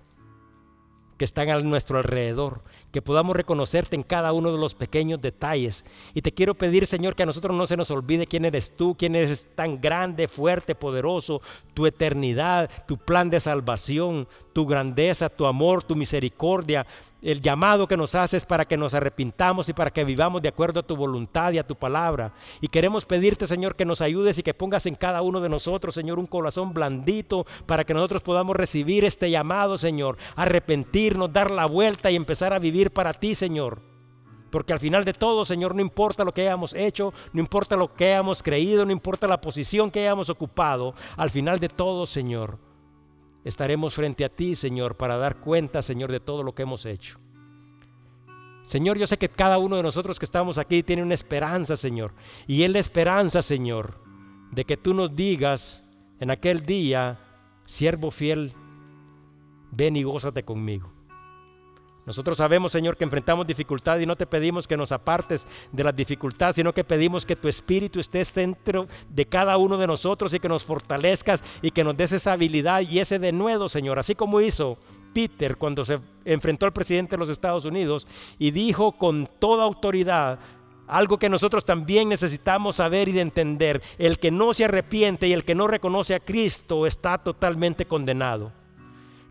que 1.20 1.26
están 1.26 1.50
a 1.50 1.60
nuestro 1.60 1.98
alrededor, 1.98 2.62
que 2.92 3.02
podamos 3.02 3.36
reconocerte 3.36 3.96
en 3.96 4.02
cada 4.02 4.32
uno 4.32 4.52
de 4.52 4.58
los 4.58 4.74
pequeños 4.74 5.20
detalles. 5.20 5.84
Y 6.14 6.22
te 6.22 6.32
quiero 6.32 6.54
pedir, 6.54 6.86
Señor, 6.86 7.14
que 7.14 7.22
a 7.22 7.26
nosotros 7.26 7.56
no 7.56 7.66
se 7.66 7.76
nos 7.76 7.90
olvide 7.90 8.26
quién 8.26 8.44
eres 8.44 8.76
tú, 8.76 8.96
quién 8.98 9.14
eres 9.14 9.46
tan 9.54 9.80
grande, 9.80 10.28
fuerte, 10.28 10.74
poderoso, 10.74 11.40
tu 11.74 11.86
eternidad, 11.86 12.70
tu 12.86 12.96
plan 12.96 13.30
de 13.30 13.40
salvación, 13.40 14.26
tu 14.52 14.66
grandeza, 14.66 15.28
tu 15.28 15.46
amor, 15.46 15.82
tu 15.84 15.94
misericordia, 15.94 16.86
el 17.22 17.42
llamado 17.42 17.86
que 17.86 17.96
nos 17.96 18.14
haces 18.14 18.46
para 18.46 18.64
que 18.64 18.76
nos 18.76 18.94
arrepintamos 18.94 19.68
y 19.68 19.72
para 19.72 19.90
que 19.90 20.04
vivamos 20.04 20.40
de 20.40 20.48
acuerdo 20.48 20.80
a 20.80 20.82
tu 20.82 20.96
voluntad 20.96 21.52
y 21.52 21.58
a 21.58 21.66
tu 21.66 21.76
palabra. 21.76 22.32
Y 22.60 22.68
queremos 22.68 23.04
pedirte, 23.04 23.46
Señor, 23.46 23.76
que 23.76 23.84
nos 23.84 24.00
ayudes 24.00 24.38
y 24.38 24.42
que 24.42 24.54
pongas 24.54 24.86
en 24.86 24.94
cada 24.94 25.22
uno 25.22 25.40
de 25.40 25.48
nosotros, 25.48 25.94
Señor, 25.94 26.18
un 26.18 26.26
corazón 26.26 26.72
blandito 26.72 27.46
para 27.66 27.84
que 27.84 27.94
nosotros 27.94 28.22
podamos 28.22 28.56
recibir 28.56 29.04
este 29.04 29.30
llamado, 29.30 29.76
Señor, 29.76 30.16
arrepentirnos, 30.34 31.32
dar 31.32 31.50
la 31.50 31.66
vuelta 31.66 32.10
y 32.10 32.16
empezar 32.16 32.52
a 32.52 32.58
vivir 32.58 32.79
para 32.88 33.12
ti, 33.12 33.34
Señor. 33.34 33.82
Porque 34.50 34.72
al 34.72 34.80
final 34.80 35.04
de 35.04 35.12
todo, 35.12 35.44
Señor, 35.44 35.74
no 35.74 35.80
importa 35.80 36.24
lo 36.24 36.32
que 36.32 36.42
hayamos 36.42 36.74
hecho, 36.74 37.12
no 37.32 37.40
importa 37.40 37.76
lo 37.76 37.94
que 37.94 38.12
hayamos 38.12 38.42
creído, 38.42 38.84
no 38.84 38.92
importa 38.92 39.28
la 39.28 39.40
posición 39.40 39.90
que 39.90 40.00
hayamos 40.00 40.28
ocupado, 40.28 40.94
al 41.16 41.30
final 41.30 41.60
de 41.60 41.68
todo, 41.68 42.04
Señor, 42.06 42.58
estaremos 43.44 43.94
frente 43.94 44.24
a 44.24 44.28
ti, 44.28 44.54
Señor, 44.54 44.96
para 44.96 45.16
dar 45.16 45.36
cuenta, 45.36 45.82
Señor, 45.82 46.10
de 46.10 46.20
todo 46.20 46.42
lo 46.42 46.54
que 46.54 46.62
hemos 46.62 46.84
hecho. 46.84 47.18
Señor, 48.64 48.98
yo 48.98 49.06
sé 49.06 49.18
que 49.18 49.28
cada 49.28 49.58
uno 49.58 49.76
de 49.76 49.82
nosotros 49.82 50.18
que 50.18 50.24
estamos 50.24 50.58
aquí 50.58 50.82
tiene 50.82 51.02
una 51.02 51.14
esperanza, 51.14 51.76
Señor. 51.76 52.12
Y 52.46 52.62
es 52.62 52.70
la 52.70 52.78
esperanza, 52.78 53.42
Señor, 53.42 53.98
de 54.52 54.64
que 54.64 54.76
tú 54.76 54.94
nos 54.94 55.14
digas 55.14 55.84
en 56.18 56.30
aquel 56.30 56.66
día, 56.66 57.18
siervo 57.64 58.10
fiel, 58.10 58.52
ven 59.72 59.96
y 59.96 60.02
gózate 60.02 60.44
conmigo. 60.44 60.92
Nosotros 62.10 62.38
sabemos, 62.38 62.72
Señor, 62.72 62.96
que 62.96 63.04
enfrentamos 63.04 63.46
dificultad 63.46 64.00
y 64.00 64.04
no 64.04 64.16
te 64.16 64.26
pedimos 64.26 64.66
que 64.66 64.76
nos 64.76 64.90
apartes 64.90 65.46
de 65.70 65.84
las 65.84 65.94
dificultades, 65.94 66.56
sino 66.56 66.74
que 66.74 66.82
pedimos 66.82 67.24
que 67.24 67.36
tu 67.36 67.46
Espíritu 67.46 68.00
esté 68.00 68.24
dentro 68.34 68.88
de 69.08 69.26
cada 69.26 69.56
uno 69.56 69.78
de 69.78 69.86
nosotros 69.86 70.34
y 70.34 70.40
que 70.40 70.48
nos 70.48 70.64
fortalezcas 70.64 71.44
y 71.62 71.70
que 71.70 71.84
nos 71.84 71.96
des 71.96 72.10
esa 72.10 72.32
habilidad 72.32 72.80
y 72.80 72.98
ese 72.98 73.20
denuedo, 73.20 73.68
Señor, 73.68 74.00
así 74.00 74.16
como 74.16 74.40
hizo 74.40 74.76
Peter 75.14 75.56
cuando 75.56 75.84
se 75.84 76.00
enfrentó 76.24 76.66
al 76.66 76.72
presidente 76.72 77.12
de 77.12 77.18
los 77.18 77.28
Estados 77.28 77.64
Unidos 77.64 78.08
y 78.40 78.50
dijo 78.50 78.90
con 78.90 79.28
toda 79.38 79.62
autoridad, 79.62 80.40
algo 80.88 81.16
que 81.16 81.28
nosotros 81.28 81.64
también 81.64 82.08
necesitamos 82.08 82.74
saber 82.74 83.08
y 83.08 83.12
de 83.12 83.20
entender. 83.20 83.82
El 83.98 84.18
que 84.18 84.32
no 84.32 84.52
se 84.52 84.64
arrepiente 84.64 85.28
y 85.28 85.32
el 85.32 85.44
que 85.44 85.54
no 85.54 85.68
reconoce 85.68 86.16
a 86.16 86.18
Cristo 86.18 86.88
está 86.88 87.18
totalmente 87.18 87.86
condenado 87.86 88.50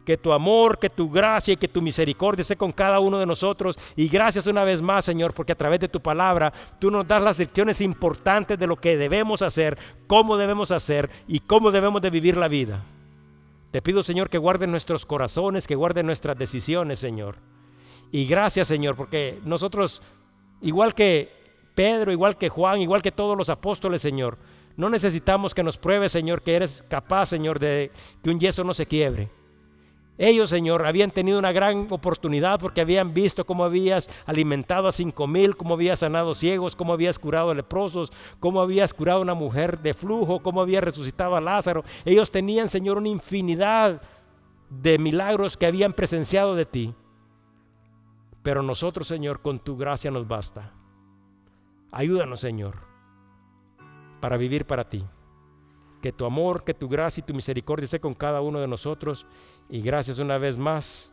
que 0.10 0.18
tu 0.18 0.34
amor, 0.34 0.80
que 0.80 0.90
tu 0.90 1.08
gracia 1.08 1.54
y 1.54 1.58
que 1.58 1.68
tu 1.68 1.84
misericordia 1.84 2.42
esté 2.42 2.56
con 2.56 2.72
cada 2.72 3.00
uno 3.00 3.20
de 3.20 3.28
nosotros. 3.28 3.78
Y 3.96 4.08
gracias 4.08 4.48
una 4.48 4.64
vez 4.64 4.82
más, 4.82 5.06
Señor, 5.06 5.36
porque 5.36 5.52
a 5.52 5.56
través 5.56 5.80
de 5.82 5.88
tu 5.88 6.00
palabra 6.00 6.52
tú 6.80 6.90
nos 6.90 7.08
das 7.08 7.22
las 7.22 7.38
lecciones 7.38 7.80
importantes 7.80 8.58
de 8.58 8.66
lo 8.66 8.76
que 8.76 8.98
debemos 8.98 9.44
hacer, 9.44 9.78
cómo 10.08 10.36
debemos 10.36 10.72
hacer 10.72 11.12
y 11.28 11.42
cómo 11.42 11.70
debemos 11.70 12.02
de 12.02 12.10
vivir 12.10 12.38
la 12.38 12.48
vida. 12.48 12.84
Te 13.70 13.84
pido, 13.84 14.02
Señor, 14.02 14.32
que 14.32 14.40
guarde 14.40 14.66
nuestros 14.66 15.06
corazones, 15.06 15.68
que 15.68 15.76
guarde 15.76 16.02
nuestras 16.02 16.36
decisiones, 16.36 16.98
Señor. 16.98 17.36
Y 18.12 18.26
gracias, 18.26 18.68
Señor, 18.68 18.96
porque 18.96 19.38
nosotros, 19.46 20.02
igual 20.60 20.96
que 20.96 21.32
Pedro, 21.76 22.12
igual 22.12 22.36
que 22.36 22.50
Juan, 22.50 22.82
igual 22.82 23.04
que 23.04 23.12
todos 23.12 23.38
los 23.38 23.50
apóstoles, 23.50 24.02
Señor, 24.02 24.40
no 24.76 24.90
necesitamos 24.90 25.54
que 25.54 25.62
nos 25.62 25.78
pruebes, 25.78 26.12
Señor, 26.12 26.42
que 26.42 26.56
eres 26.56 26.84
capaz, 26.90 27.28
Señor, 27.28 27.60
de 27.60 27.92
que 28.24 28.32
un 28.32 28.40
yeso 28.40 28.64
no 28.64 28.74
se 28.74 28.88
quiebre. 28.88 29.30
Ellos, 30.22 30.50
Señor, 30.50 30.86
habían 30.86 31.12
tenido 31.12 31.40
una 31.40 31.54
gran 31.54 31.88
oportunidad 31.90 32.60
porque 32.60 32.82
habían 32.82 33.14
visto 33.14 33.46
cómo 33.46 33.64
habías 33.64 34.10
alimentado 34.26 34.90
a 34.90 34.92
cinco 34.92 35.28
mil, 35.28 35.56
cómo 35.56 35.76
habías 35.76 36.00
sanado 36.00 36.36
ciegos, 36.36 36.76
cómo 36.76 36.92
habías 36.92 37.18
curado 37.18 37.52
a 37.52 37.56
leprosos, 37.56 38.12
cómo 38.42 38.60
habías 38.60 38.94
curado 38.94 39.20
a 39.20 39.22
una 39.22 39.34
mujer 39.34 39.80
de 39.80 39.94
flujo, 39.94 40.42
cómo 40.42 40.60
habías 40.60 40.84
resucitado 40.84 41.38
a 41.38 41.42
Lázaro. 41.42 41.86
Ellos 42.04 42.30
tenían, 42.32 42.68
Señor, 42.68 42.98
una 42.98 43.08
infinidad 43.08 44.02
de 44.70 44.98
milagros 44.98 45.56
que 45.56 45.66
habían 45.66 45.94
presenciado 45.94 46.54
de 46.54 46.66
ti. 46.66 46.94
Pero 48.44 48.62
nosotros, 48.62 49.08
Señor, 49.08 49.42
con 49.42 49.58
tu 49.60 49.78
gracia 49.78 50.12
nos 50.12 50.28
basta. 50.28 50.74
Ayúdanos, 51.94 52.42
Señor, 52.42 52.76
para 54.20 54.36
vivir 54.36 54.66
para 54.66 54.90
ti. 54.90 55.06
Que 56.02 56.12
tu 56.12 56.26
amor, 56.26 56.66
que 56.66 56.74
tu 56.74 56.90
gracia 56.90 57.22
y 57.22 57.26
tu 57.26 57.34
misericordia 57.34 57.86
esté 57.86 58.02
con 58.02 58.14
cada 58.14 58.42
uno 58.42 58.60
de 58.60 58.68
nosotros. 58.68 59.26
Y 59.70 59.82
gracias 59.82 60.18
una 60.18 60.38
vez 60.38 60.58
más 60.58 61.12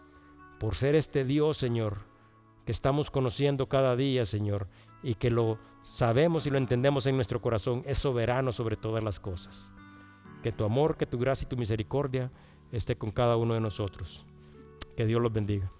por 0.58 0.76
ser 0.76 0.94
este 0.94 1.24
Dios, 1.24 1.58
Señor, 1.58 1.98
que 2.64 2.72
estamos 2.72 3.10
conociendo 3.10 3.68
cada 3.68 3.94
día, 3.96 4.24
Señor, 4.24 4.66
y 5.02 5.14
que 5.14 5.30
lo 5.30 5.58
sabemos 5.82 6.46
y 6.46 6.50
lo 6.50 6.58
entendemos 6.58 7.06
en 7.06 7.16
nuestro 7.16 7.40
corazón, 7.40 7.82
es 7.86 7.98
soberano 7.98 8.52
sobre 8.52 8.76
todas 8.76 9.04
las 9.04 9.20
cosas. 9.20 9.70
Que 10.42 10.52
tu 10.52 10.64
amor, 10.64 10.96
que 10.96 11.06
tu 11.06 11.18
gracia 11.18 11.44
y 11.44 11.48
tu 11.48 11.56
misericordia 11.56 12.30
esté 12.72 12.96
con 12.96 13.10
cada 13.10 13.36
uno 13.36 13.54
de 13.54 13.60
nosotros. 13.60 14.24
Que 14.96 15.04
Dios 15.04 15.20
los 15.20 15.32
bendiga. 15.32 15.70